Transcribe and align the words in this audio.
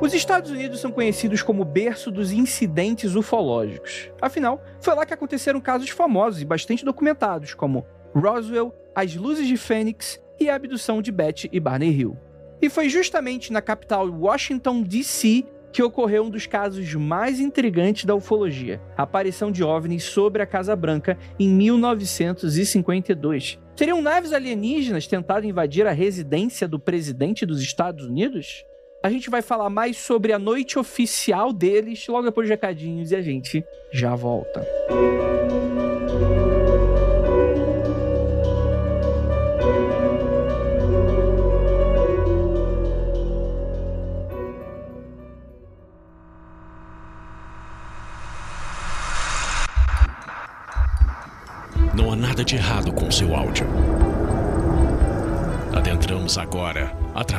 Os 0.00 0.14
Estados 0.14 0.50
Unidos 0.50 0.78
são 0.78 0.92
conhecidos 0.92 1.42
como 1.42 1.64
berço 1.64 2.10
dos 2.10 2.30
incidentes 2.30 3.16
ufológicos. 3.16 4.10
Afinal, 4.20 4.62
foi 4.80 4.94
lá 4.94 5.04
que 5.04 5.12
aconteceram 5.12 5.60
casos 5.60 5.88
famosos 5.88 6.40
e 6.40 6.44
bastante 6.44 6.84
documentados, 6.84 7.54
como 7.54 7.84
Roswell, 8.14 8.72
as 8.94 9.16
luzes 9.16 9.48
de 9.48 9.56
Fênix 9.56 10.22
e 10.38 10.48
a 10.48 10.54
abdução 10.54 11.02
de 11.02 11.10
Beth 11.10 11.48
e 11.50 11.58
Barney 11.58 11.90
Hill. 11.90 12.16
E 12.60 12.70
foi 12.70 12.88
justamente 12.88 13.52
na 13.52 13.60
capital 13.60 14.08
Washington, 14.08 14.82
D.C., 14.82 15.44
que 15.76 15.82
ocorreu 15.82 16.24
um 16.24 16.30
dos 16.30 16.46
casos 16.46 16.94
mais 16.94 17.38
intrigantes 17.38 18.06
da 18.06 18.14
ufologia, 18.14 18.80
a 18.96 19.02
aparição 19.02 19.52
de 19.52 19.62
OVNIs 19.62 20.04
sobre 20.04 20.42
a 20.42 20.46
Casa 20.46 20.74
Branca 20.74 21.18
em 21.38 21.50
1952. 21.50 23.58
Teriam 23.76 24.00
naves 24.00 24.32
alienígenas 24.32 25.06
tentado 25.06 25.44
invadir 25.44 25.86
a 25.86 25.92
residência 25.92 26.66
do 26.66 26.78
presidente 26.78 27.44
dos 27.44 27.60
Estados 27.60 28.06
Unidos? 28.06 28.64
A 29.02 29.10
gente 29.10 29.28
vai 29.28 29.42
falar 29.42 29.68
mais 29.68 29.98
sobre 29.98 30.32
a 30.32 30.38
noite 30.38 30.78
oficial 30.78 31.52
deles 31.52 32.06
logo 32.08 32.24
depois 32.24 32.46
de 32.46 32.54
recadinhos 32.54 33.10
e 33.10 33.16
a 33.16 33.20
gente 33.20 33.62
já 33.92 34.14
volta. 34.14 34.66
Não 34.88 36.35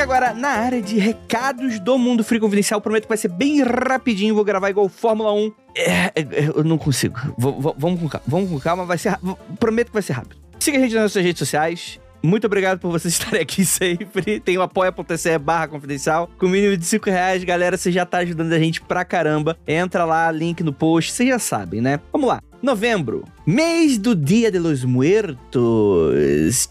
E 0.00 0.02
aqui 0.02 0.12
agora 0.12 0.32
na 0.32 0.48
área 0.48 0.80
de 0.80 0.98
recados 0.98 1.78
do 1.78 1.98
Mundo 1.98 2.24
Free 2.24 2.40
Confidencial. 2.40 2.80
Prometo 2.80 3.02
que 3.02 3.08
vai 3.10 3.18
ser 3.18 3.28
bem 3.28 3.62
rapidinho, 3.62 4.34
vou 4.34 4.42
gravar 4.42 4.70
igual 4.70 4.88
Fórmula 4.88 5.30
1. 5.34 5.52
É, 5.76 5.92
é, 6.14 6.24
eu 6.54 6.64
não 6.64 6.78
consigo. 6.78 7.18
Vamos 7.36 8.00
com 8.00 8.08
calma, 8.08 8.24
vamos 8.26 8.50
com 8.50 8.58
calma, 8.58 8.86
vai 8.86 8.96
ser 8.96 9.18
Prometo 9.58 9.88
que 9.88 9.92
vai 9.92 10.02
ser 10.02 10.14
rápido. 10.14 10.36
Siga 10.58 10.78
a 10.78 10.80
gente 10.80 10.94
nas 10.94 11.02
nossas 11.02 11.22
redes 11.22 11.38
sociais. 11.38 12.00
Muito 12.22 12.46
obrigado 12.46 12.78
por 12.78 12.90
vocês 12.90 13.12
estarem 13.20 13.42
aqui 13.42 13.62
sempre. 13.62 14.40
Tem 14.40 14.56
o 14.56 14.62
apoia.se 14.62 15.38
barra 15.38 15.68
confidencial. 15.68 16.30
Com 16.38 16.48
mínimo 16.48 16.78
de 16.78 16.86
5 16.86 17.10
reais, 17.10 17.44
galera, 17.44 17.76
você 17.76 17.92
já 17.92 18.06
tá 18.06 18.18
ajudando 18.18 18.54
a 18.54 18.58
gente 18.58 18.80
pra 18.80 19.04
caramba. 19.04 19.58
Entra 19.68 20.06
lá, 20.06 20.32
link 20.32 20.62
no 20.62 20.72
post, 20.72 21.12
vocês 21.12 21.28
já 21.28 21.38
sabem, 21.38 21.82
né? 21.82 22.00
Vamos 22.10 22.26
lá. 22.26 22.40
Novembro, 22.62 23.24
mês 23.46 23.98
do 23.98 24.14
Dia 24.14 24.50
de 24.50 24.58
los 24.58 24.82
Muertos. 24.82 26.68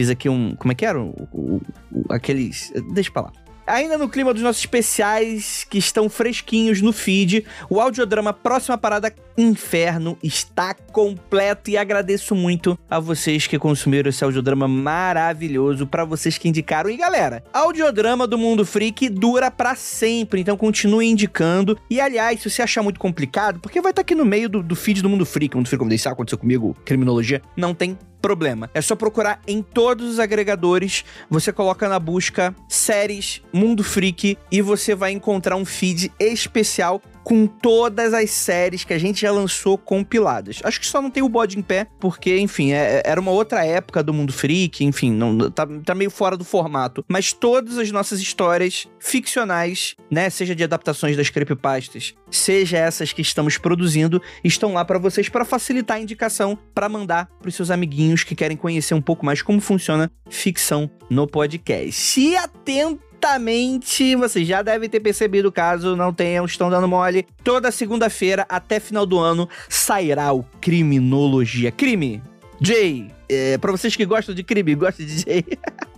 Fiz 0.00 0.08
aqui 0.08 0.30
um. 0.30 0.54
Como 0.56 0.72
é 0.72 0.74
que 0.74 0.86
era? 0.86 0.98
O, 0.98 1.28
o, 1.30 1.60
o, 1.92 2.04
aqueles. 2.10 2.72
Deixa 2.94 3.10
pra 3.10 3.20
lá. 3.20 3.32
Ainda 3.66 3.98
no 3.98 4.08
clima 4.08 4.32
dos 4.32 4.42
nossos 4.42 4.62
especiais 4.62 5.66
que 5.68 5.76
estão 5.76 6.08
fresquinhos 6.08 6.80
no 6.80 6.90
feed, 6.90 7.44
o 7.68 7.78
audiodrama 7.78 8.32
Próxima 8.32 8.78
Parada 8.78 9.14
Inferno 9.40 10.18
está 10.22 10.74
completo 10.74 11.70
e 11.70 11.76
agradeço 11.76 12.34
muito 12.34 12.78
a 12.90 13.00
vocês 13.00 13.46
que 13.46 13.58
consumiram 13.58 14.10
esse 14.10 14.22
audiodrama 14.22 14.68
maravilhoso, 14.68 15.86
para 15.86 16.04
vocês 16.04 16.36
que 16.36 16.48
indicaram. 16.48 16.90
E 16.90 16.96
galera, 16.96 17.42
audiodrama 17.52 18.26
do 18.26 18.36
Mundo 18.36 18.66
Freak 18.66 19.08
dura 19.08 19.50
para 19.50 19.74
sempre, 19.74 20.40
então 20.40 20.56
continue 20.56 21.08
indicando. 21.08 21.78
E 21.88 22.00
aliás, 22.00 22.40
se 22.40 22.50
você 22.50 22.62
achar 22.62 22.82
muito 22.82 23.00
complicado, 23.00 23.60
porque 23.60 23.80
vai 23.80 23.92
estar 23.92 24.02
tá 24.02 24.02
aqui 24.02 24.14
no 24.14 24.24
meio 24.24 24.48
do, 24.48 24.62
do 24.62 24.76
feed 24.76 25.00
do 25.00 25.08
Mundo 25.08 25.24
Freak, 25.24 25.56
Mundo 25.56 25.68
Freak 25.68 25.82
Confidencial, 25.82 26.12
aconteceu 26.12 26.38
comigo, 26.38 26.76
criminologia, 26.84 27.40
não 27.56 27.74
tem 27.74 27.96
problema. 28.20 28.70
É 28.74 28.80
só 28.80 28.94
procurar 28.94 29.40
em 29.46 29.62
todos 29.62 30.12
os 30.12 30.18
agregadores, 30.18 31.04
você 31.28 31.52
coloca 31.52 31.88
na 31.88 31.98
busca 31.98 32.54
séries 32.68 33.42
Mundo 33.52 33.82
Freak 33.82 34.36
e 34.52 34.62
você 34.62 34.94
vai 34.94 35.12
encontrar 35.12 35.56
um 35.56 35.64
feed 35.64 36.12
especial 36.20 37.00
com 37.24 37.46
todas 37.46 38.14
as 38.14 38.30
séries 38.30 38.84
que 38.84 38.92
a 38.92 38.98
gente 38.98 39.20
já 39.20 39.30
lançou 39.30 39.76
compiladas. 39.76 40.60
Acho 40.64 40.80
que 40.80 40.86
só 40.86 41.00
não 41.00 41.10
tem 41.10 41.22
o 41.22 41.28
bode 41.28 41.58
em 41.58 41.62
pé, 41.62 41.86
porque, 41.98 42.38
enfim, 42.38 42.72
é, 42.72 43.02
é 43.04 43.10
era 43.10 43.20
uma 43.20 43.30
outra 43.30 43.64
época 43.64 44.02
do 44.02 44.14
mundo 44.14 44.32
freak, 44.32 44.84
enfim, 44.84 45.12
não, 45.12 45.50
tá, 45.50 45.66
tá 45.84 45.94
meio 45.94 46.10
fora 46.10 46.36
do 46.36 46.44
formato. 46.44 47.04
Mas 47.08 47.32
todas 47.32 47.76
as 47.76 47.90
nossas 47.90 48.20
histórias 48.20 48.86
ficcionais, 48.98 49.96
né, 50.10 50.30
seja 50.30 50.54
de 50.54 50.64
adaptações 50.64 51.16
das 51.16 51.28
creepypastas, 51.28 52.14
seja 52.30 52.78
essas 52.78 53.12
que 53.12 53.22
estamos 53.22 53.58
produzindo, 53.58 54.22
estão 54.44 54.74
lá 54.74 54.84
para 54.84 54.98
vocês 54.98 55.28
para 55.28 55.44
facilitar 55.44 55.96
a 55.96 56.00
indicação 56.00 56.58
para 56.74 56.88
mandar 56.88 57.28
para 57.40 57.50
seus 57.50 57.70
amiguinhos 57.70 58.24
que 58.24 58.34
querem 58.34 58.56
conhecer 58.56 58.94
um 58.94 59.02
pouco 59.02 59.26
mais 59.26 59.42
como 59.42 59.60
funciona 59.60 60.10
ficção 60.28 60.90
no 61.08 61.26
podcast. 61.26 61.92
Se 61.92 62.36
atento 62.36 63.09
certamente 63.20 64.16
vocês 64.16 64.48
já 64.48 64.62
devem 64.62 64.88
ter 64.88 64.98
percebido, 64.98 65.52
caso 65.52 65.94
não 65.94 66.10
tenham, 66.10 66.46
estão 66.46 66.70
dando 66.70 66.88
mole. 66.88 67.26
Toda 67.44 67.70
segunda-feira, 67.70 68.46
até 68.48 68.80
final 68.80 69.04
do 69.04 69.18
ano, 69.18 69.46
sairá 69.68 70.32
o 70.32 70.42
Criminologia. 70.58 71.70
Crime! 71.70 72.22
Jay, 72.58 73.10
é, 73.28 73.58
pra 73.58 73.72
vocês 73.72 73.94
que 73.94 74.06
gostam 74.06 74.34
de 74.34 74.42
crime, 74.42 74.74
gostam 74.74 75.04
de 75.04 75.18
Jay. 75.18 75.44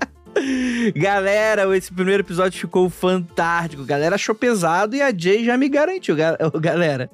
Galera, 0.94 1.76
esse 1.76 1.92
primeiro 1.92 2.22
episódio 2.22 2.58
ficou 2.58 2.88
fantástico. 2.88 3.84
Galera 3.84 4.14
achou 4.14 4.34
pesado 4.34 4.96
e 4.96 5.02
a 5.02 5.12
Jay 5.16 5.44
já 5.44 5.56
me 5.56 5.68
garantiu, 5.68 6.16
galera. 6.60 7.10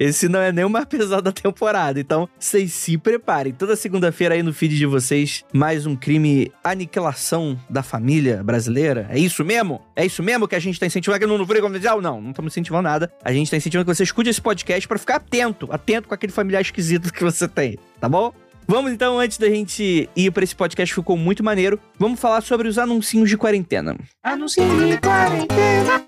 Esse 0.00 0.28
não 0.28 0.40
é 0.40 0.52
nem 0.52 0.64
o 0.64 0.70
mais 0.70 0.84
pesado 0.84 1.22
da 1.22 1.32
temporada. 1.32 2.00
Então, 2.00 2.28
vocês 2.38 2.72
se 2.72 2.98
preparem. 2.98 3.52
Toda 3.52 3.76
segunda-feira 3.76 4.34
aí 4.34 4.42
no 4.42 4.52
feed 4.52 4.76
de 4.76 4.86
vocês, 4.86 5.44
mais 5.52 5.86
um 5.86 5.94
crime 5.94 6.50
aniquilação 6.62 7.58
da 7.68 7.82
família 7.82 8.42
brasileira. 8.42 9.06
É 9.10 9.18
isso 9.18 9.44
mesmo? 9.44 9.80
É 9.94 10.04
isso 10.04 10.22
mesmo 10.22 10.48
que 10.48 10.54
a 10.54 10.60
gente 10.60 10.78
tá 10.78 10.86
incentivando 10.86 11.46
Freio 11.46 11.62
Confidencial? 11.62 12.00
Não, 12.00 12.20
não 12.20 12.30
estamos 12.30 12.52
incentivando 12.52 12.84
nada. 12.84 13.12
A 13.24 13.32
gente 13.32 13.50
tá 13.50 13.56
incentivando 13.56 13.88
que 13.88 13.94
você 13.94 14.02
escute 14.02 14.30
esse 14.30 14.40
podcast 14.40 14.86
para 14.88 14.98
ficar 14.98 15.16
atento, 15.16 15.68
atento 15.70 16.08
com 16.08 16.14
aquele 16.14 16.32
familiar 16.32 16.62
esquisito 16.62 17.12
que 17.12 17.22
você 17.22 17.46
tem, 17.46 17.78
tá 18.00 18.08
bom? 18.08 18.32
Vamos 18.72 18.90
então, 18.90 19.18
antes 19.18 19.36
da 19.36 19.50
gente 19.50 20.08
ir 20.16 20.30
para 20.30 20.42
esse 20.42 20.56
podcast, 20.56 20.94
ficou 20.94 21.14
muito 21.14 21.44
maneiro. 21.44 21.78
Vamos 21.98 22.18
falar 22.18 22.40
sobre 22.40 22.66
os 22.66 22.78
anuncinhos 22.78 23.28
de 23.28 23.36
quarentena. 23.36 23.94
Anuncinho 24.22 24.88
de 24.88 24.96
quarentena. 24.96 26.06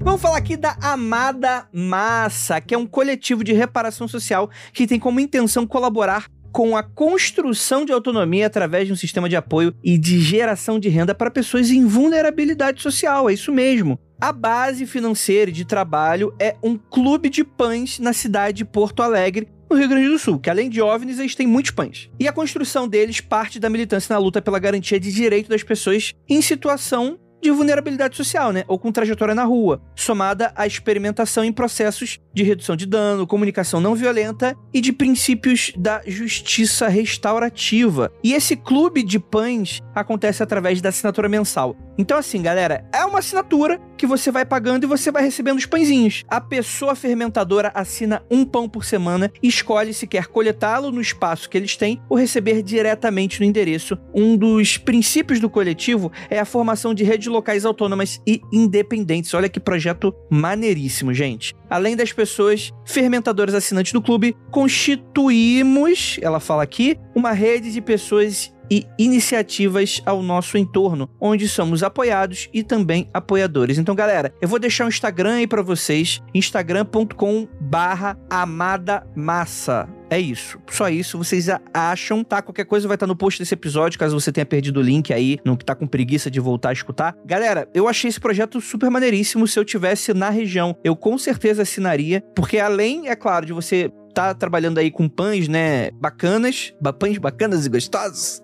Vamos 0.00 0.20
falar 0.20 0.38
aqui 0.38 0.56
da 0.56 0.76
Amada 0.82 1.68
Massa, 1.72 2.60
que 2.60 2.74
é 2.74 2.76
um 2.76 2.88
coletivo 2.88 3.44
de 3.44 3.52
reparação 3.52 4.08
social 4.08 4.50
que 4.72 4.84
tem 4.84 4.98
como 4.98 5.20
intenção 5.20 5.64
colaborar 5.64 6.26
com 6.50 6.76
a 6.76 6.82
construção 6.82 7.84
de 7.84 7.92
autonomia 7.92 8.48
através 8.48 8.88
de 8.88 8.92
um 8.92 8.96
sistema 8.96 9.28
de 9.28 9.36
apoio 9.36 9.72
e 9.80 9.96
de 9.96 10.20
geração 10.20 10.76
de 10.76 10.88
renda 10.88 11.14
para 11.14 11.30
pessoas 11.30 11.70
em 11.70 11.86
vulnerabilidade 11.86 12.82
social. 12.82 13.30
É 13.30 13.34
isso 13.34 13.52
mesmo. 13.52 13.96
A 14.22 14.30
base 14.30 14.86
financeira 14.86 15.50
de 15.50 15.64
trabalho 15.64 16.32
é 16.38 16.54
um 16.62 16.78
clube 16.78 17.28
de 17.28 17.42
pães 17.42 17.98
na 17.98 18.12
cidade 18.12 18.58
de 18.58 18.64
Porto 18.64 19.02
Alegre, 19.02 19.48
no 19.68 19.76
Rio 19.76 19.88
Grande 19.88 20.06
do 20.06 20.16
Sul, 20.16 20.38
que 20.38 20.48
além 20.48 20.70
de 20.70 20.80
OVNIs, 20.80 21.18
eles 21.18 21.34
têm 21.34 21.44
muitos 21.44 21.72
pães. 21.72 22.08
E 22.20 22.28
a 22.28 22.32
construção 22.32 22.86
deles 22.86 23.20
parte 23.20 23.58
da 23.58 23.68
militância 23.68 24.14
na 24.14 24.20
luta 24.20 24.40
pela 24.40 24.60
garantia 24.60 25.00
de 25.00 25.10
direito 25.10 25.48
das 25.48 25.64
pessoas 25.64 26.14
em 26.28 26.40
situação 26.40 27.18
de 27.42 27.50
vulnerabilidade 27.50 28.16
social, 28.16 28.52
né? 28.52 28.64
Ou 28.68 28.78
com 28.78 28.92
trajetória 28.92 29.34
na 29.34 29.44
rua, 29.44 29.82
somada 29.96 30.52
à 30.54 30.66
experimentação 30.66 31.44
em 31.44 31.52
processos 31.52 32.20
de 32.32 32.42
redução 32.42 32.76
de 32.76 32.86
dano, 32.86 33.26
comunicação 33.26 33.80
não 33.80 33.94
violenta 33.94 34.56
e 34.72 34.80
de 34.80 34.92
princípios 34.92 35.72
da 35.76 36.00
justiça 36.06 36.88
restaurativa. 36.88 38.10
E 38.22 38.32
esse 38.32 38.56
clube 38.56 39.02
de 39.02 39.18
pães 39.18 39.80
acontece 39.94 40.42
através 40.42 40.80
da 40.80 40.88
assinatura 40.88 41.28
mensal 41.28 41.76
Então, 41.98 42.16
assim, 42.16 42.40
galera, 42.40 42.86
é 42.92 43.04
uma 43.04 43.18
assinatura 43.18 43.78
que 43.98 44.06
você 44.06 44.30
vai 44.30 44.46
pagando 44.46 44.84
e 44.84 44.86
você 44.86 45.10
vai 45.10 45.22
recebendo 45.22 45.58
os 45.58 45.66
pãezinhos. 45.66 46.24
A 46.26 46.40
pessoa 46.40 46.94
fermentadora 46.94 47.70
assina 47.74 48.22
um 48.30 48.44
pão 48.44 48.68
por 48.68 48.84
semana 48.84 49.30
e 49.42 49.48
escolhe 49.48 49.92
se 49.92 50.06
quer 50.06 50.26
coletá-lo 50.26 50.90
no 50.90 51.00
espaço 51.00 51.50
que 51.50 51.56
eles 51.56 51.76
têm 51.76 52.00
ou 52.08 52.16
receber 52.16 52.62
diretamente 52.62 53.40
no 53.40 53.46
endereço. 53.46 53.98
Um 54.14 54.36
dos 54.36 54.78
princípios 54.78 55.38
do 55.38 55.50
coletivo 55.50 56.10
é 56.30 56.38
a 56.38 56.44
formação 56.44 56.94
de 56.94 57.04
redes 57.04 57.28
locais 57.32 57.64
autônomas 57.64 58.20
e 58.26 58.40
independentes. 58.52 59.34
Olha 59.34 59.48
que 59.48 59.58
projeto 59.58 60.14
maneiríssimo, 60.30 61.12
gente. 61.12 61.54
Além 61.68 61.96
das 61.96 62.12
pessoas 62.12 62.70
fermentadoras 62.84 63.54
assinantes 63.54 63.92
do 63.92 64.02
clube, 64.02 64.36
constituímos, 64.50 66.18
ela 66.20 66.38
fala 66.38 66.62
aqui, 66.62 66.98
uma 67.14 67.32
rede 67.32 67.72
de 67.72 67.80
pessoas 67.80 68.52
e 68.70 68.86
iniciativas 68.98 70.00
ao 70.06 70.22
nosso 70.22 70.56
entorno, 70.56 71.10
onde 71.20 71.46
somos 71.46 71.82
apoiados 71.82 72.48
e 72.54 72.62
também 72.62 73.06
apoiadores. 73.12 73.76
Então, 73.76 73.94
galera, 73.94 74.32
eu 74.40 74.48
vou 74.48 74.58
deixar 74.58 74.86
o 74.86 74.88
Instagram 74.88 75.34
aí 75.34 75.46
para 75.46 75.60
vocês, 75.60 76.22
instagram.com 76.32 77.46
barra 77.60 78.18
amada 78.30 79.06
massa. 79.14 79.88
É 80.12 80.20
isso. 80.20 80.58
Só 80.70 80.90
isso. 80.90 81.16
Vocês 81.16 81.46
acham, 81.72 82.22
tá? 82.22 82.42
Qualquer 82.42 82.66
coisa 82.66 82.86
vai 82.86 82.96
estar 82.96 83.06
no 83.06 83.16
post 83.16 83.38
desse 83.38 83.54
episódio, 83.54 83.98
caso 83.98 84.20
você 84.20 84.30
tenha 84.30 84.44
perdido 84.44 84.78
o 84.78 84.82
link 84.82 85.10
aí, 85.10 85.38
não 85.42 85.56
tá 85.56 85.74
com 85.74 85.86
preguiça 85.86 86.30
de 86.30 86.38
voltar 86.38 86.68
a 86.68 86.72
escutar. 86.74 87.16
Galera, 87.24 87.66
eu 87.72 87.88
achei 87.88 88.10
esse 88.10 88.20
projeto 88.20 88.60
super 88.60 88.90
maneiríssimo. 88.90 89.48
Se 89.48 89.58
eu 89.58 89.64
tivesse 89.64 90.12
na 90.12 90.28
região, 90.28 90.76
eu 90.84 90.94
com 90.94 91.16
certeza 91.16 91.62
assinaria, 91.62 92.22
porque 92.36 92.58
além, 92.58 93.08
é 93.08 93.16
claro, 93.16 93.46
de 93.46 93.54
você 93.54 93.90
tá 94.12 94.34
trabalhando 94.34 94.78
aí 94.78 94.90
com 94.90 95.08
pães, 95.08 95.48
né, 95.48 95.90
bacanas, 95.92 96.74
pães 96.98 97.18
bacanas 97.18 97.66
e 97.66 97.68
gostosos, 97.68 98.42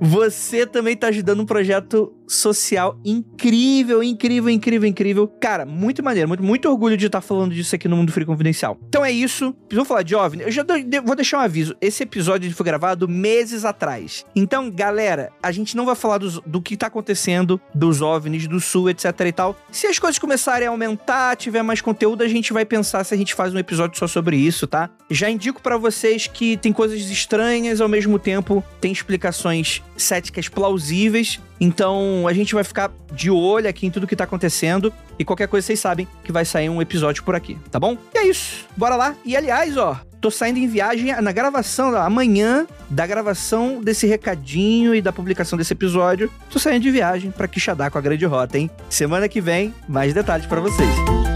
você 0.00 0.66
também 0.66 0.96
tá 0.96 1.08
ajudando 1.08 1.40
um 1.40 1.46
projeto 1.46 2.12
social 2.28 2.98
incrível, 3.04 4.02
incrível, 4.02 4.50
incrível, 4.50 4.88
incrível. 4.88 5.28
Cara, 5.40 5.64
muito 5.64 6.02
maneiro, 6.02 6.28
muito, 6.28 6.42
muito 6.42 6.68
orgulho 6.68 6.96
de 6.96 7.06
estar 7.06 7.20
tá 7.20 7.26
falando 7.26 7.54
disso 7.54 7.74
aqui 7.74 7.88
no 7.88 7.96
Mundo 7.96 8.12
Free 8.12 8.24
Confidencial. 8.24 8.78
Então 8.88 9.04
é 9.04 9.10
isso. 9.10 9.54
Vamos 9.70 9.88
falar 9.88 10.02
de 10.02 10.14
OVNI. 10.14 10.42
Eu 10.44 10.50
já 10.50 10.64
vou 11.04 11.14
deixar 11.14 11.38
um 11.38 11.40
aviso. 11.40 11.76
Esse 11.80 12.02
episódio 12.02 12.52
foi 12.54 12.66
gravado 12.66 13.08
meses 13.08 13.64
atrás. 13.64 14.24
Então, 14.34 14.70
galera, 14.70 15.30
a 15.42 15.52
gente 15.52 15.76
não 15.76 15.84
vai 15.84 15.94
falar 15.94 16.18
dos, 16.18 16.40
do 16.40 16.60
que 16.60 16.76
tá 16.76 16.88
acontecendo, 16.88 17.60
dos 17.74 18.02
OVNIs 18.02 18.48
do 18.48 18.60
Sul, 18.60 18.90
etc 18.90 19.20
e 19.20 19.32
tal. 19.32 19.56
Se 19.70 19.86
as 19.86 19.98
coisas 19.98 20.18
começarem 20.18 20.66
a 20.66 20.70
aumentar, 20.70 21.36
tiver 21.36 21.62
mais 21.62 21.80
conteúdo, 21.80 22.22
a 22.22 22.28
gente 22.28 22.52
vai 22.52 22.64
pensar 22.64 23.04
se 23.04 23.14
a 23.14 23.16
gente 23.16 23.34
faz 23.34 23.54
um 23.54 23.58
episódio 23.58 23.98
só 23.98 24.06
sobre 24.06 24.36
isso, 24.36 24.66
tá? 24.66 24.90
Já 25.08 25.30
indico 25.30 25.62
para 25.62 25.76
vocês 25.76 26.26
que 26.26 26.56
tem 26.56 26.72
coisas 26.72 27.00
estranhas, 27.10 27.80
ao 27.80 27.88
mesmo 27.88 28.18
tempo 28.18 28.64
tem 28.80 28.90
explicações 28.90 29.82
céticas 29.96 30.48
plausíveis. 30.48 31.40
Então 31.60 32.26
a 32.28 32.32
gente 32.32 32.54
vai 32.54 32.64
ficar 32.64 32.90
de 33.12 33.30
olho 33.30 33.68
aqui 33.68 33.86
em 33.86 33.90
tudo 33.90 34.06
que 34.06 34.16
tá 34.16 34.24
acontecendo. 34.24 34.92
E 35.18 35.24
qualquer 35.24 35.48
coisa 35.48 35.66
vocês 35.66 35.80
sabem 35.80 36.08
que 36.24 36.32
vai 36.32 36.44
sair 36.44 36.68
um 36.68 36.82
episódio 36.82 37.22
por 37.22 37.34
aqui, 37.34 37.56
tá 37.70 37.78
bom? 37.78 37.96
E 38.14 38.18
é 38.18 38.28
isso. 38.28 38.66
Bora 38.76 38.96
lá. 38.96 39.14
E 39.24 39.36
aliás, 39.36 39.76
ó, 39.76 39.98
tô 40.20 40.30
saindo 40.30 40.58
em 40.58 40.66
viagem 40.66 41.14
na 41.22 41.32
gravação, 41.32 41.96
amanhã, 41.96 42.66
da 42.90 43.06
gravação 43.06 43.80
desse 43.80 44.06
recadinho 44.06 44.94
e 44.94 45.00
da 45.00 45.12
publicação 45.12 45.56
desse 45.56 45.72
episódio. 45.72 46.30
Tô 46.50 46.58
saindo 46.58 46.82
de 46.82 46.90
viagem 46.90 47.30
pra 47.30 47.48
Quixadá 47.48 47.88
com 47.90 47.96
a 47.96 48.00
Grande 48.00 48.26
Rota, 48.26 48.58
hein? 48.58 48.68
Semana 48.90 49.28
que 49.28 49.40
vem, 49.40 49.72
mais 49.88 50.12
detalhes 50.12 50.46
para 50.46 50.60
vocês. 50.60 50.90
ouvintes, 50.90 51.35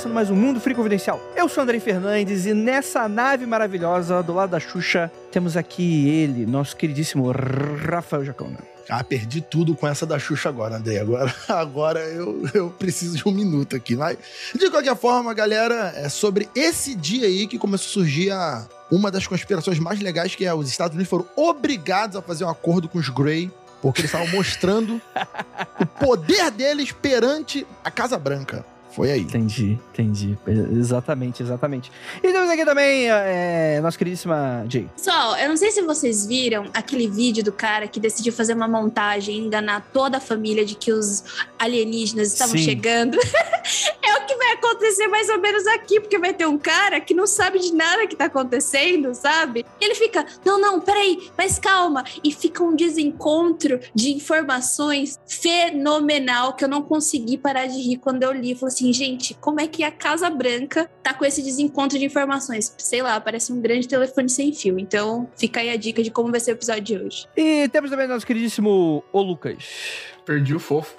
começando 0.00 0.14
mais 0.14 0.30
um 0.30 0.34
Mundo 0.34 0.58
Free 0.60 0.74
Confidencial. 0.74 1.20
Eu 1.36 1.46
sou 1.46 1.62
Andrei 1.62 1.78
Fernandes 1.78 2.46
e 2.46 2.54
nessa 2.54 3.06
nave 3.06 3.44
maravilhosa 3.44 4.22
do 4.22 4.32
lado 4.32 4.50
da 4.50 4.58
Xuxa 4.58 5.12
temos 5.30 5.58
aqui 5.58 6.08
ele, 6.08 6.46
nosso 6.46 6.74
queridíssimo 6.74 7.30
Rafael 7.30 8.24
Jacona. 8.24 8.56
Ah, 8.88 9.04
perdi 9.04 9.42
tudo 9.42 9.74
com 9.74 9.86
essa 9.86 10.06
da 10.06 10.18
Xuxa 10.18 10.48
agora, 10.48 10.76
Andrei. 10.76 10.98
Agora, 10.98 11.34
agora 11.48 12.00
eu, 12.00 12.48
eu 12.54 12.70
preciso 12.70 13.18
de 13.18 13.28
um 13.28 13.30
minuto 13.30 13.76
aqui. 13.76 13.94
Mas, 13.94 14.16
de 14.54 14.70
qualquer 14.70 14.96
forma, 14.96 15.34
galera, 15.34 15.92
é 15.94 16.08
sobre 16.08 16.48
esse 16.54 16.94
dia 16.94 17.26
aí 17.26 17.46
que 17.46 17.58
começou 17.58 17.90
a 17.90 18.04
surgir 18.04 18.30
a, 18.30 18.66
uma 18.90 19.10
das 19.10 19.26
conspirações 19.26 19.78
mais 19.78 20.00
legais, 20.00 20.34
que 20.34 20.46
é 20.46 20.54
os 20.54 20.70
Estados 20.70 20.94
Unidos 20.94 21.10
foram 21.10 21.26
obrigados 21.36 22.16
a 22.16 22.22
fazer 22.22 22.44
um 22.44 22.48
acordo 22.48 22.88
com 22.88 22.98
os 22.98 23.10
Grey 23.10 23.50
porque 23.82 24.02
eles 24.02 24.12
estavam 24.12 24.28
mostrando 24.34 25.00
o 25.78 25.86
poder 25.86 26.50
deles 26.50 26.90
perante 26.90 27.66
a 27.84 27.90
Casa 27.90 28.18
Branca. 28.18 28.64
Foi 28.92 29.10
aí. 29.10 29.20
Entendi, 29.20 29.78
entendi. 29.92 30.36
Exatamente, 30.46 31.42
exatamente. 31.42 31.92
E 32.18 32.32
temos 32.32 32.50
aqui 32.50 32.64
também 32.64 33.08
é, 33.08 33.80
nossa 33.80 33.96
queridíssima 33.96 34.64
Jay. 34.68 34.88
Pessoal, 34.96 35.36
eu 35.36 35.48
não 35.48 35.56
sei 35.56 35.70
se 35.70 35.82
vocês 35.82 36.26
viram 36.26 36.66
aquele 36.74 37.08
vídeo 37.08 37.44
do 37.44 37.52
cara 37.52 37.86
que 37.86 38.00
decidiu 38.00 38.32
fazer 38.32 38.54
uma 38.54 38.68
montagem 38.68 39.36
e 39.36 39.38
enganar 39.38 39.88
toda 39.92 40.18
a 40.18 40.20
família 40.20 40.64
de 40.64 40.74
que 40.74 40.92
os 40.92 41.24
alienígenas 41.58 42.32
estavam 42.32 42.56
Sim. 42.56 42.64
chegando. 42.64 43.16
é 44.02 44.16
o 44.16 44.26
que 44.26 44.34
vai 44.36 44.52
acontecer 44.52 45.06
mais 45.08 45.28
ou 45.28 45.40
menos 45.40 45.66
aqui, 45.68 46.00
porque 46.00 46.18
vai 46.18 46.32
ter 46.32 46.46
um 46.46 46.58
cara 46.58 47.00
que 47.00 47.14
não 47.14 47.26
sabe 47.26 47.58
de 47.58 47.72
nada 47.72 48.06
que 48.06 48.16
tá 48.16 48.24
acontecendo, 48.24 49.14
sabe? 49.14 49.64
E 49.80 49.84
ele 49.84 49.94
fica, 49.94 50.26
não, 50.44 50.60
não, 50.60 50.80
peraí, 50.80 51.30
mas 51.36 51.58
calma. 51.58 52.04
E 52.24 52.32
fica 52.32 52.62
um 52.62 52.74
desencontro 52.74 53.80
de 53.94 54.12
informações 54.12 55.18
fenomenal 55.26 56.54
que 56.54 56.64
eu 56.64 56.68
não 56.68 56.82
consegui 56.82 57.38
parar 57.38 57.66
de 57.66 57.80
rir 57.80 57.96
quando 57.96 58.22
eu 58.22 58.32
li. 58.32 58.54
Falei 58.54 58.72
assim, 58.72 58.79
assim, 58.80 58.92
gente, 58.92 59.34
como 59.34 59.60
é 59.60 59.66
que 59.66 59.84
a 59.84 59.90
Casa 59.90 60.30
Branca 60.30 60.90
tá 61.02 61.12
com 61.12 61.24
esse 61.24 61.42
desencontro 61.42 61.98
de 61.98 62.04
informações? 62.04 62.74
Sei 62.78 63.02
lá, 63.02 63.20
parece 63.20 63.52
um 63.52 63.60
grande 63.60 63.86
telefone 63.86 64.28
sem 64.28 64.52
fio. 64.52 64.78
Então, 64.78 65.28
fica 65.36 65.60
aí 65.60 65.70
a 65.70 65.76
dica 65.76 66.02
de 66.02 66.10
como 66.10 66.30
vai 66.30 66.40
ser 66.40 66.52
o 66.52 66.54
episódio 66.54 66.82
de 66.82 66.96
hoje. 66.96 67.26
E 67.36 67.68
temos 67.68 67.90
também 67.90 68.08
nosso 68.08 68.26
queridíssimo 68.26 69.04
O 69.12 69.20
Lucas. 69.20 69.64
Perdi 70.24 70.54
o 70.54 70.58
fofo. 70.58 70.94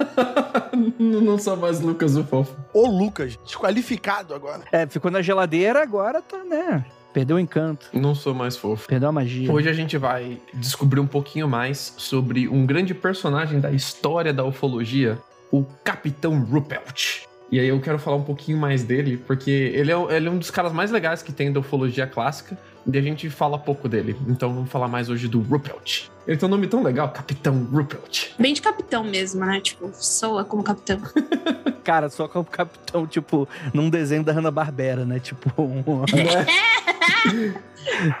não 0.98 1.38
sou 1.38 1.56
mais 1.56 1.80
Lucas 1.80 2.16
o 2.16 2.24
fofo. 2.24 2.54
O 2.74 2.86
Lucas, 2.86 3.36
desqualificado 3.44 4.34
agora. 4.34 4.64
É, 4.70 4.86
ficou 4.86 5.10
na 5.10 5.22
geladeira, 5.22 5.82
agora 5.82 6.20
tá, 6.20 6.44
né? 6.44 6.84
Perdeu 7.12 7.36
o 7.36 7.40
encanto. 7.40 7.86
Não 7.92 8.14
sou 8.14 8.34
mais 8.34 8.56
fofo. 8.56 8.86
Perdeu 8.86 9.08
a 9.08 9.12
magia. 9.12 9.50
Hoje 9.50 9.68
a 9.68 9.72
gente 9.72 9.96
vai 9.98 10.38
descobrir 10.54 11.00
um 11.00 11.06
pouquinho 11.06 11.48
mais 11.48 11.94
sobre 11.96 12.48
um 12.48 12.64
grande 12.64 12.94
personagem 12.94 13.58
da 13.58 13.72
história 13.72 14.32
da 14.32 14.44
ufologia 14.44 15.18
o 15.50 15.64
Capitão 15.84 16.42
Ruppelt. 16.42 17.22
E 17.52 17.58
aí 17.58 17.66
eu 17.66 17.80
quero 17.80 17.98
falar 17.98 18.16
um 18.16 18.22
pouquinho 18.22 18.56
mais 18.58 18.84
dele, 18.84 19.16
porque 19.16 19.50
ele 19.50 19.90
é, 19.90 20.16
ele 20.16 20.28
é 20.28 20.30
um 20.30 20.38
dos 20.38 20.52
caras 20.52 20.72
mais 20.72 20.92
legais 20.92 21.20
que 21.20 21.32
tem 21.32 21.52
da 21.52 21.58
ufologia 21.58 22.06
clássica, 22.06 22.56
e 22.86 22.96
a 22.96 23.02
gente 23.02 23.28
fala 23.28 23.58
pouco 23.58 23.88
dele. 23.88 24.16
Então 24.28 24.54
vamos 24.54 24.70
falar 24.70 24.86
mais 24.86 25.08
hoje 25.08 25.26
do 25.26 25.40
Ruppelt. 25.40 26.08
Ele 26.26 26.36
tem 26.36 26.46
um 26.46 26.50
nome 26.50 26.68
tão 26.68 26.82
legal, 26.82 27.08
Capitão 27.10 27.64
Ruppelt. 27.72 28.28
Bem 28.38 28.54
de 28.54 28.62
capitão 28.62 29.02
mesmo, 29.02 29.44
né? 29.44 29.60
Tipo, 29.60 29.90
soa 29.92 30.44
como 30.44 30.62
capitão. 30.62 31.00
Cara, 31.82 32.08
só 32.08 32.28
como 32.28 32.44
capitão, 32.44 33.06
tipo, 33.06 33.48
num 33.74 33.90
desenho 33.90 34.22
da 34.22 34.32
Hanna-Barbera, 34.32 35.04
né? 35.04 35.18
Tipo, 35.18 35.50
um... 35.60 35.82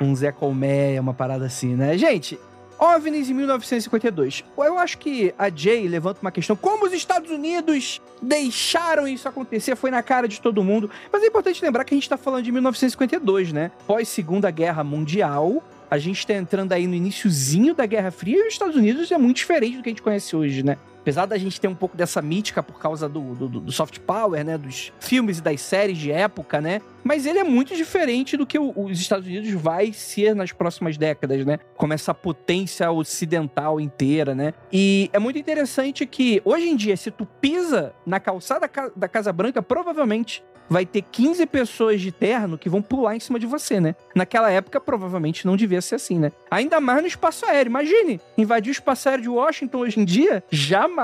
um 0.00 0.14
Zé 0.14 0.32
Colmeia, 0.32 1.00
uma 1.00 1.14
parada 1.14 1.46
assim, 1.46 1.76
né? 1.76 1.96
Gente, 1.96 2.38
OVNIs 2.80 3.28
em 3.28 3.34
1952. 3.34 4.42
Eu 4.56 4.78
acho 4.78 4.96
que 4.96 5.34
a 5.38 5.50
Jay 5.50 5.86
levanta 5.86 6.20
uma 6.22 6.32
questão: 6.32 6.56
como 6.56 6.86
os 6.86 6.94
Estados 6.94 7.30
Unidos 7.30 8.00
deixaram 8.22 9.06
isso 9.06 9.28
acontecer? 9.28 9.76
Foi 9.76 9.90
na 9.90 10.02
cara 10.02 10.26
de 10.26 10.40
todo 10.40 10.64
mundo. 10.64 10.90
Mas 11.12 11.22
é 11.22 11.26
importante 11.26 11.62
lembrar 11.62 11.84
que 11.84 11.92
a 11.92 11.96
gente 11.96 12.04
está 12.04 12.16
falando 12.16 12.42
de 12.42 12.50
1952, 12.50 13.52
né? 13.52 13.70
Pós 13.86 14.08
Segunda 14.08 14.50
Guerra 14.50 14.82
Mundial. 14.82 15.62
A 15.90 15.98
gente 15.98 16.20
está 16.20 16.32
entrando 16.32 16.72
aí 16.72 16.86
no 16.86 16.94
iníciozinho 16.94 17.74
da 17.74 17.84
Guerra 17.84 18.10
Fria 18.10 18.38
e 18.38 18.46
os 18.46 18.52
Estados 18.54 18.76
Unidos 18.76 19.10
é 19.10 19.18
muito 19.18 19.38
diferente 19.38 19.76
do 19.76 19.82
que 19.82 19.88
a 19.88 19.92
gente 19.92 20.02
conhece 20.02 20.34
hoje, 20.34 20.62
né? 20.62 20.78
Apesar 21.00 21.26
da 21.26 21.38
gente 21.38 21.60
ter 21.60 21.68
um 21.68 21.74
pouco 21.74 21.96
dessa 21.96 22.20
mítica 22.20 22.62
por 22.62 22.78
causa 22.78 23.08
do, 23.08 23.34
do, 23.34 23.48
do, 23.48 23.72
soft 23.72 23.98
power, 24.00 24.44
né? 24.44 24.58
Dos 24.58 24.92
filmes 25.00 25.38
e 25.38 25.42
das 25.42 25.60
séries 25.60 25.98
de 25.98 26.12
época, 26.12 26.60
né? 26.60 26.80
Mas 27.02 27.24
ele 27.24 27.38
é 27.38 27.44
muito 27.44 27.74
diferente 27.74 28.36
do 28.36 28.46
que 28.46 28.58
os 28.58 29.00
Estados 29.00 29.26
Unidos 29.26 29.50
vai 29.52 29.92
ser 29.92 30.34
nas 30.34 30.52
próximas 30.52 30.98
décadas, 30.98 31.44
né? 31.46 31.58
Como 31.76 31.92
essa 31.92 32.12
potência 32.12 32.90
ocidental 32.90 33.80
inteira, 33.80 34.34
né? 34.34 34.52
E 34.72 35.08
é 35.12 35.18
muito 35.18 35.38
interessante 35.38 36.04
que, 36.06 36.42
hoje 36.44 36.68
em 36.68 36.76
dia, 36.76 36.96
se 36.96 37.10
tu 37.10 37.24
pisa 37.24 37.94
na 38.04 38.20
calçada 38.20 38.70
da 38.94 39.08
Casa 39.08 39.32
Branca, 39.32 39.62
provavelmente 39.62 40.42
vai 40.70 40.86
ter 40.86 41.02
15 41.02 41.44
pessoas 41.46 42.00
de 42.00 42.12
terno 42.12 42.56
que 42.56 42.68
vão 42.68 42.80
pular 42.80 43.16
em 43.16 43.20
cima 43.20 43.40
de 43.40 43.46
você, 43.46 43.80
né? 43.80 43.96
Naquela 44.14 44.48
época, 44.52 44.80
provavelmente 44.80 45.44
não 45.44 45.56
devia 45.56 45.82
ser 45.82 45.96
assim, 45.96 46.16
né? 46.16 46.30
Ainda 46.48 46.80
mais 46.80 47.02
no 47.02 47.08
espaço 47.08 47.44
aéreo. 47.44 47.70
Imagine, 47.70 48.20
invadir 48.38 48.70
o 48.70 48.72
espaço 48.72 49.08
aéreo 49.08 49.22
de 49.22 49.28
Washington 49.28 49.78
hoje 49.78 49.98
em 49.98 50.04
dia, 50.04 50.44
jamais, 50.48 50.99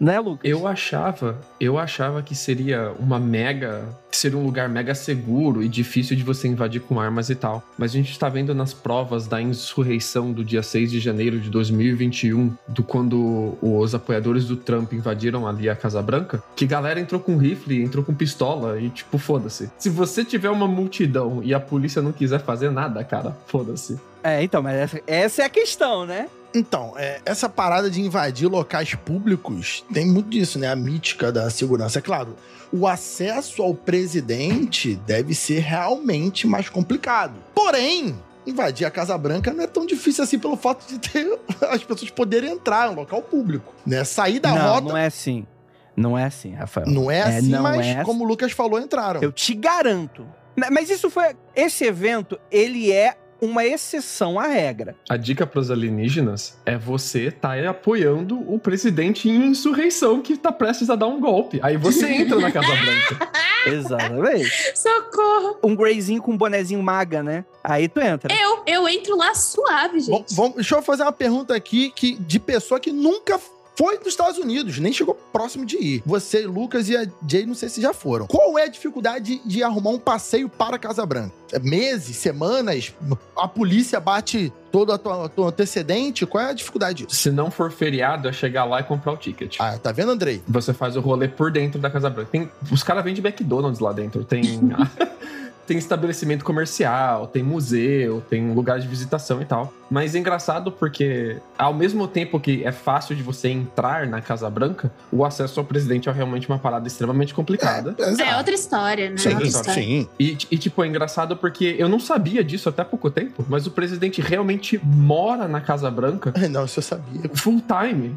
né, 0.00 0.18
Lucas? 0.20 0.48
Eu 0.48 0.66
achava, 0.66 1.40
eu 1.60 1.78
achava 1.78 2.22
que 2.22 2.34
seria 2.34 2.92
uma 2.98 3.18
mega 3.18 3.84
ser 4.16 4.34
um 4.34 4.42
lugar 4.42 4.68
mega 4.68 4.94
seguro 4.94 5.62
e 5.62 5.68
difícil 5.68 6.16
de 6.16 6.22
você 6.22 6.48
invadir 6.48 6.80
com 6.80 6.98
armas 6.98 7.28
e 7.28 7.34
tal. 7.34 7.62
Mas 7.76 7.90
a 7.90 7.94
gente 7.94 8.10
está 8.10 8.28
vendo 8.28 8.54
nas 8.54 8.72
provas 8.72 9.26
da 9.26 9.40
insurreição 9.40 10.32
do 10.32 10.44
dia 10.44 10.62
6 10.62 10.90
de 10.90 11.00
janeiro 11.00 11.38
de 11.38 11.50
2021, 11.50 12.54
do 12.66 12.82
quando 12.82 13.58
os 13.60 13.94
apoiadores 13.94 14.46
do 14.46 14.56
Trump 14.56 14.92
invadiram 14.92 15.46
ali 15.46 15.68
a 15.68 15.76
Casa 15.76 16.00
Branca, 16.00 16.42
que 16.54 16.66
galera 16.66 16.98
entrou 16.98 17.20
com 17.20 17.36
rifle, 17.36 17.82
entrou 17.82 18.02
com 18.02 18.14
pistola 18.14 18.80
e 18.80 18.88
tipo, 18.88 19.18
foda-se. 19.18 19.70
Se 19.78 19.90
você 19.90 20.24
tiver 20.24 20.50
uma 20.50 20.66
multidão 20.66 21.42
e 21.42 21.52
a 21.52 21.60
polícia 21.60 22.00
não 22.00 22.12
quiser 22.12 22.40
fazer 22.40 22.70
nada, 22.70 23.04
cara, 23.04 23.36
foda-se. 23.46 24.00
É, 24.22 24.42
então, 24.42 24.62
mas 24.62 24.94
essa 25.06 25.42
é 25.42 25.44
a 25.44 25.48
questão, 25.48 26.04
né? 26.04 26.28
Então, 26.56 26.94
é, 26.96 27.20
essa 27.26 27.50
parada 27.50 27.90
de 27.90 28.00
invadir 28.00 28.48
locais 28.48 28.94
públicos 28.94 29.84
tem 29.92 30.06
muito 30.06 30.30
disso, 30.30 30.58
né? 30.58 30.68
A 30.68 30.76
mítica 30.76 31.30
da 31.30 31.50
segurança. 31.50 31.98
É 31.98 32.02
claro, 32.02 32.34
o 32.72 32.86
acesso 32.86 33.62
ao 33.62 33.74
presidente 33.74 34.96
deve 35.06 35.34
ser 35.34 35.60
realmente 35.60 36.46
mais 36.46 36.70
complicado. 36.70 37.34
Porém, 37.54 38.18
invadir 38.46 38.86
a 38.86 38.90
Casa 38.90 39.18
Branca 39.18 39.52
não 39.52 39.64
é 39.64 39.66
tão 39.66 39.84
difícil 39.84 40.24
assim 40.24 40.38
pelo 40.38 40.56
fato 40.56 40.86
de 40.88 40.98
ter 40.98 41.38
as 41.68 41.84
pessoas 41.84 42.10
poderem 42.10 42.52
entrar 42.52 42.88
em 42.88 42.92
um 42.92 42.96
local 42.96 43.20
público, 43.20 43.74
né? 43.86 44.02
Sair 44.02 44.40
da 44.40 44.54
não, 44.54 44.72
rota. 44.72 44.88
Não 44.88 44.96
é 44.96 45.04
assim. 45.04 45.46
Não 45.94 46.16
é 46.16 46.24
assim, 46.24 46.54
Rafael. 46.54 46.86
Não 46.86 47.10
é 47.10 47.22
assim, 47.22 47.48
não 47.50 47.62
mas 47.62 47.86
é 47.86 48.02
como 48.02 48.24
o 48.24 48.26
Lucas 48.26 48.52
falou, 48.52 48.80
entraram. 48.80 49.20
Eu 49.22 49.30
te 49.30 49.54
garanto. 49.54 50.26
Mas 50.72 50.88
isso 50.88 51.10
foi. 51.10 51.36
Esse 51.54 51.84
evento, 51.84 52.38
ele 52.50 52.90
é 52.90 53.14
uma 53.40 53.64
exceção 53.64 54.38
à 54.38 54.46
regra. 54.46 54.96
A 55.08 55.16
dica 55.16 55.46
para 55.46 55.60
os 55.60 55.70
alienígenas 55.70 56.58
é 56.64 56.76
você 56.76 57.28
estar 57.28 57.62
tá 57.62 57.70
apoiando 57.70 58.38
o 58.52 58.58
presidente 58.58 59.28
em 59.28 59.46
insurreição 59.46 60.22
que 60.22 60.34
está 60.34 60.52
prestes 60.52 60.90
a 60.90 60.96
dar 60.96 61.06
um 61.06 61.20
golpe. 61.20 61.60
Aí 61.62 61.76
você 61.76 62.08
entra 62.12 62.38
na 62.38 62.50
Casa 62.50 62.74
Branca. 62.74 63.30
Exatamente. 63.66 64.72
Socorro. 64.74 65.58
Um 65.62 65.74
Greyzinho 65.74 66.22
com 66.22 66.32
um 66.32 66.36
bonezinho 66.36 66.82
maga, 66.82 67.22
né? 67.22 67.44
Aí 67.62 67.88
tu 67.88 68.00
entra. 68.00 68.32
Eu, 68.32 68.62
eu 68.66 68.88
entro 68.88 69.16
lá 69.16 69.34
suave, 69.34 70.00
gente. 70.00 70.10
Bom, 70.10 70.24
vamos, 70.30 70.54
deixa 70.54 70.76
eu 70.76 70.82
fazer 70.82 71.02
uma 71.02 71.12
pergunta 71.12 71.54
aqui 71.54 71.90
que, 71.90 72.14
de 72.14 72.38
pessoa 72.38 72.78
que 72.78 72.92
nunca 72.92 73.40
foi 73.76 73.98
dos 73.98 74.08
Estados 74.08 74.38
Unidos, 74.38 74.78
nem 74.78 74.92
chegou 74.92 75.14
próximo 75.14 75.66
de 75.66 75.76
ir. 75.76 76.02
Você, 76.06 76.46
Lucas 76.46 76.88
e 76.88 76.96
a 76.96 77.06
Jay, 77.28 77.44
não 77.44 77.54
sei 77.54 77.68
se 77.68 77.80
já 77.80 77.92
foram. 77.92 78.26
Qual 78.26 78.58
é 78.58 78.64
a 78.64 78.68
dificuldade 78.68 79.40
de 79.44 79.62
arrumar 79.62 79.90
um 79.90 79.98
passeio 79.98 80.48
para 80.48 80.78
Casa 80.78 81.04
Branca? 81.04 81.32
É 81.52 81.58
meses, 81.58 82.16
semanas? 82.16 82.94
A 83.36 83.46
polícia 83.46 84.00
bate 84.00 84.52
todo 84.72 84.92
o 84.92 85.28
tua, 85.28 85.48
antecedente? 85.48 86.24
Qual 86.24 86.42
é 86.42 86.50
a 86.50 86.52
dificuldade 86.54 87.04
disso? 87.04 87.20
Se 87.20 87.30
não 87.30 87.50
for 87.50 87.70
feriado, 87.70 88.28
é 88.28 88.32
chegar 88.32 88.64
lá 88.64 88.80
e 88.80 88.84
comprar 88.84 89.12
o 89.12 89.16
ticket. 89.16 89.56
Ah, 89.58 89.78
tá 89.78 89.92
vendo, 89.92 90.10
Andrei? 90.10 90.42
Você 90.48 90.72
faz 90.72 90.96
o 90.96 91.00
rolê 91.00 91.28
por 91.28 91.52
dentro 91.52 91.78
da 91.78 91.90
Casa 91.90 92.08
Branca. 92.08 92.30
Tem, 92.32 92.50
os 92.72 92.82
caras 92.82 93.04
vendem 93.04 93.24
McDonald's 93.24 93.80
lá 93.80 93.92
dentro. 93.92 94.24
Tem. 94.24 94.42
tem 95.66 95.78
estabelecimento 95.78 96.44
comercial, 96.44 97.26
tem 97.26 97.42
museu, 97.42 98.22
tem 98.28 98.52
lugar 98.52 98.78
de 98.78 98.86
visitação 98.86 99.42
e 99.42 99.44
tal. 99.44 99.72
Mas 99.90 100.14
é 100.14 100.18
engraçado 100.18 100.72
porque, 100.72 101.36
ao 101.56 101.72
mesmo 101.72 102.08
tempo 102.08 102.40
que 102.40 102.64
é 102.64 102.72
fácil 102.72 103.14
de 103.14 103.22
você 103.22 103.48
entrar 103.48 104.06
na 104.06 104.20
Casa 104.20 104.48
Branca, 104.50 104.90
o 105.12 105.24
acesso 105.24 105.60
ao 105.60 105.66
presidente 105.66 106.08
é 106.08 106.12
realmente 106.12 106.48
uma 106.48 106.58
parada 106.58 106.86
extremamente 106.86 107.32
complicada. 107.32 107.94
É, 107.98 108.30
é 108.30 108.36
outra 108.36 108.54
história, 108.54 109.10
né? 109.10 109.16
Sim, 109.16 109.30
outra 109.30 109.46
história. 109.46 109.74
sim. 109.74 110.08
E, 110.18 110.36
e, 110.50 110.58
tipo, 110.58 110.82
é 110.82 110.86
engraçado 110.86 111.36
porque 111.36 111.76
eu 111.78 111.88
não 111.88 112.00
sabia 112.00 112.42
disso 112.42 112.68
até 112.68 112.82
pouco 112.82 113.10
tempo, 113.10 113.44
mas 113.48 113.66
o 113.66 113.70
presidente 113.70 114.20
realmente 114.20 114.80
mora 114.82 115.46
na 115.46 115.60
Casa 115.60 115.90
Branca. 115.90 116.32
Não, 116.48 116.64
isso 116.64 116.78
eu 116.78 116.82
sabia. 116.82 117.30
Full 117.34 117.62
time. 117.66 118.16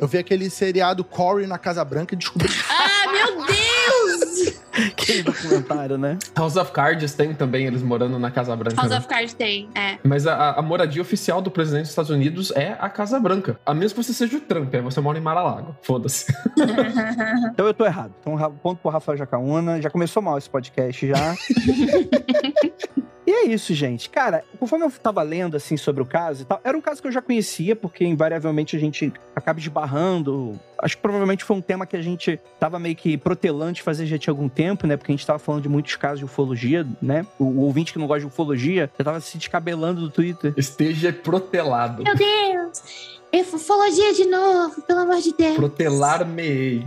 Eu 0.00 0.08
vi 0.08 0.18
aquele 0.18 0.48
seriado 0.50 1.04
Corey 1.04 1.46
na 1.46 1.58
Casa 1.58 1.84
Branca 1.84 2.14
e 2.14 2.18
descobri. 2.18 2.48
ah, 2.70 3.12
meu 3.12 3.46
Deus! 3.46 3.77
Aquele 4.72 5.22
documentário, 5.24 5.98
né? 5.98 6.18
House 6.36 6.56
of 6.56 6.72
Cards 6.72 7.14
tem 7.14 7.34
também 7.34 7.66
eles 7.66 7.82
morando 7.82 8.18
na 8.18 8.30
Casa 8.30 8.54
Branca. 8.54 8.76
House 8.76 8.90
né? 8.90 8.98
of 8.98 9.08
Cards 9.08 9.34
tem, 9.34 9.68
é. 9.74 9.98
Mas 10.02 10.26
a, 10.26 10.52
a, 10.52 10.62
moradia 10.62 11.02
oficial 11.02 11.40
do 11.40 11.50
presidente 11.50 11.82
dos 11.82 11.90
Estados 11.90 12.10
Unidos 12.10 12.52
é 12.52 12.76
a 12.78 12.88
Casa 12.88 13.18
Branca. 13.18 13.58
A 13.64 13.74
menos 13.74 13.92
que 13.92 14.02
você 14.02 14.12
seja 14.12 14.36
o 14.36 14.40
Trump, 14.40 14.74
aí 14.74 14.80
você 14.80 15.00
mora 15.00 15.18
em 15.18 15.20
Mar-a-Lago. 15.20 15.76
Foda-se. 15.82 16.32
então 17.52 17.66
eu 17.66 17.74
tô 17.74 17.84
errado. 17.84 18.12
Então 18.20 18.36
ponto 18.62 18.80
pro 18.80 18.90
Rafael 18.90 19.18
Jacaúna. 19.18 19.80
Já 19.80 19.90
começou 19.90 20.22
mal 20.22 20.38
esse 20.38 20.48
podcast 20.48 21.06
já. 21.06 21.34
É 23.38 23.46
isso, 23.46 23.72
gente. 23.72 24.10
Cara, 24.10 24.44
conforme 24.58 24.84
eu 24.84 24.90
tava 24.90 25.22
lendo, 25.22 25.56
assim, 25.56 25.76
sobre 25.76 26.02
o 26.02 26.06
caso 26.06 26.42
e 26.42 26.44
tal, 26.44 26.60
era 26.64 26.76
um 26.76 26.80
caso 26.80 27.00
que 27.00 27.06
eu 27.06 27.12
já 27.12 27.22
conhecia, 27.22 27.76
porque 27.76 28.04
invariavelmente 28.04 28.76
a 28.76 28.80
gente 28.80 29.12
acaba 29.34 29.60
esbarrando. 29.60 30.58
Acho 30.76 30.96
que 30.96 31.02
provavelmente 31.02 31.44
foi 31.44 31.56
um 31.56 31.60
tema 31.60 31.86
que 31.86 31.96
a 31.96 32.02
gente 32.02 32.40
tava 32.58 32.80
meio 32.80 32.96
que 32.96 33.16
protelando 33.16 33.74
de 33.74 33.82
fazer 33.82 34.06
já 34.06 34.18
tinha 34.18 34.32
algum 34.32 34.48
tempo, 34.48 34.86
né? 34.88 34.96
Porque 34.96 35.12
a 35.12 35.14
gente 35.16 35.26
tava 35.26 35.38
falando 35.38 35.62
de 35.62 35.68
muitos 35.68 35.94
casos 35.94 36.18
de 36.18 36.24
ufologia, 36.24 36.84
né? 37.00 37.24
O, 37.38 37.44
o 37.44 37.60
ouvinte 37.60 37.92
que 37.92 37.98
não 37.98 38.08
gosta 38.08 38.20
de 38.20 38.26
ufologia 38.26 38.90
já 38.98 39.04
tava 39.04 39.20
se 39.20 39.38
descabelando 39.38 40.00
do 40.00 40.10
Twitter. 40.10 40.52
Esteja 40.56 41.12
protelado. 41.12 42.02
Meu 42.02 42.14
Deus! 42.16 43.18
Ufologia 43.54 44.14
de 44.14 44.24
novo, 44.24 44.82
pelo 44.82 45.00
amor 45.00 45.20
de 45.20 45.32
Deus. 45.32 45.56
Protelar-me. 45.56 46.84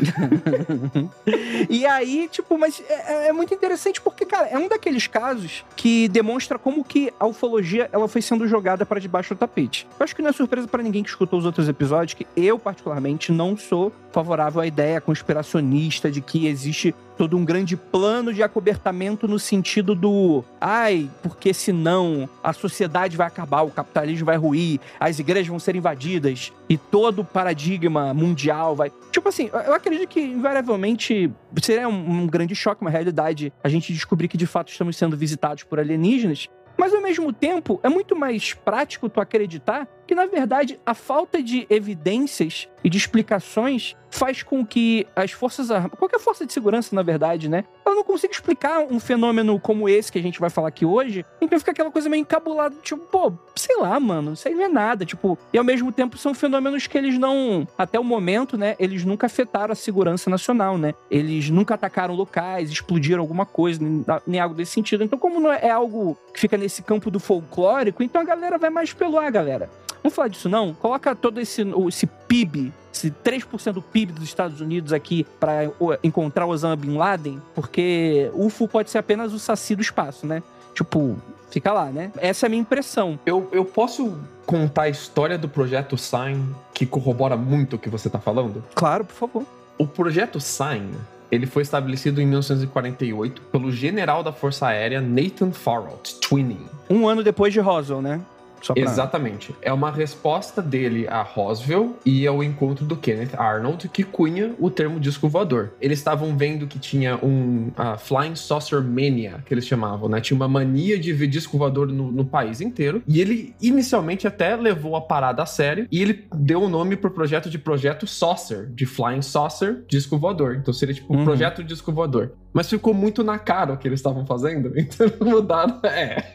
e 1.68 1.86
aí, 1.86 2.28
tipo, 2.30 2.58
mas 2.58 2.82
é, 2.88 2.92
é, 2.92 3.28
é, 3.28 3.32
muito 3.32 3.52
interessante 3.54 4.00
porque, 4.00 4.24
cara, 4.24 4.48
é 4.48 4.58
um 4.58 4.68
daqueles 4.68 5.06
casos 5.06 5.64
que 5.76 6.08
demonstra 6.08 6.58
como 6.58 6.84
que 6.84 7.12
a 7.18 7.26
ufologia 7.26 7.88
ela 7.92 8.08
foi 8.08 8.22
sendo 8.22 8.46
jogada 8.46 8.84
para 8.86 9.00
debaixo 9.00 9.34
do 9.34 9.38
tapete. 9.38 9.86
Eu 9.98 10.04
acho 10.04 10.14
que 10.14 10.22
não 10.22 10.30
é 10.30 10.32
surpresa 10.32 10.66
para 10.66 10.82
ninguém 10.82 11.02
que 11.02 11.08
escutou 11.08 11.38
os 11.38 11.44
outros 11.44 11.68
episódios 11.68 12.14
que 12.14 12.26
eu, 12.36 12.58
particularmente, 12.58 13.32
não 13.32 13.56
sou 13.56 13.92
favorável 14.12 14.60
à 14.60 14.66
ideia 14.66 15.00
conspiracionista 15.00 16.10
de 16.10 16.20
que 16.20 16.46
existe 16.46 16.94
todo 17.20 17.36
um 17.36 17.44
grande 17.44 17.76
plano 17.76 18.32
de 18.32 18.42
acobertamento 18.42 19.28
no 19.28 19.38
sentido 19.38 19.94
do 19.94 20.42
ai, 20.58 21.10
porque 21.22 21.52
senão 21.52 22.26
a 22.42 22.54
sociedade 22.54 23.14
vai 23.14 23.26
acabar, 23.26 23.60
o 23.60 23.70
capitalismo 23.70 24.24
vai 24.24 24.38
ruir, 24.38 24.80
as 24.98 25.18
igrejas 25.18 25.48
vão 25.48 25.58
ser 25.58 25.76
invadidas 25.76 26.50
e 26.66 26.78
todo 26.78 27.18
o 27.20 27.24
paradigma 27.24 28.14
mundial 28.14 28.74
vai. 28.74 28.90
Tipo 29.12 29.28
assim, 29.28 29.50
eu 29.52 29.74
acredito 29.74 30.08
que 30.08 30.18
invariavelmente 30.18 31.30
seria 31.60 31.86
um, 31.86 32.22
um 32.22 32.26
grande 32.26 32.54
choque, 32.54 32.80
uma 32.80 32.90
realidade, 32.90 33.52
a 33.62 33.68
gente 33.68 33.92
descobrir 33.92 34.26
que 34.26 34.38
de 34.38 34.46
fato 34.46 34.72
estamos 34.72 34.96
sendo 34.96 35.14
visitados 35.14 35.62
por 35.62 35.78
alienígenas. 35.78 36.48
Mas 36.78 36.94
ao 36.94 37.02
mesmo 37.02 37.30
tempo, 37.34 37.78
é 37.82 37.90
muito 37.90 38.16
mais 38.16 38.54
prático 38.54 39.10
tu 39.10 39.20
acreditar 39.20 39.86
que, 40.10 40.14
na 40.16 40.26
verdade, 40.26 40.76
a 40.84 40.92
falta 40.92 41.40
de 41.40 41.68
evidências 41.70 42.66
e 42.82 42.90
de 42.90 42.98
explicações 42.98 43.94
faz 44.10 44.42
com 44.42 44.66
que 44.66 45.06
as 45.14 45.30
forças 45.30 45.70
armadas, 45.70 45.96
qualquer 45.96 46.18
força 46.18 46.44
de 46.44 46.52
segurança, 46.52 46.96
na 46.96 47.02
verdade, 47.04 47.48
né, 47.48 47.64
ela 47.86 47.94
não 47.94 48.02
consiga 48.02 48.32
explicar 48.32 48.80
um 48.80 48.98
fenômeno 48.98 49.60
como 49.60 49.88
esse 49.88 50.10
que 50.10 50.18
a 50.18 50.22
gente 50.22 50.40
vai 50.40 50.50
falar 50.50 50.66
aqui 50.66 50.84
hoje, 50.84 51.24
então 51.40 51.56
fica 51.60 51.70
aquela 51.70 51.92
coisa 51.92 52.08
meio 52.08 52.22
encabulada, 52.22 52.74
tipo, 52.82 53.06
pô, 53.06 53.32
sei 53.54 53.76
lá, 53.76 54.00
mano, 54.00 54.32
isso 54.32 54.48
aí 54.48 54.54
não 54.54 54.64
é 54.64 54.68
nada, 54.68 55.04
tipo, 55.04 55.38
e 55.52 55.58
ao 55.58 55.62
mesmo 55.62 55.92
tempo 55.92 56.18
são 56.18 56.34
fenômenos 56.34 56.88
que 56.88 56.98
eles 56.98 57.16
não, 57.16 57.68
até 57.78 58.00
o 58.00 58.02
momento, 58.02 58.58
né, 58.58 58.74
eles 58.80 59.04
nunca 59.04 59.26
afetaram 59.26 59.70
a 59.70 59.76
segurança 59.76 60.28
nacional, 60.28 60.76
né, 60.76 60.92
eles 61.08 61.50
nunca 61.50 61.74
atacaram 61.74 62.16
locais, 62.16 62.68
explodiram 62.68 63.20
alguma 63.20 63.46
coisa, 63.46 63.80
nem, 63.80 64.04
nem 64.26 64.40
algo 64.40 64.56
desse 64.56 64.72
sentido, 64.72 65.04
então 65.04 65.20
como 65.20 65.38
não 65.38 65.52
é, 65.52 65.68
é 65.68 65.70
algo 65.70 66.18
que 66.34 66.40
fica 66.40 66.56
nesse 66.56 66.82
campo 66.82 67.12
do 67.12 67.20
folclórico, 67.20 68.02
então 68.02 68.20
a 68.20 68.24
galera 68.24 68.58
vai 68.58 68.70
mais 68.70 68.92
pelo 68.92 69.16
ar, 69.16 69.30
galera. 69.30 69.70
Vamos 70.02 70.14
falar 70.14 70.28
disso 70.28 70.48
não? 70.48 70.74
Coloca 70.74 71.14
todo 71.14 71.40
esse, 71.40 71.62
esse 71.88 72.06
PIB, 72.06 72.72
esse 72.92 73.10
3% 73.10 73.72
do 73.72 73.82
PIB 73.82 74.12
dos 74.12 74.24
Estados 74.24 74.60
Unidos 74.60 74.92
aqui 74.92 75.26
para 75.38 75.70
encontrar 76.02 76.46
Osama 76.46 76.76
Bin 76.76 76.96
Laden, 76.96 77.40
porque 77.54 78.30
UFO 78.34 78.66
pode 78.66 78.90
ser 78.90 78.98
apenas 78.98 79.32
o 79.32 79.38
saci 79.38 79.74
do 79.74 79.82
espaço, 79.82 80.26
né? 80.26 80.42
Tipo, 80.74 81.16
fica 81.50 81.72
lá, 81.72 81.86
né? 81.86 82.12
Essa 82.16 82.46
é 82.46 82.48
a 82.48 82.50
minha 82.50 82.62
impressão. 82.62 83.18
Eu, 83.26 83.48
eu 83.52 83.64
posso 83.64 84.18
contar 84.46 84.82
a 84.82 84.88
história 84.88 85.36
do 85.36 85.48
projeto 85.48 85.96
Sign 85.96 86.54
que 86.72 86.86
corrobora 86.86 87.36
muito 87.36 87.76
o 87.76 87.78
que 87.78 87.88
você 87.88 88.08
tá 88.08 88.18
falando? 88.18 88.64
Claro, 88.74 89.04
por 89.04 89.14
favor. 89.14 89.46
O 89.78 89.86
projeto 89.86 90.40
Sign 90.40 90.92
ele 91.30 91.46
foi 91.46 91.62
estabelecido 91.62 92.20
em 92.20 92.26
1948 92.26 93.42
pelo 93.42 93.70
general 93.70 94.22
da 94.22 94.32
Força 94.32 94.66
Aérea 94.66 95.00
Nathan 95.00 95.52
Farrell, 95.52 95.98
Twinning. 96.20 96.66
Um 96.88 97.06
ano 97.06 97.22
depois 97.22 97.52
de 97.52 97.60
Roswell, 97.60 98.02
né? 98.02 98.20
Pra... 98.66 98.74
Exatamente. 98.76 99.54
É 99.62 99.72
uma 99.72 99.90
resposta 99.90 100.60
dele 100.60 101.06
a 101.08 101.22
Roswell 101.22 101.96
e 102.04 102.26
ao 102.26 102.42
encontro 102.42 102.84
do 102.84 102.96
Kenneth 102.96 103.34
Arnold, 103.36 103.88
que 103.88 104.04
cunha 104.04 104.54
o 104.58 104.70
termo 104.70 105.00
disco 105.00 105.28
voador. 105.28 105.72
Eles 105.80 105.98
estavam 105.98 106.36
vendo 106.36 106.66
que 106.66 106.78
tinha 106.78 107.16
um 107.16 107.68
uh, 107.68 107.98
Flying 107.98 108.36
Saucer 108.36 108.82
Mania, 108.82 109.42
que 109.46 109.54
eles 109.54 109.66
chamavam, 109.66 110.08
né? 110.08 110.20
Tinha 110.20 110.36
uma 110.36 110.48
mania 110.48 110.98
de 110.98 111.12
ver 111.12 111.26
disco 111.26 111.56
voador 111.58 111.86
no, 111.88 112.10
no, 112.10 112.24
país 112.24 112.60
inteiro. 112.60 113.02
E 113.08 113.20
ele 113.20 113.54
inicialmente 113.60 114.26
até 114.26 114.54
levou 114.56 114.94
a 114.96 115.00
parada 115.00 115.42
a 115.42 115.46
sério 115.46 115.86
e 115.90 116.00
ele 116.00 116.26
deu 116.34 116.62
o 116.62 116.68
nome 116.68 116.96
pro 116.96 117.10
projeto 117.10 117.50
de 117.50 117.58
Projeto 117.58 118.06
Saucer, 118.06 118.66
de 118.70 118.86
Flying 118.86 119.22
Saucer 119.22 119.84
Disco 119.88 120.18
Voador. 120.18 120.56
Então 120.56 120.72
seria 120.72 120.94
tipo 120.94 121.12
um 121.12 121.18
uhum. 121.18 121.24
projeto 121.24 121.64
disco 121.64 121.92
voador. 121.92 122.32
Mas 122.52 122.68
ficou 122.68 122.92
muito 122.92 123.22
na 123.22 123.38
cara 123.38 123.72
o 123.72 123.76
que 123.76 123.86
eles 123.86 124.00
estavam 124.00 124.26
fazendo, 124.26 124.72
então 124.78 125.06
eles 125.06 125.18
mudaram. 125.20 125.80
É. 125.84 126.34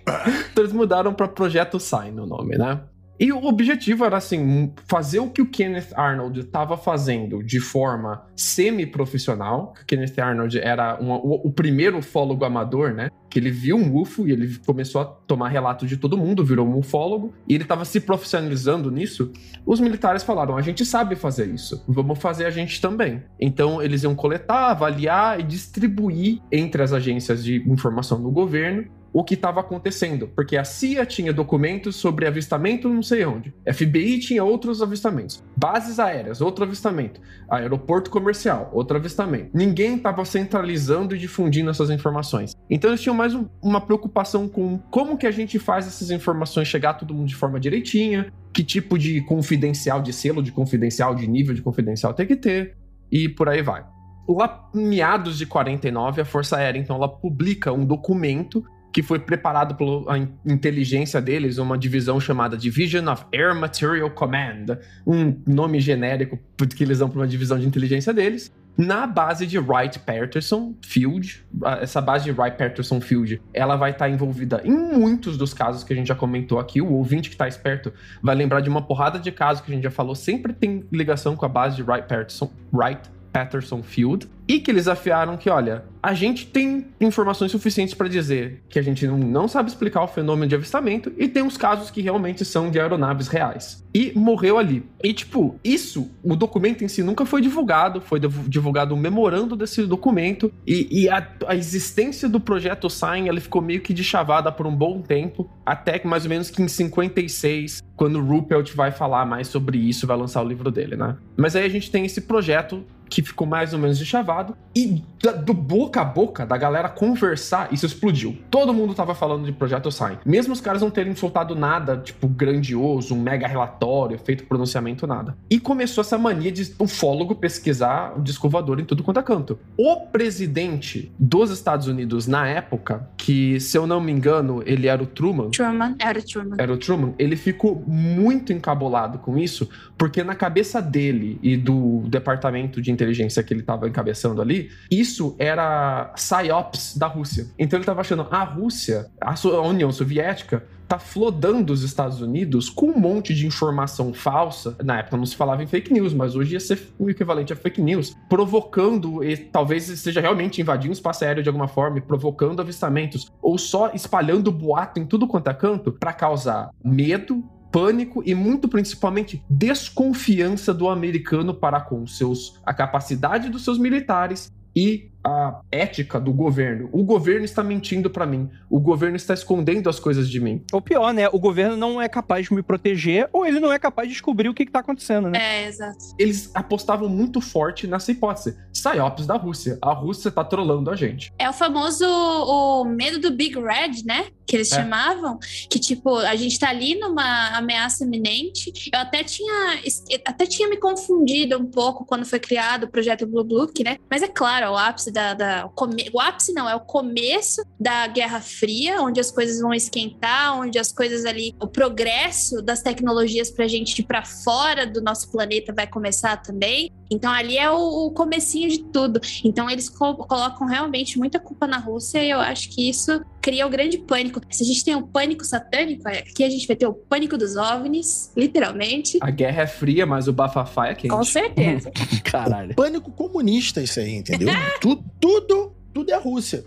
Então 0.51 0.63
eles 0.63 0.74
mudaram 0.74 1.13
para 1.13 1.27
Projeto 1.27 1.79
Sign 1.79 2.12
no 2.12 2.25
nome, 2.25 2.57
né? 2.57 2.81
E 3.19 3.31
o 3.31 3.45
objetivo 3.45 4.03
era, 4.03 4.17
assim, 4.17 4.74
fazer 4.88 5.19
o 5.19 5.29
que 5.29 5.41
o 5.41 5.45
Kenneth 5.45 5.93
Arnold 5.95 6.41
estava 6.41 6.75
fazendo 6.75 7.41
de 7.41 7.60
forma 7.60 8.25
semi-profissional. 8.36 9.74
Kenneth 9.88 10.19
Arnold 10.19 10.60
era 10.60 11.00
o, 11.01 11.48
o, 11.48 11.51
primeiro 11.51 11.98
ufólogo 11.98 12.43
amador, 12.43 12.93
né? 12.93 13.10
Que 13.29 13.39
ele 13.39 13.51
viu 13.51 13.77
um 13.77 13.95
UFO 13.95 14.27
e 14.27 14.31
ele 14.31 14.57
começou 14.65 15.01
a 15.01 15.05
tomar 15.05 15.50
relato 15.50 15.88
de 15.88 15.95
todo 15.95 16.17
mundo, 16.17 16.43
virou 16.43 16.67
um 16.67 16.77
ufólogo, 16.77 17.34
e 17.48 17.53
ele 17.53 17.63
estava 17.63 17.86
se 17.86 18.01
profissionalizando 18.01 18.91
nisso. 18.91 19.31
Os 19.65 19.79
militares 19.79 20.24
falaram: 20.24 20.57
a 20.57 20.62
gente 20.62 20.86
sabe 20.86 21.15
fazer 21.15 21.48
isso, 21.48 21.84
vamos 21.88 22.19
fazer 22.19 22.45
a 22.45 22.50
gente 22.50 22.81
também. 22.81 23.24
Então, 23.39 23.81
eles 23.81 24.03
iam 24.03 24.15
coletar, 24.15 24.72
avaliar 24.72 25.39
e 25.39 25.43
distribuir 25.43 26.41
entre 26.51 26.84
as 26.84 26.91
agências 26.91 27.43
de 27.43 27.63
informação 27.69 28.22
do 28.22 28.29
governo 28.29 28.86
o 29.15 29.24
que 29.24 29.34
estava 29.34 29.62
acontecendo, 29.62 30.27
porque 30.27 30.57
a 30.57 30.65
CIA 30.65 31.05
tinha 31.05 31.31
documentos 31.31 31.95
sobre 31.95 32.27
avistamento 32.27 32.89
não 32.89 33.01
sei 33.01 33.24
onde, 33.24 33.53
FBI 33.74 34.19
tinha 34.19 34.43
outros 34.43 34.81
avistamentos, 34.81 35.41
bases 35.55 36.00
aéreas, 36.00 36.41
outro 36.41 36.65
avistamento, 36.65 37.22
aeroporto 37.50 38.12
comercial, 38.12 38.69
outro 38.74 38.98
avistamento. 38.98 39.51
Ninguém 39.53 39.95
estava 39.95 40.25
centralizando 40.25 41.15
e 41.15 41.17
difundindo 41.17 41.69
essas 41.69 41.89
informações. 41.89 42.57
Então 42.69 42.89
eles 42.89 43.01
tinham 43.01 43.15
mais 43.15 43.34
um, 43.34 43.45
uma 43.62 43.79
preocupação 43.79 44.50
com 44.50 44.77
como 44.91 45.17
que 45.17 45.25
a 45.25 45.31
gente 45.31 45.57
faz 45.60 45.88
essas 45.88 46.12
informações 46.12 46.67
chegar 46.67 46.89
a 46.89 46.95
todo 46.95 47.13
mundo 47.13 47.29
de 47.29 47.36
forma 47.36 47.57
direitinha, 47.57 48.34
que 48.51 48.65
tipo 48.65 49.00
de 49.00 49.22
confidencial, 49.22 50.01
de 50.01 50.12
selo 50.12 50.43
de 50.43 50.51
confidencial, 50.51 51.15
de 51.15 51.25
nível 51.25 51.55
de 51.55 51.62
confidencial 51.62 52.13
tem 52.13 52.27
que 52.27 52.36
ter, 52.36 52.75
e 53.10 53.29
por 53.29 53.48
aí 53.48 53.62
vai 53.62 53.86
lá 54.27 54.69
meados 54.74 55.38
de 55.38 55.45
49, 55.45 56.22
a 56.22 56.25
Força 56.25 56.57
Aérea 56.57 56.79
então 56.79 56.95
ela 56.95 57.07
publica 57.07 57.72
um 57.72 57.86
documento 57.86 58.65
que 58.95 59.03
foi 59.03 59.19
preparado 59.19 59.75
pela 59.75 60.17
inteligência 60.45 61.21
deles, 61.21 61.57
uma 61.57 61.77
divisão 61.77 62.17
chamada 62.17 62.55
Division 62.55 63.09
of 63.09 63.25
Air 63.33 63.53
Material 63.53 64.09
Command, 64.09 64.79
um 65.05 65.37
nome 65.45 65.81
genérico 65.81 66.39
que 66.73 66.81
eles 66.81 66.99
dão 66.99 67.09
para 67.09 67.19
uma 67.19 67.27
divisão 67.27 67.59
de 67.59 67.67
inteligência 67.67 68.13
deles, 68.13 68.55
na 68.77 69.05
base 69.05 69.45
de 69.45 69.59
Wright-Patterson 69.59 70.75
Field. 70.81 71.45
Essa 71.81 71.99
base 71.99 72.23
de 72.23 72.31
Wright-Patterson 72.31 73.01
Field, 73.01 73.41
ela 73.53 73.75
vai 73.75 73.91
estar 73.91 74.07
envolvida 74.07 74.61
em 74.63 74.71
muitos 74.71 75.37
dos 75.37 75.53
casos 75.53 75.83
que 75.83 75.91
a 75.91 75.95
gente 75.97 76.07
já 76.07 76.15
comentou 76.15 76.57
aqui. 76.57 76.81
O 76.81 76.93
ouvinte 76.93 77.27
que 77.27 77.35
está 77.35 77.49
esperto 77.49 77.91
vai 78.23 78.33
lembrar 78.33 78.61
de 78.61 78.69
uma 78.69 78.81
porrada 78.81 79.19
de 79.19 79.29
casos 79.29 79.61
que 79.61 79.73
a 79.73 79.75
gente 79.75 79.83
já 79.83 79.91
falou, 79.91 80.15
sempre 80.15 80.53
tem 80.53 80.85
ligação 80.89 81.35
com 81.35 81.45
a 81.45 81.49
base 81.49 81.75
de 81.75 81.83
Wright-Patterson 81.83 82.49
Wright 82.71 83.11
Patterson 83.33 83.83
Field 83.83 84.29
e 84.47 84.59
que 84.59 84.69
eles 84.69 84.87
afiaram 84.87 85.37
que, 85.37 85.49
olha, 85.49 85.83
a 86.01 86.13
gente 86.13 86.45
tem 86.45 86.85
informações 87.01 87.51
suficientes 87.51 87.95
para 87.95 88.07
dizer 88.07 88.61
que 88.69 88.77
a 88.77 88.81
gente 88.81 89.07
não, 89.07 89.17
não 89.17 89.47
sabe 89.47 89.69
explicar 89.69 90.03
o 90.03 90.07
fenômeno 90.07 90.47
de 90.47 90.53
avistamento 90.53 91.11
e 91.17 91.27
tem 91.27 91.41
uns 91.41 91.57
casos 91.57 91.89
que 91.89 91.99
realmente 91.99 92.45
são 92.45 92.69
de 92.69 92.79
aeronaves 92.79 93.27
reais. 93.27 93.83
E 93.91 94.11
morreu 94.15 94.59
ali. 94.59 94.83
E, 95.03 95.13
tipo, 95.13 95.59
isso, 95.63 96.11
o 96.23 96.35
documento 96.35 96.83
em 96.83 96.87
si 96.87 97.01
nunca 97.01 97.25
foi 97.25 97.41
divulgado, 97.41 98.01
foi 98.01 98.19
divulgado 98.19 98.93
um 98.93 98.97
memorando 98.97 99.55
desse 99.55 99.83
documento 99.87 100.53
e, 100.67 101.03
e 101.05 101.09
a, 101.09 101.27
a, 101.47 101.55
existência 101.55 102.29
do 102.29 102.39
projeto 102.39 102.87
Sign, 102.87 103.27
ela 103.27 103.41
ficou 103.41 103.61
meio 103.61 103.81
que 103.81 103.93
deschavada 103.93 104.51
por 104.51 104.67
um 104.67 104.75
bom 104.75 105.01
tempo, 105.01 105.49
até 105.65 105.97
que 105.97 106.07
mais 106.07 106.23
ou 106.23 106.29
menos 106.29 106.51
que 106.51 106.61
em 106.61 106.67
56, 106.67 107.81
quando 107.95 108.19
o 108.19 108.23
Ruppelt 108.23 108.75
vai 108.75 108.91
falar 108.91 109.25
mais 109.25 109.47
sobre 109.47 109.79
isso, 109.79 110.05
vai 110.05 110.17
lançar 110.17 110.43
o 110.43 110.47
livro 110.47 110.69
dele, 110.69 110.95
né? 110.95 111.17
Mas 111.35 111.55
aí 111.55 111.65
a 111.65 111.69
gente 111.69 111.89
tem 111.89 112.05
esse 112.05 112.21
projeto 112.21 112.83
que 113.09 113.21
ficou 113.21 113.47
mais 113.47 113.74
ou 113.74 113.79
menos 113.79 114.00
deschavado. 114.00 114.55
E 114.75 115.03
do 115.45 115.53
boca 115.53 116.01
a 116.01 116.05
boca, 116.05 116.45
da 116.45 116.57
galera 116.57 116.89
conversar, 116.89 117.71
isso 117.71 117.85
explodiu. 117.85 118.38
Todo 118.51 118.74
mundo 118.74 118.93
tava 118.93 119.15
falando 119.15 119.45
de 119.45 119.51
Projeto 119.51 119.91
Sign. 119.91 120.17
Mesmo 120.25 120.53
os 120.53 120.62
caras 120.62 120.81
não 120.81 120.89
terem 120.89 121.15
soltado 121.15 121.55
nada, 121.55 121.97
tipo, 121.97 122.27
grandioso, 122.27 123.15
um 123.15 123.21
mega 123.21 123.47
relatório, 123.47 124.19
feito 124.19 124.45
pronunciamento, 124.45 125.07
nada. 125.07 125.35
E 125.50 125.59
começou 125.59 126.01
essa 126.01 126.17
mania 126.17 126.51
de 126.51 126.74
ufólogo 126.77 127.35
pesquisar 127.35 128.17
o 128.17 128.21
disco 128.21 128.50
voador 128.50 128.79
em 128.79 128.85
tudo 128.85 129.03
quanto 129.03 129.19
é 129.19 129.24
canto. 129.24 129.57
O 129.77 130.01
presidente 130.07 131.12
dos 131.17 131.50
Estados 131.51 131.88
Unidos, 131.88 132.27
na 132.27 132.47
época, 132.47 133.09
que, 133.17 133.59
se 133.59 133.77
eu 133.77 133.88
não 133.88 134.01
me 134.01 134.12
engano, 134.12 134.62
ele 134.65 134.88
era 134.88 135.01
o 135.01 135.05
Truman. 135.05 135.50
Truman, 135.51 135.95
era 136.00 136.19
o 136.19 136.24
Truman. 136.24 136.55
Era 136.57 136.74
o 136.74 136.77
Truman. 136.77 137.13
Ele 137.17 137.35
ficou 137.35 137.83
muito 137.88 138.51
encabulado 138.51 139.19
com 139.19 139.38
isso, 139.38 139.69
porque 139.97 140.24
na 140.24 140.35
cabeça 140.35 140.81
dele 140.81 141.39
e 141.41 141.55
do 141.55 142.03
departamento 142.07 142.81
de 142.81 142.91
inteligência 142.95 143.43
que 143.43 143.53
ele 143.53 143.61
estava 143.61 143.87
encabeçando 143.87 144.41
ali, 144.41 144.71
isso 144.89 145.35
era 145.37 146.13
psyops 146.15 146.97
da 146.97 147.07
Rússia. 147.07 147.47
Então 147.59 147.77
ele 147.77 147.83
estava 147.83 148.01
achando 148.01 148.27
a 148.31 148.43
Rússia, 148.43 149.07
a 149.21 149.61
União 149.61 149.91
Soviética, 149.91 150.63
tá 150.87 150.99
flodando 150.99 151.73
os 151.73 151.83
Estados 151.83 152.21
Unidos 152.21 152.69
com 152.69 152.87
um 152.87 152.99
monte 152.99 153.33
de 153.33 153.45
informação 153.45 154.13
falsa. 154.13 154.75
Na 154.83 154.99
época 154.99 155.17
não 155.17 155.25
se 155.25 155.35
falava 155.35 155.63
em 155.63 155.67
fake 155.67 155.91
news, 155.91 156.13
mas 156.13 156.35
hoje 156.35 156.53
ia 156.53 156.59
ser 156.59 156.79
o 156.97 157.09
equivalente 157.09 157.53
a 157.53 157.55
fake 157.55 157.81
news, 157.81 158.15
provocando 158.29 159.23
e 159.23 159.35
talvez 159.35 159.89
esteja 159.89 160.21
realmente 160.21 160.61
invadindo 160.61 160.91
o 160.91 160.93
espaço 160.93 161.23
aéreo 161.25 161.43
de 161.43 161.49
alguma 161.49 161.67
forma, 161.67 161.99
provocando 162.01 162.62
avistamentos 162.62 163.31
ou 163.41 163.58
só 163.58 163.91
espalhando 163.93 164.51
boato 164.51 164.99
em 164.99 165.05
tudo 165.05 165.27
quanto 165.27 165.49
é 165.49 165.53
canto 165.53 165.91
para 165.91 166.13
causar 166.13 166.69
medo, 166.84 167.43
pânico 167.75 168.23
e 168.25 168.33
muito 168.33 168.69
principalmente 168.69 169.43
desconfiança 169.49 170.73
do 170.73 170.88
americano 170.88 171.53
para 171.53 171.81
com 171.81 172.07
seus 172.07 172.57
a 172.65 172.73
capacidade 172.73 173.49
dos 173.49 173.65
seus 173.65 173.77
militares 173.77 174.49
e 174.73 175.11
a 175.25 175.59
ética 175.71 176.19
do 176.19 176.31
governo. 176.31 176.88
O 176.91 177.03
governo 177.03 177.43
está 177.43 177.63
mentindo 177.63 178.09
para 178.09 178.27
mim. 178.27 178.49
O 178.69 178.79
governo 178.79 179.15
está 179.15 179.33
escondendo 179.33 179.89
as 179.89 179.99
coisas 179.99 180.29
de 180.29 180.39
mim. 180.39 180.63
Ou 180.71 180.79
pior, 180.79 181.11
né? 181.13 181.27
O 181.31 181.39
governo 181.39 181.75
não 181.75 181.99
é 181.99 182.07
capaz 182.07 182.45
de 182.45 182.53
me 182.53 182.61
proteger 182.61 183.27
ou 183.33 183.45
ele 183.45 183.59
não 183.59 183.73
é 183.73 183.79
capaz 183.79 184.07
de 184.07 184.13
descobrir 184.13 184.47
o 184.49 184.53
que, 184.53 184.63
está 184.63 184.79
acontecendo, 184.79 185.29
né? 185.29 185.39
É, 185.39 185.67
exato. 185.67 185.97
Eles 186.19 186.51
apostavam 186.53 187.09
muito 187.09 187.41
forte 187.41 187.88
nessa 187.88 188.11
hipótese. 188.11 188.55
Psyops 188.71 189.25
da 189.25 189.35
Rússia. 189.35 189.79
A 189.81 189.93
Rússia 189.93 190.29
tá 190.29 190.43
trolando 190.43 190.91
a 190.91 190.95
gente. 190.95 191.33
É 191.39 191.49
o 191.49 191.53
famoso 191.53 192.05
o 192.05 192.85
medo 192.85 193.19
do 193.19 193.31
Big 193.31 193.55
Red, 193.59 194.03
né? 194.05 194.27
Que 194.45 194.57
eles 194.57 194.71
é. 194.71 194.75
chamavam. 194.75 195.39
Que, 195.69 195.79
tipo, 195.79 196.17
a 196.17 196.35
gente 196.35 196.59
tá 196.59 196.69
ali 196.69 196.99
numa 196.99 197.57
ameaça 197.57 198.03
iminente. 198.03 198.71
Eu 198.93 198.99
até 198.99 199.23
tinha, 199.23 199.79
até 200.25 200.45
tinha 200.45 200.69
me 200.69 200.77
confundido 200.77 201.57
um 201.57 201.65
pouco 201.65 202.05
quando 202.05 202.25
foi 202.25 202.39
criado 202.39 202.83
o 202.83 202.89
projeto 202.89 203.25
Blue 203.25 203.43
Book, 203.43 203.83
né? 203.83 203.97
Mas 204.09 204.21
é 204.21 204.27
claro, 204.27 204.71
o 204.71 204.77
ápice 204.77 205.14
da, 205.15 205.34
da 205.34 205.65
o, 206.13 206.19
ápice 206.19 206.54
não, 206.54 206.69
é 206.69 206.75
o 206.75 206.82
começo 206.82 207.63
da 207.80 208.06
Guerra 208.08 208.41
Fria, 208.41 209.01
onde 209.01 209.19
as 209.19 209.32
coisas 209.32 209.62
vão 209.62 209.73
esquentar, 209.73 210.60
onde 210.60 210.78
as 210.78 210.91
coisas 210.91 211.23
ali, 211.25 211.56
o 211.60 211.67
progresso 211.67 212.62
das 212.62 212.82
tecnologias 212.82 213.49
para 213.49 213.63
a 213.63 213.67
gente 213.67 213.99
ir 213.99 214.04
para 214.04 214.25
fora 214.25 214.86
do 214.86 215.01
nosso 215.01 215.32
planeta 215.32 215.73
vai 215.73 215.88
começar 215.88 216.36
também. 216.38 216.91
Então 217.10 217.32
ali 217.32 217.58
é 217.58 217.70
o, 217.70 218.08
o 218.08 218.12
comecinho 218.12 218.70
de 218.70 218.84
tudo. 218.84 219.20
Então 219.44 219.70
eles 219.70 219.89
co 219.89 220.15
colocam 220.15 220.68
realmente 220.68 221.18
muita 221.18 221.39
culpa 221.39 221.68
na 221.68 221.78
Rússia 221.78 222.24
e 222.24 222.30
eu 222.30 222.39
acho 222.39 222.70
que 222.70 222.89
isso 222.89 223.24
cria 223.41 223.65
o 223.65 223.68
um 223.68 223.72
grande 223.72 223.98
pânico. 223.98 224.41
Se 224.50 224.63
a 224.63 224.65
gente 224.65 224.84
tem 224.84 224.96
o 224.96 225.00
um 225.00 225.08
pânico 225.08 225.44
satânico, 225.44 226.08
aqui 226.08 226.44
a 226.44 226.50
gente 226.50 226.65
vai 226.68 226.76
ter 226.76 226.88
o 226.88 226.94
pânico 226.94 227.38
dos 227.38 227.56
OVNIs, 227.56 228.32
literalmente. 228.36 229.20
A 229.22 229.30
guerra 229.30 229.63
é 229.63 229.68
fria, 229.68 230.06
mas 230.06 230.28
o 230.28 230.34
bafafá 230.34 230.88
é 230.88 230.96
quente. 230.96 231.12
Com 231.12 231.24
certeza. 231.24 231.91
Caralho. 232.24 232.76
Pânico 232.76 233.12
comunista 233.12 233.82
isso 233.82 234.00
aí, 234.00 234.15
entendeu? 234.15 234.54
tudo, 234.82 235.04
tudo, 235.20 235.76
tudo 235.94 236.12
é 236.12 236.18
Rússia. 236.18 236.65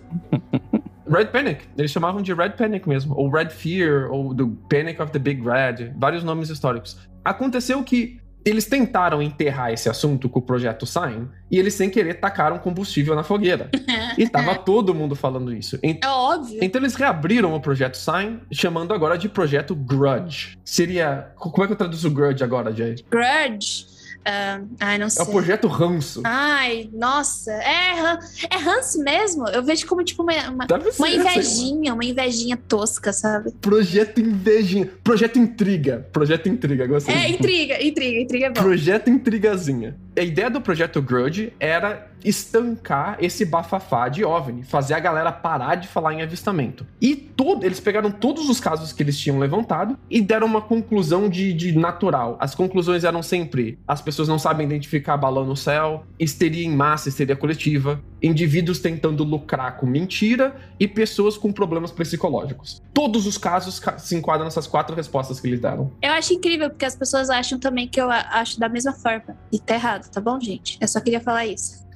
Red 1.10 1.26
Panic. 1.26 1.64
Eles 1.76 1.90
chamavam 1.90 2.20
de 2.20 2.32
Red 2.34 2.50
Panic 2.50 2.88
mesmo. 2.88 3.14
Ou 3.16 3.30
Red 3.30 3.50
Fear, 3.50 4.12
ou 4.12 4.34
The 4.34 4.44
Panic 4.68 5.00
of 5.00 5.10
the 5.10 5.18
Big 5.18 5.42
Red. 5.42 5.92
Vários 5.96 6.22
nomes 6.22 6.50
históricos. 6.50 6.98
Aconteceu 7.24 7.82
que 7.82 8.20
eles 8.44 8.64
tentaram 8.66 9.20
enterrar 9.22 9.72
esse 9.72 9.88
assunto 9.88 10.28
com 10.28 10.38
o 10.38 10.42
projeto 10.42 10.86
Sign 10.86 11.28
e 11.50 11.58
eles, 11.58 11.74
sem 11.74 11.90
querer, 11.90 12.14
tacaram 12.14 12.58
combustível 12.58 13.14
na 13.14 13.22
fogueira. 13.22 13.70
e 14.16 14.28
tava 14.28 14.54
todo 14.62 14.94
mundo 14.94 15.14
falando 15.14 15.52
isso. 15.52 15.78
É 15.82 15.98
óbvio. 16.06 16.58
Então 16.62 16.80
eles 16.80 16.94
reabriram 16.94 17.54
o 17.54 17.60
projeto 17.60 17.96
Sign, 17.96 18.40
chamando 18.52 18.94
agora 18.94 19.16
de 19.18 19.28
projeto 19.28 19.74
Grudge. 19.74 20.58
Seria. 20.64 21.32
Como 21.36 21.64
é 21.64 21.66
que 21.66 21.72
eu 21.72 21.76
traduzo 21.76 22.10
Grudge 22.10 22.42
agora, 22.42 22.72
Jay? 22.74 22.96
Grudge 23.10 23.97
Uh, 24.26 24.68
ai, 24.80 24.98
não 24.98 25.08
sei. 25.08 25.24
É 25.24 25.28
o 25.28 25.30
projeto 25.30 25.66
Ranço. 25.68 26.20
Ai, 26.24 26.90
nossa. 26.92 27.50
É, 27.52 28.18
é 28.50 28.56
ranço 28.58 29.02
mesmo? 29.02 29.48
Eu 29.48 29.62
vejo 29.62 29.86
como, 29.86 30.04
tipo, 30.04 30.22
uma, 30.22 30.32
uma, 30.50 30.66
uma 30.98 31.08
invejinha, 31.08 31.94
uma 31.94 32.04
invejinha 32.04 32.56
tosca, 32.56 33.12
sabe? 33.12 33.52
Projeto 33.60 34.20
invejinha. 34.20 34.90
Projeto 35.02 35.38
intriga. 35.38 36.06
Projeto 36.12 36.48
intriga, 36.48 36.86
gostei. 36.86 37.14
É, 37.14 37.28
intriga, 37.30 37.82
intriga, 37.82 38.20
intriga 38.20 38.46
é 38.46 38.50
bom. 38.50 38.60
Projeto 38.60 39.08
intrigazinha. 39.08 39.96
A 40.16 40.20
ideia 40.20 40.50
do 40.50 40.60
projeto 40.60 41.00
Grudge 41.00 41.52
era 41.58 42.08
estancar 42.24 43.16
esse 43.20 43.44
bafafá 43.44 44.08
de 44.08 44.24
OVNI, 44.24 44.62
fazer 44.62 44.94
a 44.94 45.00
galera 45.00 45.32
parar 45.32 45.76
de 45.76 45.88
falar 45.88 46.14
em 46.14 46.22
avistamento. 46.22 46.86
E 47.00 47.14
todo, 47.14 47.64
eles 47.64 47.80
pegaram 47.80 48.10
todos 48.10 48.48
os 48.48 48.60
casos 48.60 48.92
que 48.92 49.02
eles 49.02 49.18
tinham 49.18 49.38
levantado 49.38 49.98
e 50.10 50.20
deram 50.20 50.46
uma 50.46 50.60
conclusão 50.60 51.28
de, 51.28 51.52
de 51.52 51.76
natural. 51.76 52.36
As 52.40 52.54
conclusões 52.54 53.04
eram 53.04 53.22
sempre 53.22 53.78
as 53.86 54.00
pessoas 54.00 54.28
não 54.28 54.38
sabem 54.38 54.66
identificar 54.66 55.16
balão 55.16 55.44
no 55.44 55.56
céu, 55.56 56.04
histeria 56.18 56.64
em 56.64 56.74
massa, 56.74 57.08
histeria 57.08 57.36
coletiva, 57.36 58.00
indivíduos 58.22 58.78
tentando 58.78 59.24
lucrar 59.24 59.76
com 59.76 59.86
mentira 59.86 60.54
e 60.78 60.86
pessoas 60.86 61.36
com 61.36 61.52
problemas 61.52 61.90
psicológicos. 61.90 62.82
Todos 62.92 63.26
os 63.26 63.38
casos 63.38 63.80
se 63.98 64.14
enquadram 64.14 64.44
nessas 64.44 64.66
quatro 64.66 64.94
respostas 64.94 65.40
que 65.40 65.46
eles 65.46 65.60
deram. 65.60 65.92
Eu 66.02 66.12
acho 66.12 66.34
incrível, 66.34 66.68
porque 66.70 66.84
as 66.84 66.96
pessoas 66.96 67.30
acham 67.30 67.58
também 67.58 67.88
que 67.88 68.00
eu 68.00 68.10
acho 68.10 68.58
da 68.58 68.68
mesma 68.68 68.92
forma. 68.92 69.36
E 69.52 69.58
tá 69.58 69.74
errado, 69.74 70.10
tá 70.10 70.20
bom, 70.20 70.38
gente? 70.40 70.78
Eu 70.80 70.88
só 70.88 71.00
queria 71.00 71.20
falar 71.20 71.46
isso. 71.46 71.87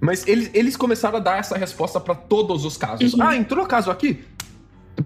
Mas 0.00 0.26
eles, 0.26 0.50
eles 0.52 0.76
começaram 0.76 1.16
a 1.16 1.20
dar 1.20 1.38
essa 1.38 1.56
resposta 1.56 2.00
para 2.00 2.14
todos 2.14 2.64
os 2.64 2.76
casos. 2.76 3.14
Uhum. 3.14 3.22
Ah, 3.22 3.36
entrou 3.36 3.66
caso 3.66 3.90
aqui? 3.90 4.24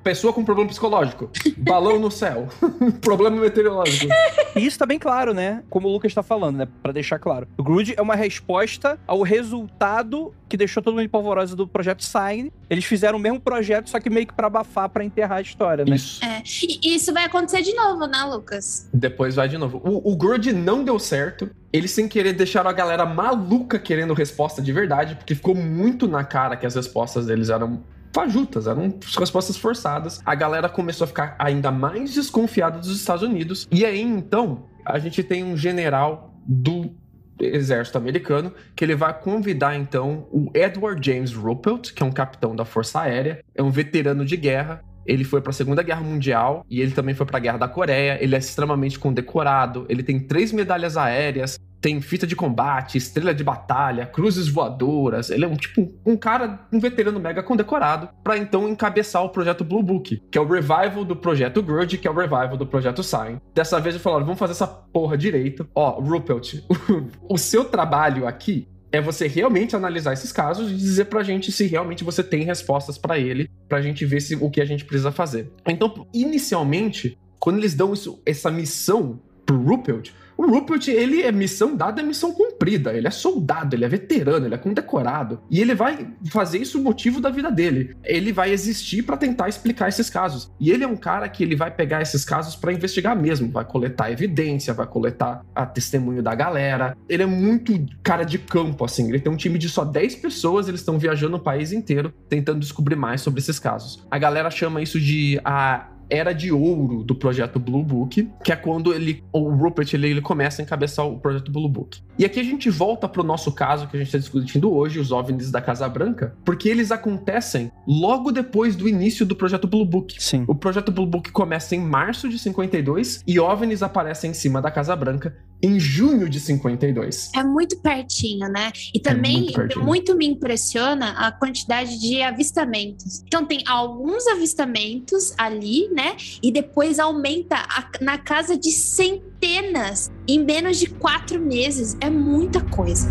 Pessoa 0.02 0.32
com 0.32 0.44
problema 0.44 0.68
psicológico. 0.68 1.30
Balão 1.58 1.98
no 1.98 2.10
céu. 2.10 2.48
problema 3.02 3.36
meteorológico. 3.40 4.12
E 4.56 4.64
isso 4.64 4.78
tá 4.78 4.86
bem 4.86 4.98
claro, 4.98 5.34
né? 5.34 5.62
Como 5.68 5.88
o 5.88 5.92
Lucas 5.92 6.14
tá 6.14 6.22
falando, 6.22 6.58
né? 6.58 6.68
Pra 6.82 6.92
deixar 6.92 7.18
claro. 7.18 7.46
O 7.56 7.62
Groot 7.62 7.94
é 7.96 8.02
uma 8.02 8.14
resposta 8.14 8.98
ao 9.06 9.22
resultado 9.22 10.32
que 10.48 10.56
deixou 10.56 10.82
todo 10.82 10.96
mundo 10.96 11.08
polvorosa 11.08 11.54
do 11.54 11.66
projeto 11.66 12.04
Sign. 12.04 12.52
Eles 12.68 12.84
fizeram 12.84 13.18
o 13.18 13.20
mesmo 13.20 13.40
projeto, 13.40 13.88
só 13.88 14.00
que 14.00 14.10
meio 14.10 14.26
que 14.26 14.34
pra 14.34 14.48
abafar, 14.48 14.88
pra 14.88 15.04
enterrar 15.04 15.38
a 15.38 15.40
história, 15.40 15.84
né? 15.84 15.94
Isso. 15.94 16.24
É. 16.24 16.42
E 16.82 16.94
isso 16.94 17.12
vai 17.12 17.24
acontecer 17.24 17.62
de 17.62 17.72
novo, 17.74 18.06
né, 18.06 18.22
Lucas? 18.24 18.88
Depois 18.92 19.36
vai 19.36 19.48
de 19.48 19.56
novo. 19.56 19.80
O, 19.84 20.12
o 20.12 20.18
não 20.54 20.82
deu 20.82 20.98
certo. 20.98 21.50
Eles, 21.72 21.92
sem 21.92 22.08
querer, 22.08 22.32
deixaram 22.32 22.68
a 22.68 22.72
galera 22.72 23.06
maluca 23.06 23.78
querendo 23.78 24.12
resposta 24.12 24.60
de 24.60 24.72
verdade, 24.72 25.14
porque 25.14 25.34
ficou 25.34 25.54
muito 25.54 26.08
na 26.08 26.24
cara 26.24 26.56
que 26.56 26.66
as 26.66 26.74
respostas 26.74 27.26
deles 27.26 27.48
eram 27.48 27.80
fajutas, 28.12 28.66
eram 28.66 28.94
respostas 29.18 29.56
forçadas. 29.56 30.20
A 30.24 30.34
galera 30.34 30.68
começou 30.68 31.04
a 31.04 31.08
ficar 31.08 31.36
ainda 31.38 31.70
mais 31.70 32.14
desconfiada 32.14 32.78
dos 32.78 32.94
Estados 32.94 33.22
Unidos. 33.22 33.68
E 33.70 33.84
aí, 33.84 34.00
então, 34.00 34.64
a 34.84 34.98
gente 34.98 35.22
tem 35.22 35.44
um 35.44 35.56
general 35.56 36.34
do 36.46 36.90
exército 37.38 37.96
americano, 37.96 38.52
que 38.76 38.84
ele 38.84 38.94
vai 38.94 39.18
convidar 39.18 39.74
então 39.74 40.26
o 40.30 40.50
Edward 40.54 41.00
James 41.04 41.32
Ruppelt, 41.32 41.94
que 41.94 42.02
é 42.02 42.06
um 42.06 42.12
capitão 42.12 42.54
da 42.54 42.66
Força 42.66 43.00
Aérea, 43.00 43.42
é 43.54 43.62
um 43.62 43.70
veterano 43.70 44.26
de 44.26 44.36
guerra, 44.36 44.84
ele 45.06 45.24
foi 45.24 45.40
para 45.40 45.50
a 45.50 45.54
Segunda 45.54 45.82
Guerra 45.82 46.02
Mundial 46.02 46.64
e 46.68 46.80
ele 46.80 46.92
também 46.92 47.14
foi 47.14 47.26
para 47.26 47.38
a 47.38 47.40
Guerra 47.40 47.58
da 47.58 47.68
Coreia. 47.68 48.18
Ele 48.22 48.34
é 48.34 48.38
extremamente 48.38 48.98
condecorado. 48.98 49.86
Ele 49.88 50.02
tem 50.02 50.20
três 50.20 50.52
medalhas 50.52 50.96
aéreas 50.96 51.58
tem 51.80 52.00
fita 52.00 52.26
de 52.26 52.36
combate, 52.36 52.98
estrela 52.98 53.34
de 53.34 53.42
batalha, 53.42 54.06
cruzes 54.06 54.48
voadoras. 54.48 55.30
Ele 55.30 55.44
é 55.44 55.48
um 55.48 55.56
tipo 55.56 55.88
um 56.04 56.16
cara, 56.16 56.60
um 56.72 56.78
veterano 56.78 57.18
mega 57.18 57.42
condecorado, 57.42 58.08
para 58.22 58.36
então 58.36 58.68
encabeçar 58.68 59.24
o 59.24 59.30
projeto 59.30 59.64
Blue 59.64 59.82
Book, 59.82 60.22
que 60.30 60.38
é 60.38 60.40
o 60.40 60.46
revival 60.46 61.04
do 61.04 61.16
projeto 61.16 61.62
Grudge, 61.62 61.98
que 61.98 62.06
é 62.06 62.10
o 62.10 62.14
revival 62.14 62.56
do 62.56 62.66
projeto 62.66 63.02
Sign. 63.02 63.40
Dessa 63.54 63.80
vez 63.80 63.94
eles 63.94 64.02
falaram: 64.02 64.24
vamos 64.24 64.38
fazer 64.38 64.52
essa 64.52 64.66
porra 64.66 65.16
direito. 65.16 65.68
Ó, 65.74 66.00
Ruppelt, 66.00 66.62
o 67.28 67.38
seu 67.38 67.64
trabalho 67.64 68.26
aqui 68.26 68.68
é 68.92 69.00
você 69.00 69.26
realmente 69.28 69.76
analisar 69.76 70.12
esses 70.12 70.32
casos 70.32 70.70
e 70.70 70.74
dizer 70.74 71.06
pra 71.06 71.22
gente 71.22 71.52
se 71.52 71.66
realmente 71.66 72.02
você 72.02 72.24
tem 72.24 72.42
respostas 72.42 72.98
para 72.98 73.18
ele, 73.18 73.48
pra 73.68 73.80
gente 73.80 74.04
ver 74.04 74.20
se, 74.20 74.34
o 74.34 74.50
que 74.50 74.60
a 74.60 74.64
gente 74.64 74.84
precisa 74.84 75.12
fazer. 75.12 75.50
Então, 75.66 76.06
inicialmente, 76.12 77.16
quando 77.38 77.58
eles 77.58 77.74
dão 77.74 77.92
isso, 77.92 78.20
essa 78.26 78.50
missão 78.50 79.20
pro 79.46 79.62
Ruppelt, 79.62 80.12
o 80.40 80.50
Rupert, 80.50 80.88
ele 80.88 81.20
é 81.20 81.30
missão 81.30 81.76
dada, 81.76 82.00
é 82.00 82.04
missão 82.04 82.32
cumprida. 82.32 82.94
Ele 82.94 83.06
é 83.06 83.10
soldado, 83.10 83.76
ele 83.76 83.84
é 83.84 83.88
veterano, 83.88 84.46
ele 84.46 84.54
é 84.54 84.58
condecorado. 84.58 85.40
E 85.50 85.60
ele 85.60 85.74
vai 85.74 86.08
fazer 86.30 86.56
isso 86.56 86.80
o 86.80 86.82
motivo 86.82 87.20
da 87.20 87.28
vida 87.28 87.50
dele. 87.50 87.94
Ele 88.02 88.32
vai 88.32 88.50
existir 88.50 89.02
para 89.02 89.18
tentar 89.18 89.50
explicar 89.50 89.90
esses 89.90 90.08
casos. 90.08 90.50
E 90.58 90.70
ele 90.70 90.82
é 90.82 90.88
um 90.88 90.96
cara 90.96 91.28
que 91.28 91.42
ele 91.42 91.54
vai 91.54 91.70
pegar 91.70 92.00
esses 92.00 92.24
casos 92.24 92.56
para 92.56 92.72
investigar 92.72 93.14
mesmo. 93.14 93.50
Vai 93.50 93.66
coletar 93.66 94.10
evidência, 94.10 94.72
vai 94.72 94.86
coletar 94.86 95.44
a 95.54 95.66
testemunho 95.66 96.22
da 96.22 96.34
galera. 96.34 96.96
Ele 97.06 97.22
é 97.22 97.26
muito 97.26 97.72
cara 98.02 98.24
de 98.24 98.38
campo, 98.38 98.82
assim. 98.82 99.10
Ele 99.10 99.20
tem 99.20 99.30
um 99.30 99.36
time 99.36 99.58
de 99.58 99.68
só 99.68 99.84
10 99.84 100.14
pessoas, 100.16 100.68
eles 100.68 100.80
estão 100.80 100.98
viajando 100.98 101.36
o 101.36 101.40
país 101.40 101.70
inteiro 101.70 102.14
tentando 102.30 102.60
descobrir 102.60 102.96
mais 102.96 103.20
sobre 103.20 103.40
esses 103.40 103.58
casos. 103.58 104.06
A 104.10 104.16
galera 104.16 104.50
chama 104.50 104.80
isso 104.80 104.98
de 104.98 105.38
a 105.44 105.86
era 106.10 106.32
de 106.32 106.52
ouro 106.52 107.04
do 107.04 107.14
projeto 107.14 107.58
Blue 107.58 107.82
Book, 107.82 108.28
que 108.42 108.52
é 108.52 108.56
quando 108.56 108.92
ele, 108.92 109.22
o 109.32 109.48
Rupert 109.50 109.88
ele, 109.94 110.08
ele 110.08 110.20
começa 110.20 110.60
a 110.60 110.64
encabeçar 110.64 111.06
o 111.06 111.18
projeto 111.18 111.50
Blue 111.50 111.68
Book. 111.68 112.00
E 112.18 112.24
aqui 112.24 112.40
a 112.40 112.44
gente 112.44 112.68
volta 112.68 113.08
para 113.08 113.20
o 113.22 113.24
nosso 113.24 113.52
caso 113.52 113.86
que 113.86 113.96
a 113.96 113.98
gente 113.98 114.08
está 114.08 114.18
discutindo 114.18 114.72
hoje, 114.72 114.98
os 114.98 115.12
OVNIs 115.12 115.50
da 115.50 115.60
Casa 115.60 115.88
Branca, 115.88 116.36
porque 116.44 116.68
eles 116.68 116.90
acontecem 116.90 117.70
logo 117.86 118.32
depois 118.32 118.76
do 118.76 118.88
início 118.88 119.24
do 119.24 119.36
projeto 119.36 119.66
Blue 119.66 119.84
Book. 119.84 120.22
Sim. 120.22 120.44
O 120.46 120.54
projeto 120.54 120.90
Blue 120.90 121.06
Book 121.06 121.30
começa 121.30 121.74
em 121.74 121.80
março 121.80 122.28
de 122.28 122.38
52 122.38 123.22
e 123.26 123.38
OVNIs 123.38 123.82
aparecem 123.82 124.32
em 124.32 124.34
cima 124.34 124.60
da 124.60 124.70
Casa 124.70 124.94
Branca 124.96 125.34
em 125.62 125.78
junho 125.78 126.28
de 126.28 126.40
52. 126.40 127.30
É 127.34 127.42
muito 127.42 127.78
pertinho, 127.78 128.48
né? 128.48 128.72
E 128.94 128.98
é 128.98 129.00
também 129.00 129.48
é 129.54 129.58
muito, 129.58 129.80
muito, 129.80 130.16
me 130.16 130.26
impressiona 130.26 131.10
a 131.12 131.32
quantidade 131.32 131.98
de 131.98 132.22
avistamentos. 132.22 133.22
Então 133.26 133.44
tem 133.44 133.62
alguns 133.66 134.26
avistamentos 134.26 135.34
ali, 135.36 135.88
né? 135.88 136.16
E 136.42 136.50
depois 136.52 136.98
aumenta 136.98 137.56
a, 137.56 137.90
na 138.00 138.18
casa 138.18 138.56
de 138.56 138.70
centenas 138.70 140.10
em 140.26 140.44
menos 140.44 140.78
de 140.78 140.86
quatro 140.86 141.40
meses. 141.40 141.96
É 142.00 142.10
muita 142.10 142.60
coisa. 142.60 143.08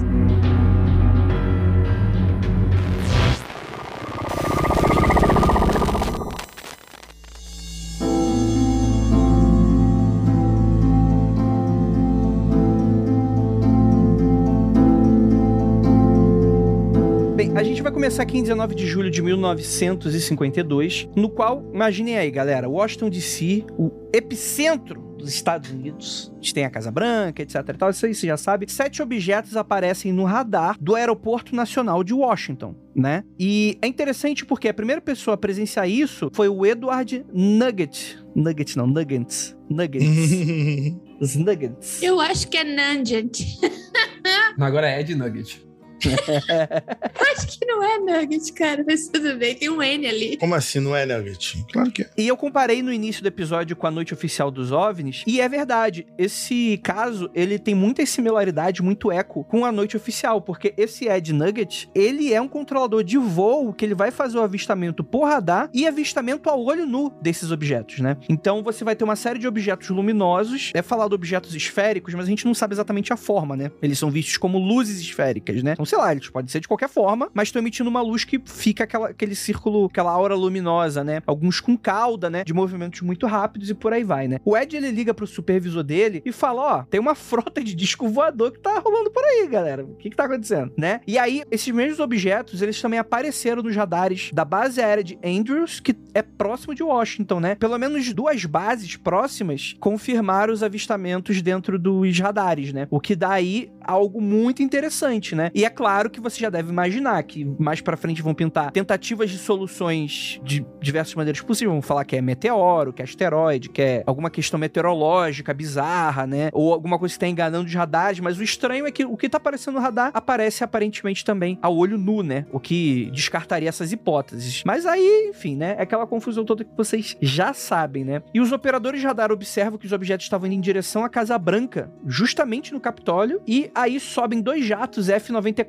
Começar 17.99 18.23
aqui 18.23 18.37
em 18.37 18.41
19 18.43 18.75
de 18.75 18.87
julho 18.87 19.11
de 19.11 19.21
1952, 19.21 21.09
no 21.17 21.27
qual, 21.27 21.69
imaginem 21.73 22.17
aí, 22.17 22.31
galera, 22.31 22.69
Washington 22.69 23.09
DC, 23.09 23.65
o 23.77 23.91
epicentro 24.13 25.01
dos 25.17 25.27
Estados 25.27 25.69
Unidos. 25.69 26.31
A 26.31 26.35
gente 26.35 26.53
tem 26.53 26.63
a 26.63 26.69
Casa 26.69 26.89
Branca, 26.91 27.43
etc 27.43 27.55
e 27.57 27.73
tal, 27.73 27.89
isso 27.89 28.05
aí 28.05 28.15
você 28.15 28.25
já 28.25 28.37
sabe. 28.37 28.71
Sete 28.71 29.01
objetos 29.01 29.57
aparecem 29.57 30.13
no 30.13 30.23
radar 30.23 30.77
do 30.79 30.95
Aeroporto 30.95 31.53
Nacional 31.53 32.01
de 32.01 32.13
Washington, 32.13 32.73
né? 32.95 33.25
E 33.37 33.77
é 33.81 33.87
interessante 33.87 34.45
porque 34.45 34.69
a 34.69 34.73
primeira 34.73 35.01
pessoa 35.01 35.35
a 35.35 35.37
presenciar 35.37 35.89
isso 35.89 36.31
foi 36.33 36.47
o 36.47 36.65
Edward 36.65 37.25
Nugget. 37.33 38.17
Nugget 38.33 38.77
não, 38.77 38.87
Nuggets. 38.87 39.57
Nuggets. 39.69 40.07
Os 41.19 41.35
Nuggets. 41.35 42.01
Eu 42.01 42.21
acho 42.21 42.47
que 42.47 42.55
é 42.55 42.63
Nugget. 42.63 43.59
Agora 44.57 44.89
é 44.89 45.01
Ed 45.01 45.13
Nugget. 45.15 45.67
Acho 47.31 47.59
que 47.59 47.65
não 47.65 47.83
é 47.83 47.97
Nugget, 47.99 48.53
cara, 48.53 48.83
mas 48.85 49.07
tudo 49.07 49.35
bem, 49.37 49.55
tem 49.55 49.69
um 49.69 49.81
N 49.81 50.07
ali. 50.07 50.37
Como 50.37 50.55
assim 50.55 50.79
não 50.79 50.95
é 50.95 51.05
Nugget? 51.05 51.65
Claro 51.71 51.91
que 51.91 52.03
é. 52.03 52.09
E 52.17 52.27
eu 52.27 52.37
comparei 52.37 52.81
no 52.81 52.91
início 52.91 53.21
do 53.21 53.27
episódio 53.27 53.75
com 53.75 53.87
a 53.87 53.91
noite 53.91 54.13
oficial 54.13 54.51
dos 54.51 54.71
OVNIs, 54.71 55.23
e 55.27 55.41
é 55.41 55.49
verdade, 55.49 56.07
esse 56.17 56.79
caso, 56.83 57.29
ele 57.33 57.59
tem 57.59 57.75
muita 57.75 58.05
similaridade, 58.05 58.81
muito 58.81 59.11
eco 59.11 59.43
com 59.43 59.65
a 59.65 59.71
noite 59.71 59.95
oficial, 59.95 60.41
porque 60.41 60.73
esse 60.77 61.07
Ed 61.07 61.33
Nugget, 61.33 61.89
ele 61.93 62.33
é 62.33 62.41
um 62.41 62.47
controlador 62.47 63.03
de 63.03 63.17
voo 63.17 63.73
que 63.73 63.85
ele 63.85 63.95
vai 63.95 64.11
fazer 64.11 64.37
o 64.37 64.41
avistamento 64.41 65.03
por 65.03 65.25
radar 65.25 65.69
e 65.73 65.87
avistamento 65.87 66.49
ao 66.49 66.63
olho 66.63 66.85
nu 66.85 67.11
desses 67.21 67.51
objetos, 67.51 67.99
né? 67.99 68.17
Então 68.27 68.63
você 68.63 68.83
vai 68.83 68.95
ter 68.95 69.03
uma 69.03 69.15
série 69.15 69.39
de 69.39 69.47
objetos 69.47 69.89
luminosos, 69.89 70.71
é 70.73 70.81
falado 70.81 71.13
objetos 71.13 71.55
esféricos, 71.55 72.13
mas 72.13 72.25
a 72.25 72.29
gente 72.29 72.45
não 72.45 72.53
sabe 72.53 72.73
exatamente 72.73 73.13
a 73.13 73.17
forma, 73.17 73.55
né? 73.55 73.71
Eles 73.81 73.99
são 73.99 74.09
vistos 74.09 74.37
como 74.37 74.57
luzes 74.57 74.99
esféricas, 74.99 75.63
né? 75.63 75.73
Então 75.73 75.85
sei 75.89 75.97
lá, 75.97 76.11
eles 76.11 76.29
podem 76.29 76.47
ser 76.49 76.59
de 76.59 76.67
qualquer 76.67 76.87
forma, 76.87 77.29
mas 77.33 77.47
estão 77.47 77.61
emitindo 77.61 77.89
uma 77.89 78.01
luz 78.01 78.23
que 78.23 78.39
fica 78.45 78.83
aquela, 78.83 79.09
aquele 79.09 79.35
círculo, 79.35 79.85
aquela 79.85 80.11
aura 80.11 80.35
luminosa, 80.35 81.03
né? 81.03 81.21
Alguns 81.25 81.59
com 81.59 81.75
cauda, 81.75 82.29
né? 82.29 82.43
De 82.43 82.53
movimentos 82.53 83.01
muito 83.01 83.25
rápidos 83.25 83.69
e 83.69 83.73
por 83.73 83.91
aí 83.91 84.03
vai, 84.03 84.27
né? 84.27 84.39
O 84.45 84.55
Ed, 84.55 84.75
ele 84.75 84.91
liga 84.91 85.13
pro 85.13 85.25
supervisor 85.25 85.83
dele 85.83 86.21
e 86.23 86.31
fala, 86.31 86.61
ó, 86.61 86.83
tem 86.83 86.99
uma 86.99 87.15
frota 87.15 87.63
de 87.63 87.73
disco 87.73 88.07
voador 88.07 88.51
que 88.51 88.59
tá 88.59 88.79
rolando 88.79 89.09
por 89.09 89.23
aí, 89.23 89.47
galera. 89.47 89.83
O 89.83 89.95
que 89.95 90.09
que 90.09 90.15
tá 90.15 90.25
acontecendo, 90.25 90.71
né? 90.77 91.01
E 91.07 91.17
aí, 91.17 91.41
esses 91.49 91.73
mesmos 91.73 91.99
objetos, 91.99 92.61
eles 92.61 92.79
também 92.79 92.99
apareceram 92.99 93.63
nos 93.63 93.75
radares 93.75 94.29
da 94.33 94.45
base 94.45 94.81
aérea 94.81 95.03
de 95.03 95.17
Andrews, 95.23 95.79
que 95.79 95.95
é 96.13 96.21
próximo 96.21 96.75
de 96.75 96.83
Washington, 96.83 97.39
né? 97.39 97.55
Pelo 97.55 97.77
menos 97.77 98.13
duas 98.13 98.45
bases 98.45 98.95
próximas 98.95 99.75
confirmaram 99.79 100.53
os 100.53 100.61
avistamentos 100.61 101.41
dentro 101.41 101.79
dos 101.79 102.19
radares, 102.19 102.71
né? 102.73 102.87
O 102.91 102.99
que 102.99 103.15
dá 103.15 103.31
aí 103.31 103.71
algo 103.81 104.21
muito 104.21 104.61
interessante, 104.61 105.33
né? 105.33 105.49
E 105.53 105.65
é 105.65 105.69
claro 105.79 106.09
que 106.09 106.19
você 106.19 106.41
já 106.41 106.49
deve 106.49 106.69
imaginar 106.69 107.23
que 107.23 107.45
mais 107.57 107.79
para 107.79 107.95
frente 107.95 108.21
vão 108.21 108.33
pintar 108.33 108.69
tentativas 108.69 109.29
de 109.29 109.37
soluções 109.37 110.37
de 110.43 110.65
diversas 110.81 111.15
maneiras 111.15 111.39
possíveis. 111.39 111.71
Vão 111.71 111.81
falar 111.81 112.03
que 112.03 112.17
é 112.17 112.21
meteoro, 112.21 112.91
que 112.91 113.01
é 113.01 113.05
asteroide, 113.05 113.69
que 113.69 113.81
é 113.81 114.03
alguma 114.05 114.29
questão 114.29 114.59
meteorológica 114.59 115.53
bizarra, 115.53 116.27
né? 116.27 116.49
Ou 116.51 116.73
alguma 116.73 116.99
coisa 116.99 117.13
que 117.13 117.19
tá 117.19 117.29
enganando 117.29 117.65
os 117.65 117.73
radares, 117.73 118.19
mas 118.19 118.37
o 118.37 118.43
estranho 118.43 118.85
é 118.85 118.91
que 118.91 119.05
o 119.05 119.15
que 119.15 119.29
tá 119.29 119.37
aparecendo 119.37 119.75
no 119.75 119.79
radar 119.79 120.11
aparece 120.13 120.65
aparentemente 120.65 121.23
também 121.23 121.57
ao 121.61 121.77
olho 121.77 121.97
nu, 121.97 122.23
né? 122.23 122.45
O 122.51 122.59
que 122.59 123.09
descartaria 123.13 123.69
essas 123.69 123.93
hipóteses. 123.93 124.61
Mas 124.65 124.85
aí, 124.85 125.29
enfim, 125.29 125.55
né? 125.55 125.75
É 125.77 125.83
aquela 125.83 126.05
confusão 126.05 126.43
toda 126.43 126.65
que 126.65 126.75
vocês 126.75 127.15
já 127.21 127.53
sabem, 127.53 128.03
né? 128.03 128.21
E 128.33 128.41
os 128.41 128.51
operadores 128.51 128.99
de 128.99 129.07
radar 129.07 129.31
observam 129.31 129.79
que 129.79 129.85
os 129.85 129.93
objetos 129.93 130.25
estavam 130.25 130.47
indo 130.47 130.55
em 130.55 130.59
direção 130.59 131.05
à 131.05 131.09
Casa 131.09 131.37
Branca, 131.37 131.89
justamente 132.05 132.73
no 132.73 132.81
Capitólio, 132.81 133.41
e 133.47 133.71
aí 133.73 133.97
sobem 133.97 134.41
dois 134.41 134.65
jatos 134.65 135.07
F-94 135.07 135.68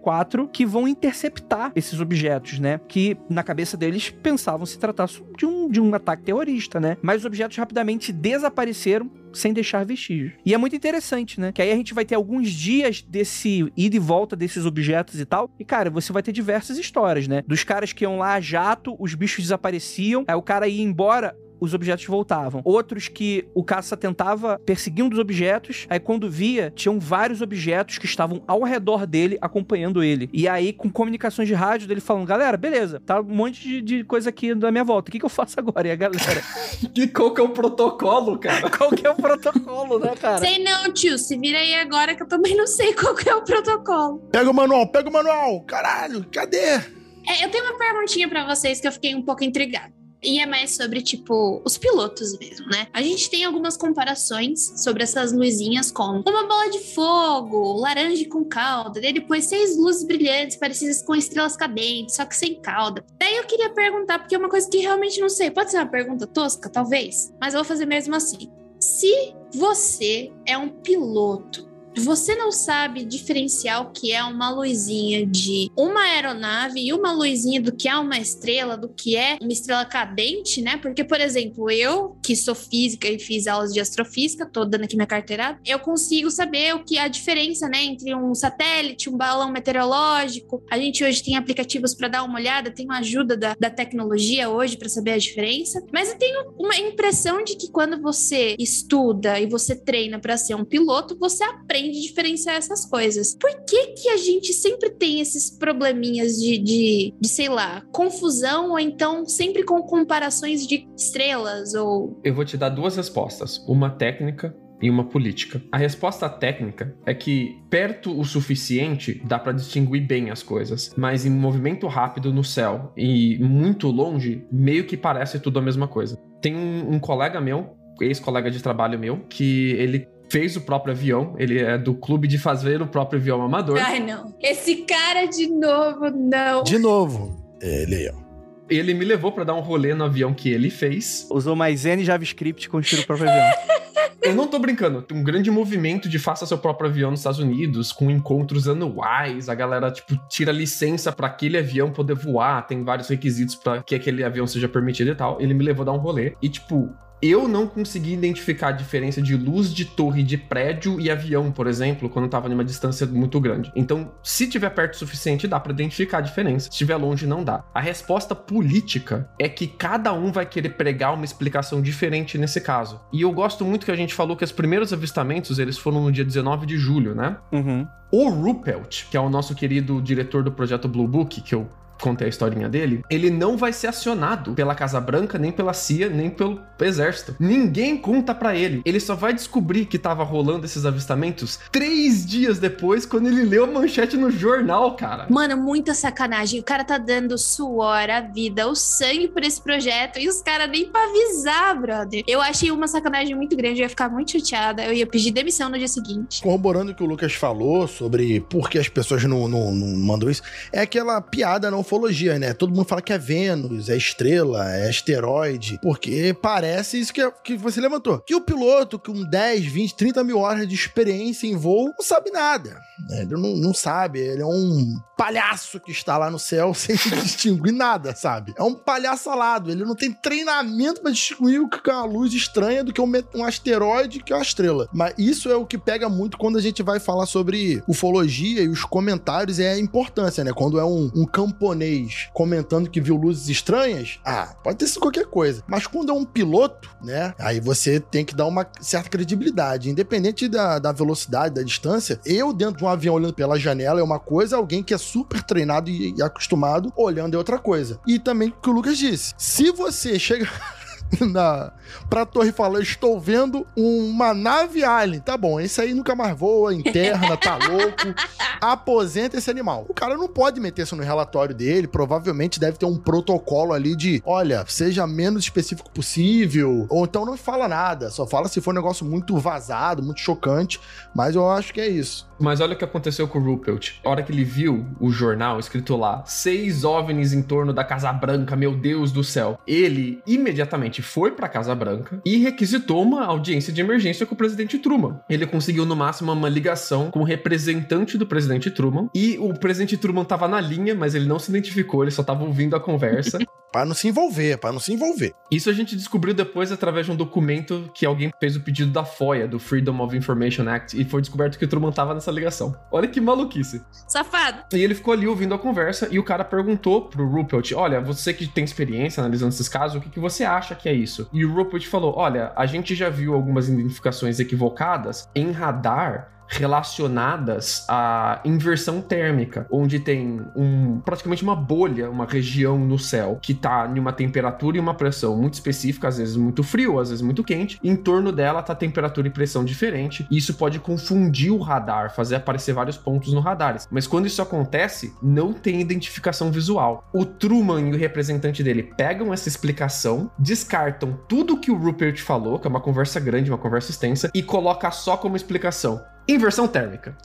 que 0.53 0.65
vão 0.65 0.89
interceptar 0.89 1.73
esses 1.75 2.01
objetos, 2.01 2.59
né? 2.59 2.81
Que 2.89 3.17
na 3.29 3.43
cabeça 3.43 3.77
deles 3.77 4.11
pensavam 4.11 4.67
se 4.67 4.79
tratar 4.79 5.09
de 5.37 5.47
um, 5.47 5.69
de 5.69 5.81
um 5.81 5.95
ataque 5.95 6.23
terrorista, 6.23 6.81
né? 6.81 6.97
Mas 7.03 7.19
os 7.19 7.25
objetos 7.25 7.57
rapidamente 7.57 8.13
desapareceram 8.13 9.11
sem 9.33 9.53
deixar 9.53 9.85
vestígios. 9.85 10.33
E 10.45 10.55
é 10.55 10.59
muito 10.59 10.75
interessante, 10.75 11.41
né? 11.41 11.53
Que 11.53 11.63
aí 11.63 11.71
a 11.71 11.77
gente 11.77 11.95
vai 11.95 12.05
ter 12.05 12.15
alguns 12.15 12.51
dias 12.51 13.03
desse 13.03 13.71
ida 13.77 13.97
e 13.97 13.99
volta 13.99 14.35
desses 14.35 14.67
objetos 14.67 15.21
e 15.21 15.25
tal. 15.25 15.51
E, 15.59 15.65
cara, 15.65 15.91
você 15.91 16.13
vai 16.13 16.23
ter 16.23 16.33
diversas 16.33 16.79
histórias, 16.79 17.29
né? 17.29 17.43
Dos 17.47 17.65
caras 17.65 17.93
que 17.93 18.05
iam 18.05 18.19
lá 18.19 18.35
a 18.35 18.41
jato, 18.41 18.97
os 18.99 19.15
bichos 19.15 19.45
desapareciam, 19.45 20.25
aí 20.27 20.35
o 20.35 20.43
cara 20.43 20.67
ia 20.67 20.83
embora, 20.83 21.37
os 21.61 21.75
objetos 21.75 22.05
voltavam. 22.07 22.63
Outros 22.65 23.09
que 23.09 23.47
o 23.55 23.63
caça 23.63 23.97
tentava 23.97 24.59
perseguir 24.59 25.05
um 25.05 25.09
dos 25.09 25.19
objetos, 25.19 25.87
aí 25.89 26.01
quando 26.01 26.31
via, 26.31 26.73
tinham 26.75 26.99
vários 26.99 27.43
objetos 27.43 27.99
que 27.99 28.07
estavam 28.07 28.43
ao 28.47 28.63
redor 28.63 29.07
dele, 29.07 29.39
acompanhando 29.41 30.03
ele. 30.03 30.29
E 30.33 30.49
aí, 30.49 30.73
com 30.73 30.91
comunicações 30.91 31.47
de 31.47 31.55
rádio 31.55 31.87
dele 31.87 32.01
falando, 32.01 32.27
galera, 32.27 32.57
beleza, 32.57 33.01
tá 33.05 33.21
um 33.21 33.25
monte 33.25 33.61
de, 33.61 33.83
de 33.83 34.05
coisa 34.05 34.31
aqui 34.31 34.55
da 34.55 34.71
minha 34.71 34.85
volta, 34.85 35.09
o 35.09 35.13
que, 35.13 35.19
que 35.19 35.25
eu 35.25 35.31
faço 35.31 35.59
agora? 35.59 35.87
E 35.87 35.91
a 35.91 35.97
galera... 35.97 36.43
e 36.95 37.07
qual 37.09 37.35
que 37.35 37.41
é 37.41 37.45
o 37.45 37.51
protocolo, 37.51 38.39
cara? 38.39 38.71
qual 38.71 38.91
que 38.91 39.07
é 39.07 39.11
o 39.11 39.15
protocolo, 39.15 39.99
né, 39.99 40.15
cara? 40.17 40.39
Sei 40.39 40.63
não, 40.63 40.93
tio, 40.93 41.19
se 41.19 41.37
vira 41.37 41.59
aí 41.59 41.75
agora 41.75 42.15
que 42.15 42.23
eu 42.23 42.29
também 42.29 42.57
não 42.57 42.67
sei 42.67 42.95
qual 42.95 43.15
que 43.15 43.29
é 43.29 43.35
o 43.35 43.43
protocolo. 43.43 44.19
Pega 44.33 44.51
o 44.51 44.55
manual, 44.55 44.87
pega 44.87 45.09
o 45.09 45.13
manual! 45.13 45.61
Caralho, 45.63 46.25
cadê? 46.31 47.01
É, 47.27 47.45
eu 47.45 47.51
tenho 47.51 47.65
uma 47.65 47.79
perguntinha 47.79 48.29
para 48.29 48.47
vocês 48.47 48.81
que 48.81 48.89
eu 48.89 48.93
fiquei 48.93 49.15
um 49.15 49.23
pouco 49.23 49.45
intrigada. 49.45 50.00
E 50.23 50.39
é 50.39 50.47
mais 50.47 50.73
sobre, 50.73 51.01
tipo, 51.01 51.63
os 51.65 51.79
pilotos 51.79 52.39
mesmo, 52.39 52.67
né? 52.67 52.87
A 52.93 53.01
gente 53.03 53.31
tem 53.31 53.45
algumas 53.45 53.77
comparações 53.77 54.83
sobre 54.83 55.03
essas 55.03 55.33
luzinhas 55.33 55.91
como 55.91 56.23
uma 56.27 56.47
bola 56.47 56.71
de 56.71 56.79
fogo, 56.79 57.81
laranja 57.81 58.29
com 58.29 58.45
cauda, 58.45 59.01
daí 59.01 59.13
depois 59.13 59.47
seis 59.47 59.77
luzes 59.79 60.05
brilhantes 60.05 60.57
parecidas 60.57 61.03
com 61.03 61.15
estrelas 61.15 61.57
cadentes, 61.57 62.17
só 62.17 62.25
que 62.25 62.37
sem 62.37 62.61
cauda. 62.61 63.05
Daí 63.19 63.37
eu 63.37 63.45
queria 63.45 63.71
perguntar, 63.71 64.19
porque 64.19 64.35
é 64.35 64.39
uma 64.39 64.51
coisa 64.51 64.69
que 64.69 64.79
realmente 64.79 65.21
não 65.21 65.29
sei. 65.29 65.51
Pode 65.51 65.71
ser 65.71 65.79
uma 65.79 65.87
pergunta 65.87 66.27
tosca, 66.27 66.69
talvez, 66.69 67.33
mas 67.41 67.55
eu 67.55 67.61
vou 67.61 67.65
fazer 67.65 67.87
mesmo 67.87 68.15
assim. 68.15 68.51
Se 68.79 69.35
você 69.55 70.33
é 70.47 70.57
um 70.57 70.69
piloto 70.69 71.70
você 71.97 72.35
não 72.35 72.53
sabe 72.53 73.05
diferenciar 73.05 73.83
o 73.83 73.93
que 73.93 74.13
é 74.13 74.23
uma 74.23 74.51
luzinha 74.51 75.27
de 75.27 75.71
uma 75.77 76.03
aeronave 76.03 76.81
e 76.81 76.93
uma 76.93 77.13
luzinha 77.13 77.61
do 77.61 77.73
que 77.73 77.89
é 77.89 77.97
uma 77.97 78.19
estrela, 78.19 78.77
do 78.77 78.89
que 78.89 79.17
é 79.17 79.39
uma 79.41 79.53
estrela 79.53 79.85
cadente, 79.85 80.63
né? 80.63 80.77
Porque, 80.77 81.05
por 81.05 81.21
exemplo, 81.21 81.71
eu, 81.71 82.17
que 82.23 82.37
sou 82.37 82.55
física 82.55 83.09
e 83.09 83.19
fiz 83.19 83.47
aulas 83.47 83.73
de 83.73 83.81
astrofísica, 83.81 84.47
tô 84.47 84.65
dando 84.65 84.85
aqui 84.85 84.97
minha 84.97 85.07
carteirada, 85.07 85.59
eu 85.67 85.79
consigo 85.79 86.31
saber 86.31 86.75
o 86.75 86.85
que 86.85 86.97
é 86.97 87.03
a 87.03 87.09
diferença, 87.09 87.69
né, 87.69 87.83
entre 87.83 88.15
um 88.15 88.35
satélite, 88.35 89.11
um 89.11 89.17
balão 89.17 89.51
meteorológico. 89.51 90.63
A 90.71 90.79
gente 90.79 91.05
hoje 91.05 91.23
tem 91.23 91.37
aplicativos 91.37 91.95
para 91.95 92.09
dar 92.09 92.23
uma 92.23 92.39
olhada, 92.39 92.71
tem 92.71 92.87
uma 92.87 92.99
ajuda 92.99 93.37
da, 93.37 93.55
da 93.59 93.71
tecnologia 93.71 94.49
hoje 94.49 94.77
para 94.77 94.89
saber 94.89 95.13
a 95.13 95.19
diferença. 95.19 95.83
Mas 95.93 96.11
eu 96.11 96.19
tenho 96.19 96.53
uma 96.59 96.77
impressão 96.77 97.43
de 97.43 97.57
que 97.57 97.71
quando 97.71 98.01
você 98.01 98.55
estuda 98.59 99.41
e 99.41 99.47
você 99.47 99.75
treina 99.75 100.19
para 100.19 100.37
ser 100.37 100.55
um 100.55 100.65
piloto, 100.65 101.17
você 101.19 101.43
aprende 101.45 101.80
aprende 101.81 101.99
a 101.99 102.03
diferenciar 102.03 102.57
essas 102.57 102.85
coisas. 102.85 103.35
Por 103.35 103.51
que 103.65 103.87
que 103.89 104.09
a 104.11 104.17
gente 104.17 104.53
sempre 104.53 104.91
tem 104.91 105.21
esses 105.21 105.51
probleminhas 105.51 106.37
de, 106.37 106.59
de, 106.59 107.15
de 107.19 107.29
sei 107.29 107.49
lá, 107.49 107.83
confusão 107.93 108.71
ou 108.71 108.79
então 108.79 109.25
sempre 109.27 109.63
com 109.63 109.83
comparações 109.83 110.67
de 110.67 110.87
estrelas 110.97 111.75
ou... 111.75 112.21
Eu 112.23 112.35
vou 112.35 112.45
te 112.45 112.57
dar 112.57 112.69
duas 112.69 112.97
respostas. 112.97 113.65
Uma 113.67 113.91
técnica 113.91 114.55
e 114.83 114.89
uma 114.89 115.05
política. 115.05 115.63
A 115.71 115.77
resposta 115.77 116.29
técnica 116.29 116.95
é 117.05 117.13
que 117.13 117.59
perto 117.69 118.19
o 118.19 118.25
suficiente 118.25 119.21
dá 119.25 119.39
para 119.39 119.53
distinguir 119.53 120.07
bem 120.07 120.31
as 120.31 120.43
coisas, 120.43 120.93
mas 120.97 121.27
em 121.27 121.31
movimento 121.31 121.87
rápido 121.87 122.33
no 122.33 122.43
céu 122.43 122.93
e 122.97 123.39
muito 123.39 123.89
longe, 123.89 124.47
meio 124.51 124.87
que 124.87 124.97
parece 124.97 125.39
tudo 125.39 125.59
a 125.59 125.63
mesma 125.63 125.87
coisa. 125.87 126.17
Tem 126.41 126.57
um, 126.57 126.95
um 126.95 126.99
colega 126.99 127.41
meu, 127.41 127.77
ex-colega 128.01 128.51
de 128.51 128.63
trabalho 128.63 128.99
meu, 128.99 129.19
que 129.29 129.73
ele 129.73 130.09
fez 130.31 130.57
o 130.57 130.61
próprio 130.61 130.95
avião. 130.95 131.35
Ele 131.39 131.59
é 131.59 131.77
do 131.77 131.95
clube 131.95 132.27
de 132.27 132.39
fazer 132.39 132.81
o 132.81 132.87
próprio 132.87 133.21
avião 133.21 133.43
amador. 133.43 133.79
Ai, 133.79 134.01
não. 134.01 134.35
Esse 134.41 134.77
cara 134.77 135.27
de 135.27 135.49
novo, 135.49 136.11
não. 136.11 136.63
De 136.63 136.79
novo. 136.79 137.37
Ele 137.61 137.97
aí, 137.97 138.11
ó. 138.15 138.31
Ele 138.71 138.95
me 138.95 139.05
levou 139.05 139.33
para 139.33 139.43
dar 139.43 139.55
um 139.55 139.61
rolê 139.61 139.95
no 139.95 140.05
avião 140.05 140.33
que 140.33 140.49
ele 140.49 140.71
fez. 140.71 141.27
Usou 141.29 141.57
mais 141.57 141.85
N 141.85 142.05
JavaScript 142.05 142.67
e 142.67 142.71
construiu 142.71 143.03
o 143.03 143.07
próprio 143.07 143.29
avião. 143.29 143.51
Eu 144.23 144.35
não 144.35 144.47
tô 144.47 144.59
brincando. 144.59 145.01
Tem 145.01 145.17
um 145.17 145.25
grande 145.25 145.51
movimento 145.51 146.09
de 146.09 146.19
faça 146.19 146.45
seu 146.45 146.59
próprio 146.59 146.91
avião 146.91 147.11
nos 147.11 147.21
Estados 147.21 147.41
Unidos, 147.41 147.91
com 147.91 148.11
encontros 148.11 148.69
anuais. 148.69 149.49
A 149.49 149.55
galera, 149.55 149.91
tipo, 149.91 150.15
tira 150.29 150.53
licença 150.53 151.11
para 151.11 151.27
aquele 151.27 151.57
avião 151.57 151.91
poder 151.91 152.15
voar. 152.15 152.67
Tem 152.67 152.85
vários 152.85 153.09
requisitos 153.09 153.55
para 153.55 153.83
que 153.83 153.95
aquele 153.95 154.23
avião 154.23 154.47
seja 154.47 154.69
permitido 154.69 155.11
e 155.11 155.15
tal. 155.15 155.41
Ele 155.41 155.55
me 155.55 155.65
levou 155.65 155.83
a 155.83 155.87
dar 155.87 155.93
um 155.93 155.99
rolê. 155.99 156.35
E, 156.43 156.51
tipo, 156.51 156.95
eu 157.23 157.47
não 157.47 157.67
consegui 157.67 158.13
identificar 158.13 158.69
a 158.69 158.73
diferença 158.73 159.21
de 159.21 159.37
luz 159.37 159.73
de 159.73 159.85
torre 159.85 160.23
de 160.23 160.37
prédio 160.37 161.01
e 161.01 161.11
avião, 161.11 161.53
por 161.53 161.67
exemplo, 161.67 162.09
quando 162.09 162.27
estava 162.27 162.49
numa 162.49 162.65
distância 162.65 163.07
muito 163.07 163.39
grande. 163.41 163.71
Então, 163.77 164.13
se 164.23 164.49
tiver 164.49 164.71
perto 164.71 164.95
o 164.95 164.99
suficiente, 164.99 165.47
dá 165.47 165.61
para 165.61 165.73
identificar 165.73 166.19
a 166.19 166.23
diferença. 166.23 166.67
Se 166.67 166.73
estiver 166.73 166.97
longe, 166.97 167.27
não 167.27 167.45
dá. 167.45 167.65
A 167.75 167.81
resposta 167.81 168.35
política 168.35 169.29
é 169.39 169.49
que 169.49 169.67
cada 169.67 170.13
um 170.13 170.33
vai 170.33 170.47
querer 170.47 170.71
pregar 170.71 171.15
uma 171.15 171.25
explicação 171.25 171.83
diferente 171.83 172.39
nesse 172.39 172.61
caso. 172.61 173.01
E 173.13 173.23
eu 173.23 173.33
gosto 173.33 173.65
muito 173.65 173.85
que 173.85 173.93
a 173.93 173.97
gente 173.97 174.15
falou 174.15 174.37
que 174.37 174.45
os 174.45 174.53
primeiros 174.53 174.93
avistamentos, 174.93 175.59
eles 175.59 175.77
foram 175.77 176.03
no 176.03 176.13
dia 176.13 176.25
19 176.25 176.67
de 176.67 176.77
julho, 176.77 177.15
né? 177.15 177.37
Uhum. 177.53 177.87
O 178.13 178.29
Ruppelt, 178.29 179.05
que 179.09 179.17
é 179.17 179.21
o 179.21 179.29
nosso 179.29 179.55
querido 179.55 180.03
diretor 180.03 180.43
do 180.43 180.51
projeto 180.51 180.89
Blue 180.89 181.07
Book, 181.07 181.41
que 181.41 181.55
eu 181.55 181.69
contei 182.01 182.27
a 182.27 182.31
historinha 182.31 182.69
dele, 182.69 183.03
ele 183.11 183.31
não 183.31 183.57
vai 183.57 183.73
ser 183.73 183.89
acionado 183.89 184.55
pela 184.55 184.75
Casa 184.75 185.01
Branca, 185.01 185.39
nem 185.39 185.53
pela 185.53 185.73
CIA, 185.73 186.09
nem 186.09 186.31
pelo 186.31 186.61
Exército. 186.81 187.37
Ninguém 187.39 187.97
conta 187.97 188.35
para 188.35 188.57
ele. 188.57 188.83
Ele 188.85 188.99
só 188.99 189.15
vai 189.15 189.33
descobrir 189.33 189.87
que 189.87 189.99
tava 189.99 190.25
rolando 190.25 190.67
esses 190.67 190.87
avistamentos 190.87 191.59
três 191.71 192.25
dias 192.25 192.59
depois, 192.59 193.05
quando 193.05 193.29
ele 193.29 193.45
leu 193.45 193.65
a 193.65 193.67
manchete 193.67 194.17
no 194.17 194.31
jornal, 194.31 194.97
cara. 194.97 195.27
Mano, 195.29 195.57
muita 195.57 195.95
sacanagem. 195.95 196.61
O 196.61 196.63
cara 196.65 196.85
tá 196.85 196.99
dando 196.99 197.37
suor, 197.37 198.11
a 198.11 198.21
vida, 198.21 198.67
o 198.69 198.75
sangue 198.75 199.29
por 199.29 199.43
esse 199.43 199.61
projeto 199.61 200.19
e 200.19 200.29
os 200.29 200.41
caras 200.41 200.71
nem 200.71 200.87
pra 200.87 201.03
avisar, 201.05 201.81
brother. 201.81 202.25
Eu 202.27 202.41
achei 202.41 202.71
uma 202.71 202.89
sacanagem 202.89 203.35
muito 203.35 203.57
grande, 203.57 203.81
eu 203.81 203.85
ia 203.85 203.89
ficar 203.89 204.09
muito 204.09 204.33
chateada. 204.33 204.85
Eu 204.85 204.93
ia 204.93 205.07
pedir 205.07 205.31
demissão 205.31 205.69
no 205.69 205.79
dia 205.79 205.89
seguinte. 205.89 206.43
Corroborando 206.43 206.93
o 206.93 206.95
que 206.95 207.03
o 207.03 207.07
Lucas 207.07 207.35
falou 207.35 207.87
sobre 207.87 208.41
por 208.41 208.71
que 208.71 208.79
as 208.79 208.89
pessoas 208.89 209.25
não, 209.25 209.47
não, 209.49 209.73
não 209.73 209.97
mandam 209.97 210.31
isso, 210.31 210.43
é 210.73 210.81
aquela 210.81 211.21
piada 211.21 211.71
não 211.71 211.83
ufologia, 211.91 212.39
né? 212.39 212.55
Todo 212.55 212.73
mundo 212.73 212.87
fala 212.87 213.03
que 213.03 213.13
é 213.13 213.19
Vênus, 213.19 213.89
é 213.89 213.97
estrela, 213.97 214.71
é 214.73 214.89
asteroide, 214.89 215.79
porque 215.83 216.33
parece 216.41 217.01
isso 217.01 217.13
que, 217.13 217.21
é, 217.21 217.31
que 217.43 217.57
você 217.57 217.81
levantou. 217.81 218.21
Que 218.21 218.35
o 218.35 218.41
piloto 218.41 218.99
com 218.99 219.25
10, 219.25 219.67
20, 219.67 219.97
30 219.97 220.25
mil 220.25 220.39
horas 220.39 220.69
de 220.69 220.75
experiência 220.75 221.49
em 221.49 221.57
voo 221.57 221.93
não 221.99 222.05
sabe 222.05 222.31
nada. 222.31 222.81
Né? 223.09 223.23
Ele 223.23 223.33
não, 223.33 223.57
não 223.57 223.75
sabe, 223.75 224.21
ele 224.21 224.43
é 224.43 224.47
um 224.47 224.97
palhaço 225.17 225.79
que 225.81 225.91
está 225.93 226.17
lá 226.17 226.31
no 226.31 226.39
céu 226.39 226.73
sem 226.75 226.97
distinguir 226.97 227.73
nada, 227.73 228.15
sabe? 228.15 228.55
É 228.57 228.63
um 228.63 228.75
palhaço 228.75 229.29
alado, 229.29 229.71
ele 229.71 229.85
não 229.85 229.95
tem 229.95 230.13
treinamento 230.13 231.03
para 231.03 231.11
distinguir 231.11 231.61
o 231.61 231.69
que 231.69 231.91
é 231.91 231.93
uma 231.93 232.07
luz 232.07 232.33
estranha 232.33 232.85
do 232.85 232.93
que 232.93 233.01
um, 233.01 233.13
um 233.35 233.45
asteroide 233.45 234.23
que 234.23 234.33
é 234.33 234.37
uma 234.37 234.43
estrela. 234.43 234.89
Mas 234.93 235.15
isso 235.19 235.51
é 235.51 235.57
o 235.57 235.67
que 235.67 235.77
pega 235.77 236.09
muito 236.09 236.39
quando 236.39 236.57
a 236.57 236.63
gente 236.63 236.83
vai 236.83 237.01
falar 237.01 237.27
sobre 237.27 237.83
ufologia 237.87 238.63
e 238.63 238.69
os 238.69 238.85
comentários 238.85 239.59
é 239.59 239.73
a 239.73 239.79
importância, 239.79 240.45
né? 240.45 240.53
Quando 240.53 240.79
é 240.79 240.85
um, 240.85 241.11
um 241.15 241.27
camponês 241.27 241.80
japonês 241.81 242.29
comentando 242.33 242.91
que 242.91 243.01
viu 243.01 243.17
luzes 243.17 243.49
estranhas, 243.49 244.21
ah, 244.25 244.55
pode 244.63 244.79
ter 244.79 244.87
sido 244.87 245.01
qualquer 245.01 245.27
coisa. 245.27 245.63
Mas 245.67 245.87
quando 245.87 246.11
é 246.11 246.15
um 246.15 246.25
piloto, 246.25 246.91
né? 247.03 247.35
Aí 247.39 247.61
você 247.61 247.99
tem 247.99 248.25
que 248.25 248.35
dar 248.35 248.47
uma 248.47 248.67
certa 248.81 249.09
credibilidade. 249.09 249.91
Independente 249.91 250.49
da, 250.49 250.79
da 250.79 250.93
velocidade, 250.93 251.55
da 251.55 251.63
distância, 251.63 252.21
eu 252.25 252.53
dentro 252.53 252.79
de 252.79 252.85
um 252.85 252.89
avião 252.89 253.15
olhando 253.15 253.35
pela 253.35 253.59
janela 253.59 254.01
é 254.01 254.03
uma 254.03 254.19
coisa, 254.19 254.57
alguém 254.57 254.83
que 254.83 254.95
é 254.95 254.99
super 254.99 255.43
treinado 255.43 255.91
e, 255.91 256.15
e 256.17 256.23
acostumado 256.23 256.93
olhando 256.97 257.35
é 257.35 257.39
outra 257.39 257.59
coisa. 257.59 257.99
E 258.07 258.19
também 258.19 258.49
o 258.49 258.53
que 258.53 258.69
o 258.69 258.73
Lucas 258.73 258.99
disse: 258.99 259.35
se 259.39 259.71
você 259.73 260.19
chega. 260.19 260.49
na, 261.21 261.73
pra 262.09 262.25
torre 262.25 262.51
e 262.51 262.53
fala: 262.53 262.81
Estou 262.81 263.19
vendo 263.19 263.67
uma 263.77 264.33
nave 264.33 264.85
alien. 264.85 265.21
Tá 265.21 265.37
bom, 265.37 265.61
esse 265.61 265.81
aí 265.81 265.93
nunca 265.93 266.15
mais 266.15 266.37
voa, 266.37 266.75
interna, 266.75 267.37
tá 267.37 267.57
louco. 267.69 268.15
Aposenta 268.61 269.37
esse 269.37 269.51
animal. 269.51 269.87
O 269.89 269.95
cara 269.95 270.17
não 270.17 270.29
pode 270.29 270.61
meter 270.61 270.83
isso 270.83 270.97
no 270.97 271.03
relatório 271.03 271.55
dele. 271.55 271.89
Provavelmente 271.89 272.61
deve 272.61 272.79
ter 272.79 272.87
um 272.87 272.97
protocolo 272.97 273.73
ali 273.73 273.97
de: 273.97 274.23
olha, 274.25 274.65
seja 274.69 275.07
menos 275.07 275.45
específico 275.45 275.91
possível. 275.91 276.87
Ou 276.89 277.05
então 277.05 277.25
não 277.25 277.37
fala 277.37 277.67
nada, 277.67 278.11
só 278.11 278.27
fala 278.27 278.49
se 278.49 278.61
for 278.61 278.71
um 278.71 278.75
negócio 278.75 279.05
muito 279.05 279.37
vazado, 279.39 280.03
muito 280.03 280.21
chocante. 280.21 280.81
Mas 281.15 281.35
eu 281.35 281.49
acho 281.51 281.75
que 281.75 281.81
é 281.81 281.89
isso. 281.89 282.30
Mas 282.41 282.61
olha 282.61 282.75
o 282.75 282.77
que 282.77 282.85
aconteceu 282.85 283.29
com 283.29 283.39
o 283.39 283.43
Ruppelt. 283.43 284.01
A 284.05 284.09
hora 284.09 284.23
que 284.23 284.33
ele 284.33 284.45
viu 284.45 284.87
o 284.99 285.11
jornal 285.11 285.59
escrito 285.59 285.97
lá, 285.97 286.25
seis 286.25 286.85
OVNIs 286.85 287.33
em 287.33 287.43
torno 287.43 287.73
da 287.73 287.85
Casa 287.85 288.13
Branca, 288.13 288.57
meu 288.57 288.75
Deus 288.75 289.13
do 289.13 289.23
céu. 289.23 289.59
Ele 289.67 290.23
imediatamente 290.27 291.03
foi 291.03 291.33
pra 291.33 291.49
Casa 291.49 291.75
Branca 291.75 292.21
e 292.25 292.39
requisitou 292.39 293.03
uma 293.03 293.25
audiência 293.25 293.73
de 293.73 293.81
emergência 293.81 294.25
com 294.25 294.35
o 294.35 294.39
presidente 294.39 294.79
Truman. 294.79 295.21
Ele 295.29 295.47
conseguiu 295.47 295.85
no 295.85 295.95
máximo 295.95 296.33
uma 296.33 296.49
ligação 296.49 297.11
com 297.11 297.21
o 297.21 297.25
representante 297.25 298.17
do 298.17 298.27
presidente 298.27 298.71
Truman 298.71 299.09
e 299.15 299.37
o 299.39 299.53
presidente 299.53 299.97
Truman 299.97 300.25
tava 300.25 300.49
na 300.49 300.61
linha, 300.61 300.95
mas 300.95 301.15
ele 301.15 301.27
não 301.27 301.39
se 301.39 301.51
identificou, 301.51 302.03
ele 302.03 302.11
só 302.11 302.23
tava 302.23 302.45
ouvindo 302.45 302.75
a 302.75 302.81
conversa. 302.81 303.39
Para 303.73 303.85
não 303.85 303.95
se 303.95 304.09
envolver, 304.09 304.59
para 304.59 304.73
não 304.73 304.81
se 304.81 304.93
envolver. 304.93 305.33
Isso 305.49 305.71
a 305.71 305.73
gente 305.73 305.95
descobriu 305.95 306.35
depois 306.35 306.73
através 306.73 307.07
de 307.07 307.13
um 307.13 307.17
documento 307.17 307.89
que 307.95 308.05
alguém 308.05 308.33
fez 308.41 308.57
o 308.57 308.61
pedido 308.61 308.91
da 308.91 309.05
FOIA, 309.05 309.47
do 309.47 309.61
Freedom 309.61 310.01
of 310.01 310.17
Information 310.17 310.69
Act, 310.69 311.01
e 311.01 311.05
foi 311.05 311.21
descoberto 311.21 311.57
que 311.57 311.65
o 311.65 311.69
Truman 311.69 311.93
tava 311.93 312.13
nessa 312.13 312.30
ligação. 312.33 312.75
Olha 312.91 313.09
que 313.09 313.21
maluquice. 313.21 313.83
Safado. 314.09 314.65
E 314.73 314.83
ele 314.83 314.95
ficou 314.95 315.13
ali 315.13 315.27
ouvindo 315.27 315.55
a 315.55 315.59
conversa 315.59 316.09
e 316.11 316.19
o 316.19 316.25
cara 316.25 316.45
perguntou 316.45 317.09
pro 317.09 317.29
Ruppelt: 317.29 317.73
Olha, 317.73 318.01
você 318.01 318.33
que 318.33 318.47
tem 318.47 318.65
experiência 318.65 319.21
analisando 319.21 319.53
esses 319.53 319.69
casos, 319.69 319.97
o 319.97 320.01
que, 320.01 320.11
que 320.11 320.21
você 320.21 320.45
acha 320.45 320.75
que 320.75 320.89
é 320.89 320.93
isso? 320.93 321.29
E 321.33 321.45
o 321.45 321.53
Ruppelt 321.53 321.87
falou: 321.87 322.15
Olha, 322.17 322.53
a 322.57 322.67
gente 322.67 322.95
já 322.95 323.09
viu 323.09 323.35
algumas 323.35 323.69
identificações 323.69 324.41
equivocadas 324.41 325.29
em 325.35 325.51
radar 325.51 326.40
relacionadas 326.51 327.85
à 327.89 328.41
inversão 328.45 329.01
térmica, 329.01 329.67
onde 329.71 330.01
tem 330.01 330.41
um 330.57 331.01
praticamente 331.01 331.43
uma 331.43 331.55
bolha, 331.55 332.11
uma 332.11 332.27
região 332.27 332.79
no 332.79 332.99
céu 332.99 333.39
que 333.41 333.55
tá 333.55 333.91
em 333.95 333.99
uma 333.99 334.13
temperatura 334.13 334.77
e 334.77 334.81
uma 334.81 334.95
pressão 334.95 335.37
muito 335.37 335.55
específica, 335.55 336.09
às 336.09 336.19
vezes 336.19 336.37
muito 336.37 336.63
frio, 336.63 336.99
às 336.99 337.11
vezes 337.11 337.23
muito 337.23 337.45
quente. 337.45 337.79
Em 337.83 337.95
torno 337.95 338.33
dela 338.33 338.63
tá 338.63 338.75
temperatura 338.75 339.29
e 339.29 339.31
pressão 339.31 339.65
diferente, 339.65 340.27
e 340.31 340.37
isso 340.37 340.55
pode 340.55 340.79
confundir 340.81 341.53
o 341.53 341.59
radar, 341.59 342.15
fazer 342.15 342.37
aparecer 342.37 342.73
vários 342.73 342.97
pontos 342.97 343.33
no 343.33 343.41
radar. 343.41 343.77
Mas 343.91 344.07
quando 344.07 344.27
isso 344.27 344.43
acontece, 344.43 345.15
não 345.23 345.53
tem 345.53 345.81
identificação 345.81 346.51
visual. 346.51 347.09
O 347.13 347.25
Truman 347.25 347.89
e 347.89 347.93
o 347.93 347.97
representante 347.97 348.65
dele 348.65 348.83
pegam 348.83 349.33
essa 349.33 349.49
explicação, 349.49 350.31
descartam 350.39 351.19
tudo 351.29 351.59
que 351.59 351.71
o 351.71 351.77
Rupert 351.77 352.21
falou, 352.23 352.59
que 352.59 352.67
é 352.67 352.71
uma 352.71 352.81
conversa 352.81 353.21
grande, 353.21 353.51
uma 353.51 353.59
conversa 353.59 353.91
extensa, 353.91 354.31
e 354.35 354.43
coloca 354.43 354.91
só 354.91 355.17
como 355.17 355.37
explicação 355.37 356.01
inversão 356.29 356.67
térmica. 356.69 357.17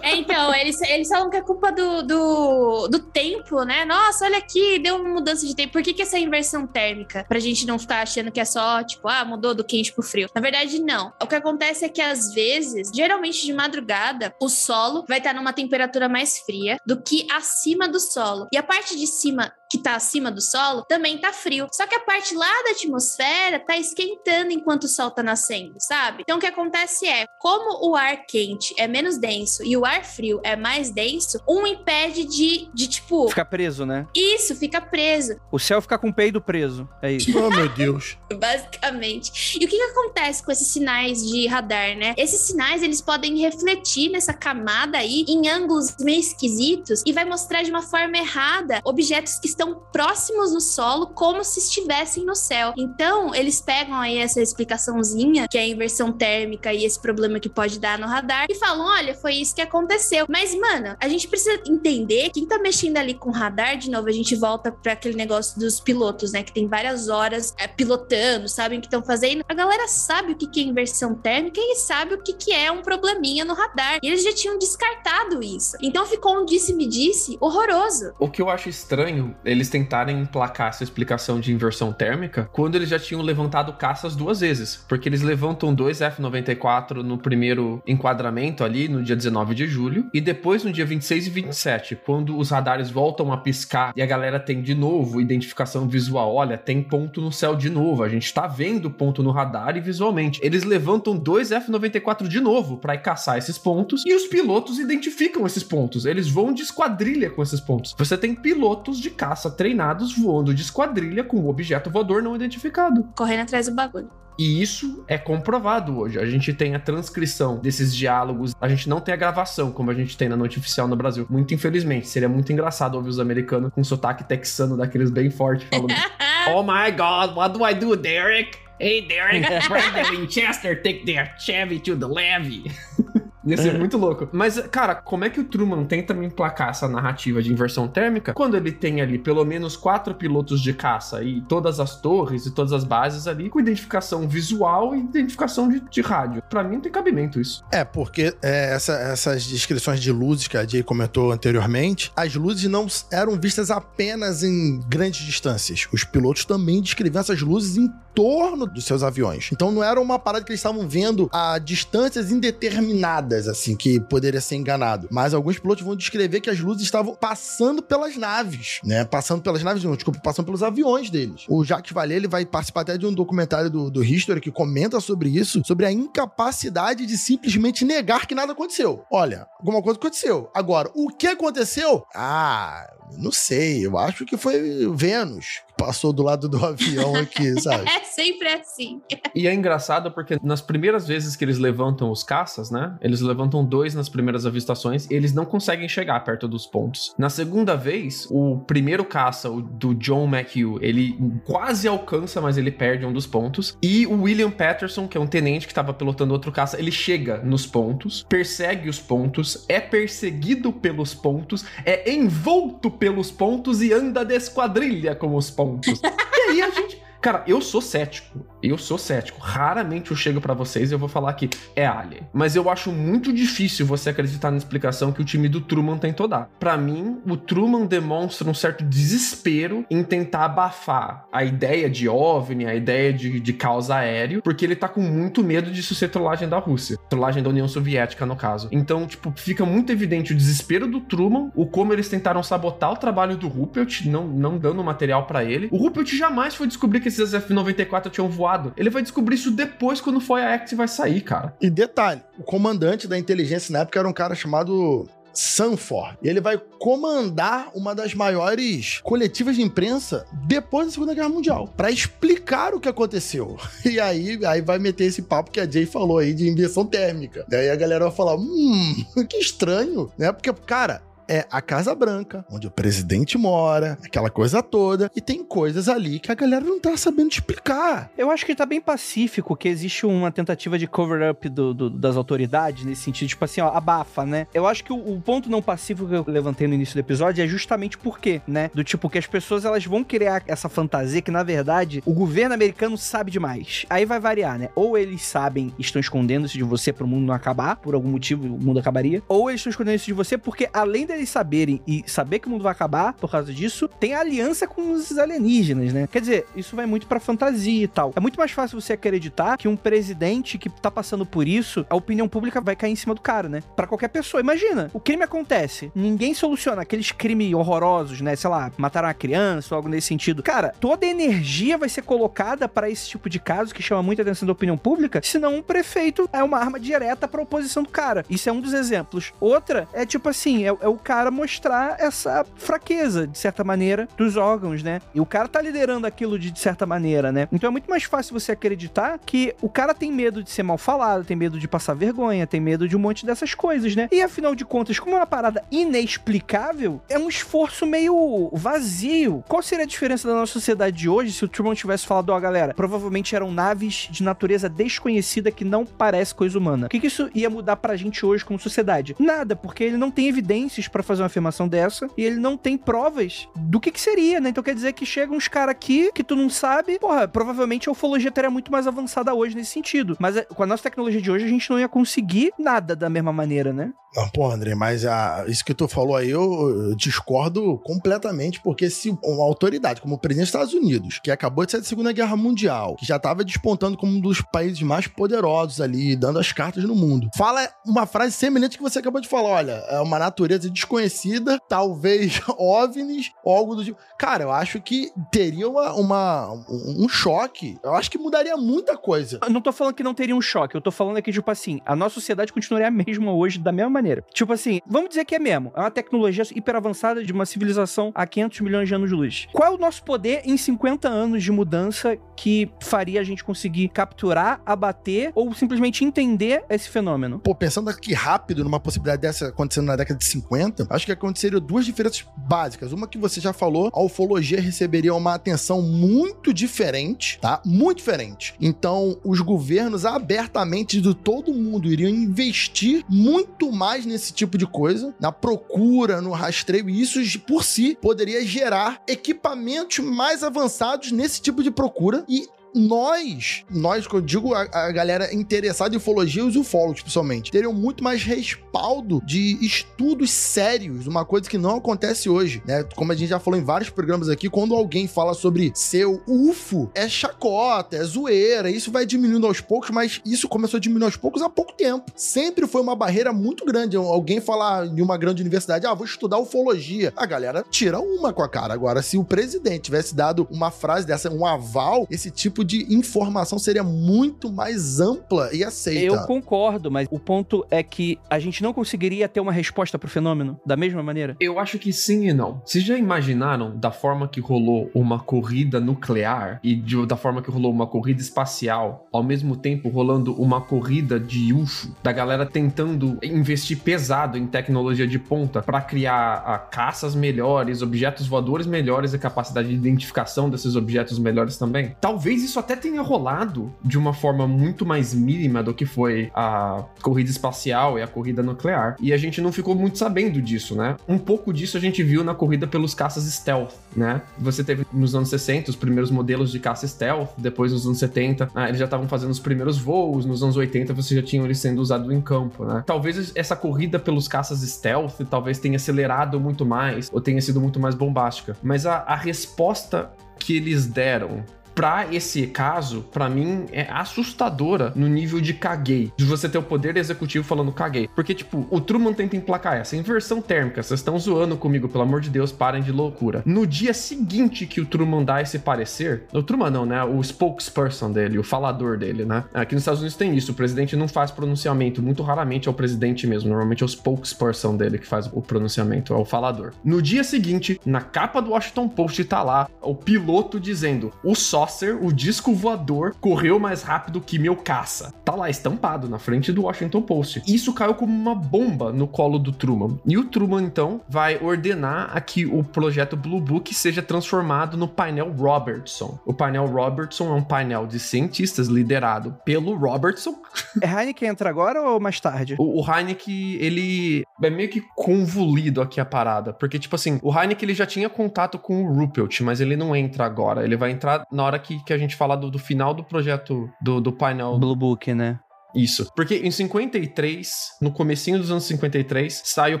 É, 0.00 0.16
então, 0.16 0.54
eles, 0.54 0.80
eles 0.80 1.08
falam 1.08 1.28
que 1.28 1.36
é 1.36 1.42
culpa 1.42 1.70
do, 1.70 2.02
do, 2.02 2.88
do, 2.88 2.98
tempo, 2.98 3.62
né? 3.64 3.84
Nossa, 3.84 4.24
olha 4.24 4.38
aqui, 4.38 4.78
deu 4.78 4.96
uma 4.96 5.08
mudança 5.08 5.46
de 5.46 5.54
tempo. 5.54 5.72
Por 5.72 5.82
que, 5.82 5.92
que 5.92 6.02
essa 6.02 6.18
inversão 6.18 6.66
térmica? 6.66 7.24
Pra 7.28 7.38
gente 7.38 7.66
não 7.66 7.78
ficar 7.78 8.02
achando 8.02 8.30
que 8.30 8.40
é 8.40 8.44
só, 8.44 8.82
tipo, 8.82 9.08
ah, 9.08 9.24
mudou 9.24 9.54
do 9.54 9.64
quente 9.64 9.92
pro 9.92 10.02
frio. 10.02 10.28
Na 10.34 10.40
verdade, 10.40 10.80
não. 10.80 11.12
O 11.20 11.26
que 11.26 11.34
acontece 11.34 11.84
é 11.84 11.88
que, 11.88 12.00
às 12.00 12.32
vezes, 12.32 12.90
geralmente 12.94 13.44
de 13.44 13.52
madrugada, 13.52 14.34
o 14.40 14.48
solo 14.48 15.04
vai 15.06 15.18
estar 15.18 15.34
numa 15.34 15.52
temperatura 15.52 16.08
mais 16.08 16.38
fria 16.38 16.78
do 16.86 17.02
que 17.02 17.26
acima 17.30 17.88
do 17.88 18.00
solo. 18.00 18.46
E 18.52 18.56
a 18.56 18.62
parte 18.62 18.96
de 18.96 19.06
cima 19.06 19.52
que 19.72 19.78
está 19.78 19.96
acima 19.96 20.30
do 20.30 20.42
solo, 20.42 20.84
também 20.86 21.16
está 21.16 21.32
frio. 21.32 21.66
Só 21.72 21.86
que 21.86 21.94
a 21.94 22.00
parte 22.00 22.34
lá 22.34 22.62
da 22.62 22.72
atmosfera 22.72 23.56
está 23.56 23.74
esquentando 23.78 24.52
enquanto 24.52 24.84
o 24.84 24.88
sol 24.88 25.08
está 25.08 25.22
nascendo, 25.22 25.76
sabe? 25.78 26.22
Então 26.22 26.36
o 26.36 26.40
que 26.40 26.46
acontece 26.46 27.08
é, 27.08 27.24
como 27.40 27.88
o 27.88 27.96
ar 27.96 28.26
quente 28.26 28.74
é 28.76 28.86
menos 28.86 29.16
denso 29.16 29.64
e 29.64 29.74
o 29.74 29.86
ar 29.86 30.04
frio 30.04 30.40
é 30.44 30.54
mais 30.54 30.90
denso, 30.90 31.40
um 31.48 31.66
impede 31.66 32.24
de, 32.24 32.68
de 32.74 32.86
tipo. 32.86 33.30
Ficar 33.30 33.46
preso, 33.46 33.86
né? 33.86 34.06
Isso, 34.14 34.54
fica 34.54 34.78
preso. 34.78 35.36
O 35.50 35.58
céu 35.58 35.80
fica 35.80 35.98
com 35.98 36.10
o 36.10 36.14
peido 36.14 36.38
preso. 36.38 36.86
É 37.00 37.10
isso. 37.10 37.30
oh, 37.38 37.48
meu 37.48 37.68
Deus. 37.70 38.18
Basicamente. 38.38 39.58
E 39.58 39.64
o 39.64 39.68
que, 39.68 39.76
que 39.76 39.82
acontece 39.82 40.42
com 40.42 40.52
esses 40.52 40.68
sinais 40.68 41.26
de 41.26 41.46
radar, 41.46 41.96
né? 41.96 42.14
Esses 42.18 42.42
sinais, 42.42 42.82
eles 42.82 43.00
podem 43.00 43.38
refletir 43.38 44.10
nessa 44.10 44.34
camada 44.34 44.98
aí 44.98 45.24
em 45.26 45.48
ângulos 45.48 45.96
meio 46.00 46.20
esquisitos 46.20 47.02
e 47.06 47.12
vai 47.12 47.24
mostrar 47.24 47.62
de 47.62 47.70
uma 47.70 47.82
forma 47.82 48.18
errada 48.18 48.82
objetos 48.84 49.38
que 49.38 49.46
estão 49.46 49.61
estão 49.62 49.80
próximos 49.92 50.52
no 50.52 50.60
solo, 50.60 51.06
como 51.08 51.44
se 51.44 51.60
estivessem 51.60 52.24
no 52.24 52.34
céu. 52.34 52.72
Então, 52.76 53.34
eles 53.34 53.60
pegam 53.60 53.94
aí 53.94 54.18
essa 54.18 54.40
explicaçãozinha, 54.40 55.46
que 55.48 55.56
é 55.56 55.62
a 55.62 55.66
inversão 55.66 56.12
térmica 56.12 56.72
e 56.72 56.84
esse 56.84 57.00
problema 57.00 57.38
que 57.38 57.48
pode 57.48 57.78
dar 57.78 57.98
no 57.98 58.06
radar, 58.06 58.46
e 58.50 58.54
falam: 58.54 58.86
olha, 58.86 59.14
foi 59.14 59.34
isso 59.34 59.54
que 59.54 59.62
aconteceu. 59.62 60.26
Mas, 60.28 60.54
mano, 60.54 60.96
a 61.00 61.08
gente 61.08 61.28
precisa 61.28 61.60
entender 61.66 62.30
quem 62.30 62.46
tá 62.46 62.58
mexendo 62.58 62.96
ali 62.96 63.14
com 63.14 63.30
radar, 63.30 63.76
de 63.76 63.90
novo, 63.90 64.08
a 64.08 64.12
gente 64.12 64.34
volta 64.34 64.72
para 64.72 64.92
aquele 64.92 65.16
negócio 65.16 65.58
dos 65.58 65.78
pilotos, 65.80 66.32
né? 66.32 66.42
Que 66.42 66.52
tem 66.52 66.66
várias 66.66 67.08
horas 67.08 67.54
é, 67.58 67.68
pilotando, 67.68 68.48
sabem 68.48 68.78
o 68.78 68.80
que 68.80 68.88
estão 68.88 69.02
fazendo. 69.02 69.44
A 69.48 69.54
galera 69.54 69.86
sabe 69.86 70.32
o 70.32 70.36
que, 70.36 70.60
é 70.60 70.64
inversão 70.64 71.14
térmica 71.14 71.60
e 71.60 71.76
sabe 71.76 72.14
o 72.14 72.22
que, 72.22 72.32
que 72.32 72.52
é 72.52 72.70
um 72.70 72.82
probleminha 72.82 73.44
no 73.44 73.54
radar. 73.54 73.98
E 74.02 74.08
eles 74.08 74.22
já 74.22 74.32
tinham 74.32 74.58
descartado 74.58 75.42
isso. 75.42 75.76
Então 75.80 76.04
ficou 76.06 76.40
um 76.40 76.44
disse-me-disse 76.44 77.36
horroroso. 77.40 78.12
O 78.18 78.28
que 78.28 78.40
eu 78.40 78.48
acho 78.48 78.68
estranho 78.68 79.36
eles 79.52 79.68
tentarem 79.68 80.20
emplacar 80.20 80.68
essa 80.68 80.82
explicação 80.82 81.38
de 81.38 81.52
inversão 81.52 81.92
térmica 81.92 82.48
quando 82.52 82.74
eles 82.74 82.88
já 82.88 82.98
tinham 82.98 83.22
levantado 83.22 83.72
caças 83.74 84.16
duas 84.16 84.40
vezes. 84.40 84.84
Porque 84.88 85.08
eles 85.08 85.22
levantam 85.22 85.74
dois 85.74 86.00
F-94 86.00 87.02
no 87.02 87.18
primeiro 87.18 87.82
enquadramento 87.86 88.64
ali, 88.64 88.88
no 88.88 89.02
dia 89.02 89.16
19 89.16 89.54
de 89.54 89.66
julho, 89.66 90.06
e 90.12 90.20
depois 90.20 90.64
no 90.64 90.72
dia 90.72 90.84
26 90.84 91.26
e 91.26 91.30
27, 91.30 91.96
quando 91.96 92.36
os 92.36 92.50
radares 92.50 92.90
voltam 92.90 93.32
a 93.32 93.36
piscar 93.36 93.92
e 93.94 94.02
a 94.02 94.06
galera 94.06 94.40
tem 94.40 94.62
de 94.62 94.74
novo 94.74 95.20
identificação 95.20 95.88
visual. 95.88 96.34
Olha, 96.34 96.56
tem 96.56 96.82
ponto 96.82 97.20
no 97.20 97.32
céu 97.32 97.54
de 97.54 97.70
novo, 97.70 98.02
a 98.02 98.08
gente 98.08 98.32
tá 98.32 98.46
vendo 98.46 98.90
ponto 98.90 99.22
no 99.22 99.30
radar 99.30 99.76
e 99.76 99.80
visualmente. 99.80 100.40
Eles 100.42 100.64
levantam 100.64 101.16
dois 101.16 101.52
F-94 101.52 102.26
de 102.28 102.40
novo 102.40 102.76
para 102.76 102.96
caçar 102.96 103.38
esses 103.38 103.58
pontos 103.58 104.02
e 104.06 104.14
os 104.14 104.26
pilotos 104.26 104.78
identificam 104.78 105.46
esses 105.46 105.62
pontos. 105.62 106.04
Eles 106.04 106.28
vão 106.28 106.52
de 106.52 106.62
esquadrilha 106.62 107.30
com 107.30 107.42
esses 107.42 107.60
pontos. 107.60 107.94
Você 107.98 108.16
tem 108.16 108.34
pilotos 108.34 108.98
de 108.98 109.10
caça 109.10 109.41
caça 109.42 109.50
treinados 109.50 110.16
voando 110.16 110.54
de 110.54 110.62
esquadrilha 110.62 111.24
com 111.24 111.38
o 111.38 111.48
objeto 111.48 111.90
voador 111.90 112.22
não 112.22 112.36
identificado. 112.36 113.08
Correndo 113.16 113.40
atrás 113.40 113.66
do 113.66 113.74
bagulho. 113.74 114.08
E 114.38 114.62
isso 114.62 115.04
é 115.06 115.18
comprovado 115.18 115.98
hoje. 115.98 116.18
A 116.18 116.24
gente 116.24 116.54
tem 116.54 116.74
a 116.74 116.78
transcrição 116.78 117.58
desses 117.58 117.94
diálogos, 117.94 118.54
a 118.60 118.68
gente 118.68 118.88
não 118.88 119.00
tem 119.00 119.12
a 119.12 119.16
gravação, 119.16 119.70
como 119.70 119.90
a 119.90 119.94
gente 119.94 120.16
tem 120.16 120.28
na 120.28 120.36
noite 120.36 120.58
oficial 120.58 120.88
no 120.88 120.96
Brasil. 120.96 121.26
Muito 121.28 121.52
infelizmente. 121.52 122.08
Seria 122.08 122.28
muito 122.28 122.50
engraçado 122.52 122.94
ouvir 122.94 123.10
os 123.10 123.20
americanos 123.20 123.70
com 123.72 123.84
sotaque 123.84 124.24
texano 124.24 124.76
daqueles 124.76 125.10
bem 125.10 125.28
forte 125.28 125.66
falando: 125.66 125.92
Oh 126.54 126.62
my 126.62 126.90
god, 126.90 127.36
what 127.36 127.56
do 127.56 127.66
I 127.66 127.74
do, 127.74 127.94
Derek? 127.94 128.56
Hey, 128.80 129.06
Derek, 129.06 129.46
bring 129.68 129.92
the 129.92 130.10
Winchester, 130.10 130.80
take 130.82 131.04
their 131.04 131.34
Chevy 131.38 131.78
to 131.80 131.94
the 131.94 132.06
levee. 132.06 132.70
Ia 133.44 133.56
ser 133.56 133.78
muito 133.78 133.96
louco. 133.96 134.28
Mas, 134.32 134.58
cara, 134.70 134.94
como 134.94 135.24
é 135.24 135.30
que 135.30 135.40
o 135.40 135.44
Truman 135.44 135.84
tenta 135.84 136.14
me 136.14 136.26
emplacar 136.26 136.70
essa 136.70 136.88
narrativa 136.88 137.42
de 137.42 137.52
inversão 137.52 137.88
térmica 137.88 138.32
quando 138.32 138.56
ele 138.56 138.72
tem 138.72 139.00
ali 139.00 139.18
pelo 139.18 139.44
menos 139.44 139.76
quatro 139.76 140.14
pilotos 140.14 140.60
de 140.60 140.72
caça 140.72 141.22
e 141.22 141.40
todas 141.42 141.80
as 141.80 142.00
torres 142.00 142.46
e 142.46 142.50
todas 142.50 142.72
as 142.72 142.84
bases 142.84 143.26
ali 143.26 143.50
com 143.50 143.60
identificação 143.60 144.28
visual 144.28 144.94
e 144.94 145.00
identificação 145.00 145.68
de, 145.68 145.80
de 145.80 146.00
rádio? 146.00 146.42
Pra 146.48 146.62
mim 146.62 146.74
não 146.74 146.80
tem 146.80 146.92
cabimento 146.92 147.40
isso. 147.40 147.64
É, 147.70 147.84
porque 147.84 148.34
é, 148.42 148.74
essa, 148.74 148.92
essas 148.92 149.44
descrições 149.44 150.00
de 150.00 150.12
luzes 150.12 150.46
que 150.46 150.56
a 150.56 150.66
Jay 150.66 150.82
comentou 150.82 151.32
anteriormente, 151.32 152.12
as 152.16 152.34
luzes 152.34 152.70
não 152.70 152.86
eram 153.10 153.38
vistas 153.38 153.70
apenas 153.70 154.42
em 154.42 154.80
grandes 154.88 155.24
distâncias. 155.24 155.88
Os 155.92 156.04
pilotos 156.04 156.44
também 156.44 156.80
descreviam 156.80 157.20
essas 157.20 157.40
luzes 157.40 157.76
em 157.76 157.92
torno 158.14 158.66
dos 158.66 158.84
seus 158.84 159.02
aviões. 159.02 159.50
Então 159.52 159.72
não 159.72 159.82
era 159.82 160.00
uma 160.00 160.18
parada 160.18 160.44
que 160.44 160.50
eles 160.50 160.60
estavam 160.60 160.88
vendo 160.88 161.28
a 161.32 161.58
distâncias 161.58 162.30
indeterminadas 162.30 163.31
assim, 163.32 163.76
que 163.76 164.00
poderia 164.00 164.40
ser 164.40 164.56
enganado. 164.56 165.08
Mas 165.10 165.34
alguns 165.34 165.58
pilotos 165.58 165.84
vão 165.84 165.96
descrever 165.96 166.40
que 166.40 166.50
as 166.50 166.60
luzes 166.60 166.82
estavam 166.82 167.14
passando 167.14 167.82
pelas 167.82 168.16
naves, 168.16 168.80
né? 168.84 169.04
Passando 169.04 169.42
pelas 169.42 169.62
naves, 169.62 169.84
não, 169.84 169.94
desculpa, 169.94 170.20
passando 170.20 170.46
pelos 170.46 170.62
aviões 170.62 171.10
deles. 171.10 171.44
O 171.48 171.64
Jacques 171.64 171.92
Vallée, 171.92 172.16
ele 172.16 172.28
vai 172.28 172.44
participar 172.44 172.82
até 172.82 172.98
de 172.98 173.06
um 173.06 173.12
documentário 173.12 173.70
do, 173.70 173.90
do 173.90 174.04
History 174.04 174.40
que 174.40 174.50
comenta 174.50 175.00
sobre 175.00 175.28
isso, 175.28 175.62
sobre 175.64 175.86
a 175.86 175.92
incapacidade 175.92 177.06
de 177.06 177.16
simplesmente 177.18 177.84
negar 177.84 178.26
que 178.26 178.34
nada 178.34 178.52
aconteceu. 178.52 179.04
Olha, 179.10 179.46
alguma 179.58 179.82
coisa 179.82 179.98
aconteceu. 179.98 180.50
Agora, 180.54 180.90
o 180.94 181.08
que 181.08 181.26
aconteceu? 181.26 182.04
Ah, 182.14 182.88
não 183.18 183.32
sei, 183.32 183.84
eu 183.86 183.98
acho 183.98 184.24
que 184.24 184.36
foi 184.36 184.90
Vênus 184.94 185.62
Passou 185.84 186.12
do 186.12 186.22
lado 186.22 186.48
do 186.48 186.56
avião 186.64 187.16
aqui, 187.16 187.60
sabe? 187.60 187.88
É 187.88 188.04
sempre 188.04 188.48
assim. 188.48 189.00
E 189.34 189.48
é 189.48 189.54
engraçado 189.54 190.10
porque 190.12 190.38
nas 190.42 190.60
primeiras 190.60 191.06
vezes 191.06 191.34
que 191.34 191.44
eles 191.44 191.58
levantam 191.58 192.10
os 192.10 192.22
caças, 192.22 192.70
né? 192.70 192.96
Eles 193.00 193.20
levantam 193.20 193.64
dois 193.64 193.94
nas 193.94 194.08
primeiras 194.08 194.46
avistações 194.46 195.10
e 195.10 195.14
eles 195.14 195.32
não 195.32 195.44
conseguem 195.44 195.88
chegar 195.88 196.20
perto 196.20 196.46
dos 196.46 196.66
pontos. 196.66 197.14
Na 197.18 197.28
segunda 197.28 197.76
vez, 197.76 198.26
o 198.30 198.58
primeiro 198.60 199.04
caça, 199.04 199.50
o 199.50 199.60
do 199.60 199.94
John 199.94 200.24
McHugh, 200.26 200.78
ele 200.80 201.18
quase 201.44 201.88
alcança, 201.88 202.40
mas 202.40 202.56
ele 202.56 202.70
perde 202.70 203.04
um 203.04 203.12
dos 203.12 203.26
pontos. 203.26 203.76
E 203.82 204.06
o 204.06 204.22
William 204.22 204.50
Patterson, 204.50 205.08
que 205.08 205.16
é 205.16 205.20
um 205.20 205.26
tenente 205.26 205.66
que 205.66 205.72
estava 205.72 205.92
pilotando 205.92 206.32
outro 206.32 206.52
caça, 206.52 206.78
ele 206.78 206.92
chega 206.92 207.38
nos 207.38 207.66
pontos, 207.66 208.24
persegue 208.28 208.88
os 208.88 208.98
pontos, 208.98 209.64
é 209.68 209.80
perseguido 209.80 210.72
pelos 210.72 211.14
pontos, 211.14 211.64
é 211.84 212.12
envolto 212.12 212.90
pelos 212.90 213.30
pontos 213.30 213.82
e 213.82 213.92
anda 213.92 214.24
de 214.24 214.34
esquadrilha 214.34 215.14
com 215.14 215.34
os 215.34 215.50
pontos. 215.50 215.71
E 215.84 216.50
aí 216.50 216.62
a 216.62 216.70
gente. 216.70 216.81
Cara, 217.22 217.44
eu 217.46 217.60
sou 217.60 217.80
cético. 217.80 218.44
Eu 218.60 218.76
sou 218.76 218.98
cético. 218.98 219.40
Raramente 219.40 220.10
eu 220.10 220.16
chego 220.16 220.40
para 220.40 220.54
vocês 220.54 220.90
e 220.90 220.94
eu 220.94 220.98
vou 220.98 221.08
falar 221.08 221.32
que 221.34 221.48
é 221.76 221.86
Alien. 221.86 222.26
Mas 222.32 222.56
eu 222.56 222.68
acho 222.68 222.90
muito 222.90 223.32
difícil 223.32 223.86
você 223.86 224.10
acreditar 224.10 224.50
na 224.50 224.56
explicação 224.56 225.12
que 225.12 225.20
o 225.20 225.24
time 225.24 225.48
do 225.48 225.60
Truman 225.60 225.98
tentou 225.98 226.26
dar. 226.26 226.48
Para 226.58 226.76
mim, 226.76 227.20
o 227.24 227.36
Truman 227.36 227.86
demonstra 227.86 228.50
um 228.50 228.54
certo 228.54 228.84
desespero 228.84 229.86
em 229.88 230.02
tentar 230.02 230.46
abafar 230.46 231.26
a 231.32 231.44
ideia 231.44 231.88
de 231.88 232.08
OVNI, 232.08 232.66
a 232.66 232.74
ideia 232.74 233.12
de, 233.12 233.38
de 233.38 233.52
causa 233.52 233.96
aéreo, 233.96 234.42
porque 234.42 234.64
ele 234.64 234.74
tá 234.74 234.88
com 234.88 235.00
muito 235.00 235.44
medo 235.44 235.70
disso 235.70 235.94
ser 235.94 236.08
trollagem 236.08 236.48
da 236.48 236.58
Rússia. 236.58 236.98
Trollagem 237.08 237.42
da 237.42 237.50
União 237.50 237.68
Soviética, 237.68 238.26
no 238.26 238.34
caso. 238.34 238.68
Então, 238.72 239.06
tipo, 239.06 239.32
fica 239.36 239.64
muito 239.64 239.92
evidente 239.92 240.32
o 240.32 240.36
desespero 240.36 240.88
do 240.88 241.00
Truman, 241.00 241.52
o 241.54 241.66
como 241.66 241.92
eles 241.92 242.08
tentaram 242.08 242.42
sabotar 242.42 242.92
o 242.92 242.96
trabalho 242.96 243.36
do 243.36 243.46
Ruppelt, 243.46 244.06
não, 244.06 244.26
não 244.26 244.58
dando 244.58 244.82
material 244.82 245.24
para 245.26 245.44
ele. 245.44 245.68
O 245.70 245.76
Ruppelt 245.76 246.12
jamais 246.12 246.56
foi 246.56 246.66
descobrir 246.66 247.00
que 247.00 247.11
esses 247.12 247.34
F-94 247.34 248.10
tinham 248.10 248.28
voado. 248.28 248.72
Ele 248.76 248.90
vai 248.90 249.02
descobrir 249.02 249.36
isso 249.36 249.50
depois, 249.50 250.00
quando 250.00 250.20
foi 250.20 250.42
a 250.42 250.54
Act 250.54 250.74
vai 250.74 250.88
sair, 250.88 251.20
cara. 251.20 251.54
E 251.60 251.70
detalhe, 251.70 252.22
o 252.38 252.42
comandante 252.42 253.06
da 253.08 253.18
inteligência 253.18 253.72
na 253.72 253.80
época 253.80 253.98
era 253.98 254.08
um 254.08 254.12
cara 254.12 254.34
chamado 254.34 255.08
Sanford. 255.32 256.18
E 256.22 256.28
ele 256.28 256.40
vai 256.40 256.60
comandar 256.78 257.70
uma 257.74 257.94
das 257.94 258.14
maiores 258.14 259.00
coletivas 259.02 259.56
de 259.56 259.62
imprensa 259.62 260.26
depois 260.46 260.86
da 260.86 260.92
Segunda 260.92 261.14
Guerra 261.14 261.28
Mundial, 261.28 261.68
para 261.76 261.90
explicar 261.90 262.74
o 262.74 262.80
que 262.80 262.88
aconteceu. 262.88 263.56
E 263.92 264.00
aí, 264.00 264.38
aí 264.46 264.60
vai 264.62 264.78
meter 264.78 265.04
esse 265.04 265.22
papo 265.22 265.50
que 265.50 265.60
a 265.60 265.68
Jay 265.68 265.84
falou 265.84 266.18
aí 266.18 266.32
de 266.32 266.48
inversão 266.48 266.84
térmica. 266.86 267.44
Daí 267.48 267.68
a 267.68 267.76
galera 267.76 268.06
vai 268.06 268.14
falar: 268.14 268.36
hum, 268.36 269.04
que 269.28 269.36
estranho, 269.36 270.10
né? 270.16 270.32
Porque, 270.32 270.52
cara, 270.52 271.02
é 271.28 271.46
a 271.50 271.60
Casa 271.60 271.94
Branca, 271.94 272.44
onde 272.50 272.66
o 272.66 272.70
presidente 272.70 273.38
mora, 273.38 273.98
aquela 274.02 274.30
coisa 274.30 274.62
toda. 274.62 275.10
E 275.14 275.20
tem 275.20 275.44
coisas 275.44 275.88
ali 275.88 276.18
que 276.18 276.30
a 276.30 276.34
galera 276.34 276.64
não 276.64 276.80
tá 276.80 276.96
sabendo 276.96 277.30
explicar. 277.30 278.10
Eu 278.16 278.30
acho 278.30 278.44
que 278.46 278.54
tá 278.54 278.66
bem 278.66 278.80
pacífico 278.80 279.56
que 279.56 279.68
existe 279.68 280.06
uma 280.06 280.30
tentativa 280.30 280.78
de 280.78 280.86
cover-up 280.86 281.48
das 281.94 282.16
autoridades 282.16 282.84
nesse 282.84 283.02
sentido, 283.02 283.28
tipo 283.28 283.44
assim, 283.44 283.60
ó, 283.60 283.68
abafa, 283.68 284.24
né? 284.24 284.46
Eu 284.52 284.66
acho 284.66 284.84
que 284.84 284.92
o, 284.92 284.96
o, 284.96 285.20
ponto 285.20 285.50
não 285.50 285.62
pacífico 285.62 286.08
que 286.08 286.14
eu 286.14 286.24
levantei 286.26 286.66
no 286.66 286.74
início 286.74 286.94
do 286.94 287.00
episódio 287.00 287.44
é 287.44 287.46
justamente 287.46 287.96
porque, 287.98 288.40
né? 288.46 288.70
Do 288.74 288.84
tipo 288.84 289.08
que 289.08 289.18
as 289.18 289.26
pessoas 289.26 289.64
elas 289.64 289.84
vão 289.84 290.04
criar 290.04 290.42
essa 290.46 290.68
fantasia 290.68 291.22
que, 291.22 291.30
na 291.30 291.42
verdade, 291.42 292.02
o 292.04 292.12
governo 292.12 292.54
americano 292.54 292.96
sabe 292.96 293.30
demais. 293.30 293.86
Aí 293.88 294.04
vai 294.04 294.20
variar, 294.20 294.58
né? 294.58 294.68
Ou 294.74 294.96
eles 294.96 295.22
sabem 295.22 295.72
estão 295.78 296.00
escondendo 296.00 296.46
isso 296.46 296.58
de 296.58 296.64
você 296.64 296.92
pro 296.92 297.06
mundo 297.06 297.26
não 297.26 297.34
acabar, 297.34 297.76
por 297.76 297.94
algum 297.94 298.08
motivo 298.08 298.46
o 298.46 298.58
mundo 298.58 298.80
acabaria, 298.80 299.22
ou 299.28 299.50
eles 299.50 299.60
estão 299.60 299.70
escondendo 299.70 299.96
isso 299.96 300.06
de 300.06 300.12
você 300.12 300.36
porque, 300.38 300.68
além 300.72 301.06
deles 301.12 301.28
saberem 301.28 301.80
e 301.86 302.04
saber 302.06 302.38
que 302.38 302.48
o 302.48 302.50
mundo 302.50 302.62
vai 302.62 302.72
acabar 302.72 303.12
por 303.12 303.30
causa 303.30 303.52
disso, 303.52 303.88
tem 304.00 304.14
aliança 304.14 304.66
com 304.66 304.92
os 304.92 305.16
alienígenas, 305.18 305.92
né? 305.92 306.08
Quer 306.10 306.20
dizer, 306.20 306.46
isso 306.56 306.74
vai 306.74 306.86
muito 306.86 307.06
pra 307.06 307.20
fantasia 307.20 307.84
e 307.84 307.88
tal. 307.88 308.12
É 308.16 308.20
muito 308.20 308.38
mais 308.38 308.50
fácil 308.50 308.80
você 308.80 308.94
acreditar 308.94 309.56
que 309.56 309.68
um 309.68 309.76
presidente 309.76 310.58
que 310.58 310.68
tá 310.68 310.90
passando 310.90 311.24
por 311.24 311.46
isso, 311.46 311.86
a 311.88 311.96
opinião 311.96 312.28
pública 312.28 312.60
vai 312.60 312.74
cair 312.76 312.92
em 312.92 312.96
cima 312.96 313.14
do 313.14 313.20
cara, 313.20 313.48
né? 313.48 313.62
Pra 313.76 313.86
qualquer 313.86 314.08
pessoa. 314.08 314.40
Imagina, 314.40 314.90
o 314.92 315.00
crime 315.00 315.22
acontece, 315.22 315.90
ninguém 315.94 316.34
soluciona 316.34 316.82
aqueles 316.82 317.12
crimes 317.12 317.52
horrorosos, 317.54 318.20
né? 318.20 318.34
Sei 318.36 318.48
lá, 318.48 318.72
mataram 318.76 319.08
uma 319.08 319.14
criança 319.14 319.74
ou 319.74 319.76
algo 319.76 319.88
nesse 319.88 320.08
sentido. 320.08 320.42
Cara, 320.42 320.74
toda 320.80 321.06
a 321.06 321.08
energia 321.08 321.78
vai 321.78 321.88
ser 321.88 322.02
colocada 322.02 322.68
para 322.68 322.90
esse 322.90 323.08
tipo 323.08 323.28
de 323.28 323.38
caso 323.38 323.74
que 323.74 323.82
chama 323.82 324.02
muita 324.02 324.22
atenção 324.22 324.46
da 324.46 324.52
opinião 324.52 324.76
pública, 324.76 325.20
senão 325.22 325.56
um 325.56 325.62
prefeito 325.62 326.28
é 326.32 326.42
uma 326.42 326.58
arma 326.58 326.78
direta 326.78 327.28
pra 327.28 327.42
oposição 327.42 327.82
do 327.82 327.88
cara. 327.88 328.24
Isso 328.28 328.48
é 328.48 328.52
um 328.52 328.60
dos 328.60 328.72
exemplos. 328.72 329.32
Outra 329.40 329.88
é 329.92 330.06
tipo 330.06 330.28
assim, 330.28 330.64
é, 330.64 330.68
é 330.68 330.88
o 330.88 330.96
cara 331.02 331.30
mostrar 331.30 331.96
essa 331.98 332.44
fraqueza, 332.56 333.26
de 333.26 333.38
certa 333.38 333.64
maneira, 333.64 334.08
dos 334.16 334.36
órgãos, 334.36 334.82
né? 334.82 335.00
E 335.14 335.20
o 335.20 335.26
cara 335.26 335.48
tá 335.48 335.60
liderando 335.60 336.06
aquilo 336.06 336.38
de, 336.38 336.50
de 336.50 336.58
certa 336.58 336.86
maneira, 336.86 337.32
né? 337.32 337.48
Então 337.52 337.68
é 337.68 337.70
muito 337.70 337.90
mais 337.90 338.04
fácil 338.04 338.38
você 338.38 338.52
acreditar 338.52 339.18
que 339.24 339.54
o 339.60 339.68
cara 339.68 339.94
tem 339.94 340.12
medo 340.12 340.42
de 340.42 340.50
ser 340.50 340.62
mal 340.62 340.78
falado, 340.78 341.24
tem 341.24 341.36
medo 341.36 341.58
de 341.58 341.68
passar 341.68 341.94
vergonha, 341.94 342.46
tem 342.46 342.60
medo 342.60 342.88
de 342.88 342.96
um 342.96 343.00
monte 343.00 343.26
dessas 343.26 343.54
coisas, 343.54 343.94
né? 343.96 344.08
E 344.10 344.22
afinal 344.22 344.54
de 344.54 344.64
contas, 344.64 344.98
como 344.98 345.16
é 345.16 345.18
uma 345.18 345.26
parada 345.26 345.62
inexplicável, 345.70 347.00
é 347.08 347.18
um 347.18 347.28
esforço 347.28 347.86
meio 347.86 348.50
vazio. 348.52 349.44
Qual 349.48 349.62
seria 349.62 349.84
a 349.84 349.88
diferença 349.88 350.28
da 350.28 350.34
nossa 350.34 350.52
sociedade 350.52 350.96
de 350.96 351.08
hoje 351.08 351.32
se 351.32 351.44
o 351.44 351.48
Truman 351.48 351.74
tivesse 351.74 352.06
falado, 352.06 352.30
ó, 352.30 352.36
oh, 352.36 352.40
galera, 352.40 352.74
provavelmente 352.74 353.34
eram 353.34 353.50
naves 353.50 354.08
de 354.10 354.22
natureza 354.22 354.68
desconhecida 354.68 355.50
que 355.50 355.64
não 355.64 355.84
parece 355.84 356.34
coisa 356.34 356.58
humana. 356.58 356.86
O 356.86 356.88
que, 356.88 357.00
que 357.00 357.06
isso 357.06 357.30
ia 357.34 357.50
mudar 357.50 357.76
pra 357.76 357.96
gente 357.96 358.24
hoje 358.24 358.44
como 358.44 358.58
sociedade? 358.58 359.16
Nada, 359.18 359.56
porque 359.56 359.84
ele 359.84 359.96
não 359.96 360.10
tem 360.10 360.28
evidências 360.28 360.88
para 360.92 361.02
fazer 361.02 361.22
uma 361.22 361.26
afirmação 361.26 361.66
dessa 361.66 362.06
e 362.16 362.22
ele 362.22 362.36
não 362.36 362.56
tem 362.56 362.76
provas 362.76 363.48
do 363.56 363.80
que 363.80 363.90
que 363.90 364.00
seria, 364.00 364.38
né? 364.38 364.50
Então 364.50 364.62
quer 364.62 364.74
dizer 364.74 364.92
que 364.92 365.06
chegam 365.06 365.36
uns 365.36 365.48
caras 365.48 365.72
aqui 365.72 366.12
que 366.12 366.22
tu 366.22 366.36
não 366.36 366.50
sabe, 366.50 366.98
porra, 366.98 367.26
provavelmente 367.26 367.88
a 367.88 367.92
ufologia 367.92 368.30
teria 368.30 368.50
muito 368.50 368.70
mais 368.70 368.86
avançada 368.86 369.34
hoje 369.34 369.56
nesse 369.56 369.72
sentido. 369.72 370.16
Mas 370.20 370.36
é, 370.36 370.42
com 370.44 370.62
a 370.62 370.66
nossa 370.66 370.82
tecnologia 370.82 371.20
de 371.20 371.30
hoje 371.30 371.46
a 371.46 371.48
gente 371.48 371.68
não 371.70 371.80
ia 371.80 371.88
conseguir 371.88 372.52
nada 372.58 372.94
da 372.94 373.08
mesma 373.08 373.32
maneira, 373.32 373.72
né? 373.72 373.92
Não, 374.14 374.28
pô, 374.28 374.50
André, 374.50 374.74
mas 374.74 375.06
a, 375.06 375.46
isso 375.48 375.64
que 375.64 375.72
tu 375.72 375.88
falou 375.88 376.14
aí 376.14 376.28
eu, 376.28 376.88
eu 376.90 376.94
discordo 376.94 377.78
completamente, 377.78 378.60
porque 378.60 378.90
se 378.90 379.08
uma 379.24 379.42
autoridade 379.42 380.02
como 380.02 380.16
o 380.16 380.18
presidente 380.18 380.44
dos 380.44 380.54
Estados 380.54 380.74
Unidos, 380.74 381.18
que 381.18 381.30
acabou 381.30 381.64
de 381.64 381.72
sair 381.72 381.80
da 381.80 381.86
Segunda 381.86 382.12
Guerra 382.12 382.36
Mundial, 382.36 382.96
que 382.96 383.06
já 383.06 383.16
estava 383.16 383.42
despontando 383.42 383.96
como 383.96 384.12
um 384.12 384.20
dos 384.20 384.42
países 384.42 384.82
mais 384.82 385.06
poderosos 385.06 385.80
ali, 385.80 386.14
dando 386.14 386.38
as 386.38 386.52
cartas 386.52 386.84
no 386.84 386.94
mundo, 386.94 387.30
fala 387.34 387.66
uma 387.86 388.04
frase 388.04 388.32
semelhante 388.32 388.76
que 388.76 388.82
você 388.82 388.98
acabou 388.98 389.20
de 389.20 389.28
falar: 389.28 389.48
olha, 389.48 389.72
é 389.88 390.00
uma 390.00 390.18
natureza 390.18 390.68
desconhecida, 390.82 391.58
talvez 391.68 392.40
OVNIs, 392.58 393.30
ou 393.44 393.56
algo 393.56 393.74
do 393.74 393.84
tipo. 393.84 393.98
Cara, 394.18 394.44
eu 394.44 394.52
acho 394.52 394.80
que 394.80 395.10
teria 395.30 395.68
uma, 395.68 395.94
uma 395.94 396.52
um, 396.68 397.08
choque. 397.08 397.78
Eu 397.82 397.94
acho 397.94 398.10
que 398.10 398.18
mudaria 398.18 398.56
muita 398.56 398.96
coisa. 398.96 399.40
Eu 399.42 399.50
não 399.50 399.60
tô 399.60 399.72
falando 399.72 399.94
que 399.94 400.02
não 400.02 400.14
teria 400.14 400.36
um 400.36 400.40
choque, 400.40 400.76
eu 400.76 400.80
tô 400.80 400.90
falando 400.90 401.16
aqui, 401.16 401.32
tipo 401.32 401.50
assim, 401.50 401.80
a 401.84 401.96
nossa 401.96 402.14
sociedade 402.14 402.52
continuaria 402.52 402.88
a 402.88 402.90
mesma 402.90 403.32
hoje, 403.32 403.58
da 403.58 403.72
mesma 403.72 403.90
maneira 403.90 404.02
maneira. 404.02 404.24
Tipo 404.34 404.52
assim, 404.52 404.80
vamos 404.86 405.10
dizer 405.10 405.24
que 405.24 405.34
é 405.34 405.38
mesmo. 405.38 405.72
É 405.74 405.80
uma 405.80 405.90
tecnologia 405.90 406.44
hiper 406.54 406.76
avançada 406.76 407.24
de 407.24 407.32
uma 407.32 407.46
civilização 407.46 408.10
há 408.14 408.26
500 408.26 408.60
milhões 408.60 408.88
de 408.88 408.94
anos 408.94 409.08
de 409.08 409.14
luz. 409.14 409.46
Qual 409.52 409.72
é 409.72 409.74
o 409.74 409.78
nosso 409.78 410.02
poder 410.02 410.42
em 410.44 410.56
50 410.56 411.08
anos 411.08 411.42
de 411.42 411.52
mudança 411.52 412.18
que 412.36 412.70
faria 412.80 413.20
a 413.20 413.24
gente 413.24 413.44
conseguir 413.44 413.88
capturar, 413.88 414.60
abater 414.66 415.30
ou 415.34 415.54
simplesmente 415.54 416.04
entender 416.04 416.64
esse 416.68 416.88
fenômeno? 416.88 417.38
Pô, 417.38 417.54
pensando 417.54 417.88
aqui 417.88 418.12
rápido 418.12 418.64
numa 418.64 418.80
possibilidade 418.80 419.22
dessa 419.22 419.48
acontecendo 419.48 419.86
na 419.86 419.96
década 419.96 420.18
de 420.18 420.24
50, 420.24 420.71
acho 420.90 421.06
que 421.06 421.12
aconteceria 421.12 421.60
duas 421.60 421.84
diferenças 421.84 422.24
básicas. 422.36 422.92
Uma 422.92 423.06
que 423.06 423.18
você 423.18 423.40
já 423.40 423.52
falou, 423.52 423.90
a 423.92 424.02
ufologia 424.02 424.60
receberia 424.60 425.14
uma 425.14 425.34
atenção 425.34 425.82
muito 425.82 426.52
diferente, 426.52 427.38
tá? 427.40 427.60
Muito 427.64 427.98
diferente. 427.98 428.54
Então, 428.60 429.18
os 429.24 429.40
governos 429.40 430.04
abertamente 430.04 431.00
de 431.00 431.14
todo 431.14 431.54
mundo 431.54 431.92
iriam 431.92 432.10
investir 432.10 433.04
muito 433.08 433.70
mais 433.72 434.06
nesse 434.06 434.32
tipo 434.32 434.56
de 434.56 434.66
coisa, 434.66 435.14
na 435.20 435.32
procura, 435.32 436.20
no 436.20 436.30
rastreio, 436.32 436.88
e 436.88 437.00
isso 437.00 437.20
por 437.40 437.64
si 437.64 437.96
poderia 438.00 438.44
gerar 438.44 439.02
equipamentos 439.06 439.98
mais 439.98 440.42
avançados 440.42 441.12
nesse 441.12 441.40
tipo 441.40 441.62
de 441.62 441.70
procura 441.70 442.24
e 442.28 442.48
nós, 442.74 443.64
nós, 443.70 444.06
que 444.06 444.14
eu 444.14 444.20
digo, 444.20 444.54
a, 444.54 444.62
a, 444.62 444.92
galera 444.92 445.32
interessada 445.34 445.94
em 445.94 445.98
ufologia, 445.98 446.44
os 446.44 446.56
ufólogos, 446.56 447.02
principalmente, 447.02 447.50
teriam 447.50 447.72
muito 447.72 448.02
mais 448.02 448.22
respaldo 448.24 449.20
de 449.24 449.58
estudos 449.64 450.30
sérios, 450.30 451.06
uma 451.06 451.24
coisa 451.24 451.48
que 451.48 451.58
não 451.58 451.76
acontece 451.76 452.28
hoje, 452.28 452.62
né? 452.66 452.84
Como 452.94 453.12
a 453.12 453.14
gente 453.14 453.28
já 453.28 453.38
falou 453.38 453.58
em 453.58 453.64
vários 453.64 453.90
programas 453.90 454.28
aqui, 454.28 454.48
quando 454.48 454.74
alguém 454.74 455.06
fala 455.06 455.34
sobre 455.34 455.72
seu 455.74 456.22
UFO, 456.26 456.90
é 456.94 457.08
chacota, 457.08 457.96
é 457.96 458.04
zoeira, 458.04 458.70
isso 458.70 458.90
vai 458.90 459.04
diminuindo 459.04 459.46
aos 459.46 459.60
poucos, 459.60 459.90
mas 459.90 460.20
isso 460.24 460.48
começou 460.48 460.78
a 460.78 460.80
diminuir 460.80 461.06
aos 461.06 461.16
poucos 461.16 461.42
há 461.42 461.48
pouco 461.48 461.72
tempo. 461.72 462.10
Sempre 462.16 462.66
foi 462.66 462.80
uma 462.80 462.96
barreira 462.96 463.32
muito 463.32 463.64
grande. 463.64 463.96
Alguém 463.96 464.40
falar 464.40 464.86
em 464.86 465.00
uma 465.00 465.16
grande 465.16 465.42
universidade, 465.42 465.86
ah, 465.86 465.94
vou 465.94 466.06
estudar 466.06 466.38
ufologia. 466.38 467.12
A 467.16 467.26
galera 467.26 467.64
tira 467.70 468.00
uma 468.00 468.32
com 468.32 468.42
a 468.42 468.48
cara. 468.48 468.72
Agora, 468.72 469.02
se 469.02 469.18
o 469.18 469.24
presidente 469.24 469.82
tivesse 469.82 470.14
dado 470.14 470.46
uma 470.50 470.70
frase 470.70 471.06
dessa, 471.06 471.30
um 471.30 471.46
aval, 471.46 472.06
esse 472.10 472.30
tipo 472.30 472.61
tipo 472.62 472.64
de 472.64 472.94
informação 472.94 473.58
seria 473.58 473.82
muito 473.82 474.52
mais 474.52 475.00
ampla 475.00 475.50
e 475.52 475.62
aceita. 475.64 476.14
Eu 476.14 476.26
concordo, 476.26 476.90
mas 476.90 477.08
o 477.10 477.18
ponto 477.18 477.66
é 477.70 477.82
que 477.82 478.18
a 478.30 478.38
gente 478.38 478.62
não 478.62 478.72
conseguiria 478.72 479.28
ter 479.28 479.40
uma 479.40 479.52
resposta 479.52 479.98
pro 479.98 480.08
fenômeno 480.08 480.58
da 480.64 480.76
mesma 480.76 481.02
maneira? 481.02 481.36
Eu 481.40 481.58
acho 481.58 481.78
que 481.78 481.92
sim 481.92 482.28
e 482.28 482.32
não. 482.32 482.62
Vocês 482.64 482.84
já 482.84 482.96
imaginaram 482.96 483.76
da 483.76 483.90
forma 483.90 484.28
que 484.28 484.40
rolou 484.40 484.90
uma 484.94 485.18
corrida 485.18 485.80
nuclear 485.80 486.60
e 486.62 486.74
de, 486.74 487.04
da 487.06 487.16
forma 487.16 487.42
que 487.42 487.50
rolou 487.50 487.72
uma 487.72 487.86
corrida 487.86 488.20
espacial, 488.20 489.08
ao 489.12 489.22
mesmo 489.22 489.56
tempo 489.56 489.88
rolando 489.88 490.34
uma 490.40 490.60
corrida 490.60 491.18
de 491.18 491.52
UFO, 491.52 491.94
da 492.02 492.12
galera 492.12 492.46
tentando 492.46 493.18
investir 493.22 493.78
pesado 493.78 494.38
em 494.38 494.46
tecnologia 494.46 495.06
de 495.06 495.18
ponta 495.18 495.62
para 495.62 495.80
criar 495.80 496.42
a, 496.46 496.58
caças 496.58 497.14
melhores, 497.14 497.82
objetos 497.82 498.26
voadores 498.26 498.66
melhores 498.66 499.12
e 499.12 499.18
capacidade 499.18 499.68
de 499.68 499.74
identificação 499.74 500.48
desses 500.48 500.76
objetos 500.76 501.18
melhores 501.18 501.56
também? 501.58 501.94
Talvez 502.00 502.42
isso 502.42 502.51
até 502.58 502.76
tenha 502.76 503.02
rolado 503.02 503.72
de 503.84 503.98
uma 503.98 504.12
forma 504.12 504.46
muito 504.46 504.84
mais 504.84 505.14
mínima 505.14 505.62
do 505.62 505.74
que 505.74 505.86
foi 505.86 506.30
a 506.34 506.84
corrida 507.02 507.30
espacial 507.30 507.98
e 507.98 508.02
a 508.02 508.06
corrida 508.06 508.42
nuclear. 508.42 508.96
E 509.00 509.12
a 509.12 509.16
gente 509.16 509.40
não 509.40 509.52
ficou 509.52 509.74
muito 509.74 509.98
sabendo 509.98 510.40
disso, 510.40 510.74
né? 510.74 510.96
Um 511.08 511.18
pouco 511.18 511.52
disso 511.52 511.76
a 511.76 511.80
gente 511.80 512.02
viu 512.02 512.24
na 512.24 512.34
corrida 512.34 512.66
pelos 512.66 512.94
caças 512.94 513.24
stealth, 513.24 513.72
né? 513.96 514.22
Você 514.38 514.62
teve 514.64 514.86
nos 514.92 515.14
anos 515.14 515.28
60 515.28 515.70
os 515.70 515.76
primeiros 515.76 516.10
modelos 516.10 516.50
de 516.50 516.58
caça 516.58 516.86
stealth, 516.86 517.30
depois 517.38 517.72
nos 517.72 517.86
anos 517.86 517.98
70, 517.98 518.50
ah, 518.54 518.68
eles 518.68 518.78
já 518.78 518.84
estavam 518.84 519.08
fazendo 519.08 519.30
os 519.30 519.40
primeiros 519.40 519.78
voos, 519.78 520.24
nos 520.24 520.42
anos 520.42 520.56
80 520.56 520.92
você 520.94 521.14
já 521.16 521.22
tinha 521.22 521.42
eles 521.42 521.58
sendo 521.58 521.80
usados 521.80 522.10
em 522.10 522.20
campo, 522.20 522.64
né? 522.64 522.82
Talvez 522.86 523.32
essa 523.34 523.56
corrida 523.56 523.98
pelos 523.98 524.28
caças 524.28 524.60
stealth 524.60 525.20
talvez 525.28 525.58
tenha 525.58 525.76
acelerado 525.76 526.40
muito 526.40 526.64
mais, 526.64 527.08
ou 527.12 527.20
tenha 527.20 527.40
sido 527.40 527.60
muito 527.60 527.80
mais 527.80 527.94
bombástica. 527.94 528.56
Mas 528.62 528.86
a, 528.86 528.96
a 528.98 529.16
resposta 529.16 530.10
que 530.38 530.56
eles 530.56 530.86
deram 530.86 531.44
pra 531.74 532.06
esse 532.12 532.46
caso, 532.46 533.04
para 533.12 533.28
mim, 533.28 533.66
é 533.72 533.86
assustadora 533.90 534.92
no 534.94 535.08
nível 535.08 535.40
de 535.40 535.54
caguei. 535.54 536.12
De 536.16 536.24
você 536.24 536.48
ter 536.48 536.58
o 536.58 536.62
poder 536.62 536.96
executivo 536.96 537.44
falando 537.44 537.72
caguei. 537.72 538.08
Porque, 538.14 538.34
tipo, 538.34 538.66
o 538.70 538.80
Truman 538.80 539.12
tenta 539.12 539.36
emplacar 539.36 539.76
essa 539.76 539.96
inversão 539.96 540.40
térmica. 540.40 540.82
Vocês 540.82 541.00
estão 541.00 541.18
zoando 541.18 541.56
comigo, 541.56 541.88
pelo 541.88 542.04
amor 542.04 542.20
de 542.20 542.30
Deus, 542.30 542.52
parem 542.52 542.82
de 542.82 542.92
loucura. 542.92 543.42
No 543.44 543.66
dia 543.66 543.94
seguinte 543.94 544.66
que 544.66 544.80
o 544.80 544.86
Truman 544.86 545.24
dá 545.24 545.40
esse 545.40 545.58
parecer, 545.58 546.24
o 546.32 546.42
Truman 546.42 546.70
não, 546.70 546.86
né? 546.86 547.02
O 547.04 547.22
spokesperson 547.22 548.12
dele, 548.12 548.38
o 548.38 548.44
falador 548.44 548.98
dele, 548.98 549.24
né? 549.24 549.44
Aqui 549.54 549.74
nos 549.74 549.82
Estados 549.82 550.00
Unidos 550.00 550.16
tem 550.16 550.36
isso. 550.36 550.52
O 550.52 550.54
presidente 550.54 550.96
não 550.96 551.08
faz 551.08 551.30
pronunciamento. 551.30 552.02
Muito 552.02 552.22
raramente 552.22 552.68
é 552.68 552.70
o 552.70 552.74
presidente 552.74 553.26
mesmo. 553.26 553.48
Normalmente 553.48 553.82
é 553.82 553.86
o 553.86 553.88
spokesperson 553.88 554.76
dele 554.76 554.98
que 554.98 555.06
faz 555.06 555.28
o 555.32 555.40
pronunciamento, 555.40 556.12
é 556.12 556.16
o 556.16 556.24
falador. 556.24 556.72
No 556.84 557.00
dia 557.00 557.24
seguinte, 557.24 557.80
na 557.84 558.00
capa 558.00 558.40
do 558.40 558.50
Washington 558.50 558.88
Post, 558.88 559.24
tá 559.24 559.42
lá 559.42 559.68
o 559.80 559.94
piloto 559.94 560.60
dizendo: 560.60 561.12
o 561.24 561.34
sol 561.34 561.61
Saucer, 561.62 561.94
o 561.94 562.12
disco 562.12 562.52
voador, 562.52 563.14
correu 563.20 563.56
mais 563.56 563.82
rápido 563.82 564.20
que 564.20 564.36
meu 564.36 564.56
caça. 564.56 565.14
Tá 565.24 565.36
lá 565.36 565.48
estampado 565.48 566.08
na 566.08 566.18
frente 566.18 566.52
do 566.52 566.62
Washington 566.62 567.02
Post. 567.02 567.42
Isso 567.46 567.72
caiu 567.72 567.94
como 567.94 568.12
uma 568.12 568.34
bomba 568.34 568.92
no 568.92 569.06
colo 569.06 569.38
do 569.38 569.52
Truman. 569.52 569.96
E 570.04 570.18
o 570.18 570.24
Truman, 570.24 570.62
então, 570.62 571.00
vai 571.08 571.38
ordenar 571.40 572.10
a 572.12 572.20
que 572.20 572.44
o 572.46 572.64
projeto 572.64 573.16
Blue 573.16 573.40
Book 573.40 573.72
seja 573.72 574.02
transformado 574.02 574.76
no 574.76 574.88
painel 574.88 575.30
Robertson. 575.30 576.18
O 576.26 576.34
painel 576.34 576.66
Robertson 576.66 577.28
é 577.28 577.34
um 577.34 577.44
painel 577.44 577.86
de 577.86 578.00
cientistas 578.00 578.66
liderado 578.66 579.36
pelo 579.44 579.76
Robertson. 579.76 580.34
É 580.80 580.86
Heineken 580.86 581.28
entra 581.28 581.48
agora 581.48 581.80
ou 581.80 582.00
mais 582.00 582.18
tarde? 582.18 582.56
O, 582.58 582.80
o 582.80 582.84
Heineken, 582.84 583.54
ele 583.60 584.24
é 584.42 584.50
meio 584.50 584.68
que 584.68 584.82
convoluído 584.96 585.80
aqui 585.80 586.00
a 586.00 586.04
parada. 586.04 586.52
Porque, 586.52 586.78
tipo 586.78 586.96
assim, 586.96 587.20
o 587.22 587.32
Heineken 587.32 587.66
ele 587.66 587.74
já 587.74 587.86
tinha 587.86 588.08
contato 588.08 588.58
com 588.58 588.82
o 588.82 588.92
Ruppelt, 588.92 589.40
mas 589.42 589.60
ele 589.60 589.76
não 589.76 589.94
entra 589.94 590.24
agora. 590.24 590.64
Ele 590.64 590.76
vai 590.76 590.90
entrar 590.90 591.24
na 591.30 591.44
hora 591.44 591.51
hora 591.52 591.58
que, 591.58 591.82
que 591.84 591.92
a 591.92 591.98
gente 591.98 592.16
fala 592.16 592.36
do, 592.36 592.50
do 592.50 592.58
final 592.58 592.94
do 592.94 593.04
projeto 593.04 593.70
do, 593.80 594.00
do 594.00 594.12
painel. 594.12 594.58
Blue 594.58 594.76
Book, 594.76 595.12
né? 595.14 595.38
Isso. 595.74 596.06
Porque 596.14 596.36
em 596.36 596.50
53, 596.50 597.50
no 597.80 597.92
comecinho 597.92 598.38
dos 598.38 598.50
anos 598.50 598.64
53, 598.64 599.42
sai 599.44 599.74
o 599.74 599.80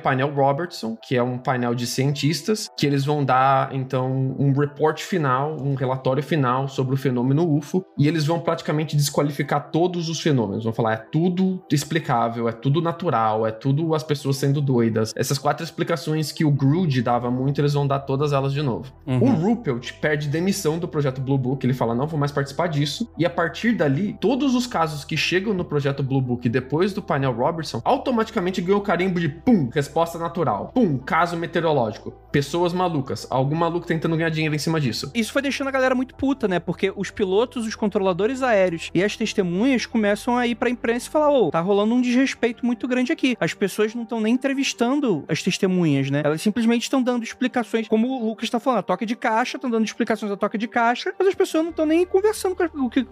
painel 0.00 0.32
Robertson, 0.32 0.96
que 1.02 1.16
é 1.16 1.22
um 1.22 1.38
painel 1.38 1.74
de 1.74 1.86
cientistas, 1.86 2.68
que 2.76 2.86
eles 2.86 3.04
vão 3.04 3.24
dar, 3.24 3.74
então, 3.74 4.34
um 4.38 4.52
report 4.52 5.00
final, 5.00 5.56
um 5.60 5.74
relatório 5.74 6.22
final 6.22 6.68
sobre 6.68 6.94
o 6.94 6.96
fenômeno 6.96 7.56
UFO, 7.56 7.84
e 7.98 8.08
eles 8.08 8.24
vão 8.24 8.40
praticamente 8.40 8.96
desqualificar 8.96 9.70
todos 9.70 10.08
os 10.08 10.20
fenômenos. 10.20 10.64
Vão 10.64 10.72
falar, 10.72 10.94
é 10.94 10.96
tudo 10.96 11.62
explicável, 11.70 12.48
é 12.48 12.52
tudo 12.52 12.80
natural, 12.80 13.46
é 13.46 13.50
tudo 13.50 13.94
as 13.94 14.02
pessoas 14.02 14.36
sendo 14.36 14.60
doidas. 14.60 15.12
Essas 15.16 15.38
quatro 15.38 15.64
explicações 15.64 16.32
que 16.32 16.44
o 16.44 16.50
Grude 16.50 17.02
dava 17.02 17.30
muito, 17.30 17.60
eles 17.60 17.74
vão 17.74 17.86
dar 17.86 18.00
todas 18.00 18.32
elas 18.32 18.52
de 18.52 18.62
novo. 18.62 18.92
Uhum. 19.06 19.22
O 19.22 19.30
Ruppelt 19.34 19.92
perde 20.00 20.28
demissão 20.28 20.78
do 20.78 20.88
projeto 20.88 21.20
Blue 21.20 21.38
Book, 21.38 21.64
ele 21.64 21.74
fala, 21.74 21.94
não 21.94 22.06
vou 22.06 22.18
mais 22.18 22.32
participar 22.32 22.68
disso, 22.68 23.08
e 23.18 23.26
a 23.26 23.30
partir 23.30 23.72
dali, 23.72 24.16
todos 24.20 24.54
os 24.54 24.66
casos 24.66 25.04
que 25.04 25.16
chegam 25.16 25.52
no 25.54 25.64
projeto 25.64 25.81
projeto 25.82 26.02
Blue 26.02 26.20
Book 26.20 26.48
depois 26.48 26.92
do 26.92 27.02
painel 27.02 27.32
Robertson, 27.32 27.82
automaticamente 27.84 28.60
ganhou 28.60 28.80
o 28.80 28.84
carimbo 28.84 29.18
de 29.18 29.28
pum, 29.28 29.68
resposta 29.68 30.16
natural. 30.16 30.70
Pum, 30.72 30.96
caso 30.96 31.36
meteorológico. 31.36 32.12
Pessoas 32.30 32.72
malucas. 32.72 33.26
Algum 33.28 33.56
maluco 33.56 33.86
tentando 33.86 34.16
ganhar 34.16 34.30
dinheiro 34.30 34.54
em 34.54 34.58
cima 34.58 34.80
disso. 34.80 35.10
Isso 35.12 35.32
foi 35.32 35.42
deixando 35.42 35.68
a 35.68 35.70
galera 35.72 35.94
muito 35.94 36.14
puta, 36.14 36.46
né? 36.46 36.60
Porque 36.60 36.92
os 36.94 37.10
pilotos, 37.10 37.66
os 37.66 37.74
controladores 37.74 38.42
aéreos 38.42 38.90
e 38.94 39.02
as 39.02 39.16
testemunhas 39.16 39.84
começam 39.84 40.38
a 40.38 40.46
ir 40.46 40.54
pra 40.54 40.70
imprensa 40.70 41.08
e 41.08 41.10
falar: 41.10 41.30
ô, 41.30 41.48
oh, 41.48 41.50
tá 41.50 41.60
rolando 41.60 41.94
um 41.94 42.00
desrespeito 42.00 42.64
muito 42.64 42.86
grande 42.86 43.10
aqui. 43.10 43.36
As 43.40 43.52
pessoas 43.52 43.94
não 43.94 44.04
estão 44.04 44.20
nem 44.20 44.34
entrevistando 44.34 45.24
as 45.28 45.42
testemunhas, 45.42 46.10
né? 46.10 46.22
Elas 46.24 46.40
simplesmente 46.40 46.82
estão 46.82 47.02
dando 47.02 47.24
explicações, 47.24 47.88
como 47.88 48.08
o 48.08 48.28
Lucas 48.28 48.48
tá 48.48 48.60
falando, 48.60 48.78
a 48.78 48.82
toca 48.82 49.04
de 49.04 49.16
caixa, 49.16 49.56
estão 49.56 49.68
dando 49.68 49.84
explicações 49.84 50.30
da 50.30 50.36
toca 50.36 50.56
de 50.56 50.68
caixa, 50.68 51.12
mas 51.18 51.28
as 51.28 51.34
pessoas 51.34 51.64
não 51.64 51.70
estão 51.70 51.84
nem 51.84 52.06
conversando 52.06 52.54
com 52.54 52.86
o 52.86 52.90
que, 52.90 53.04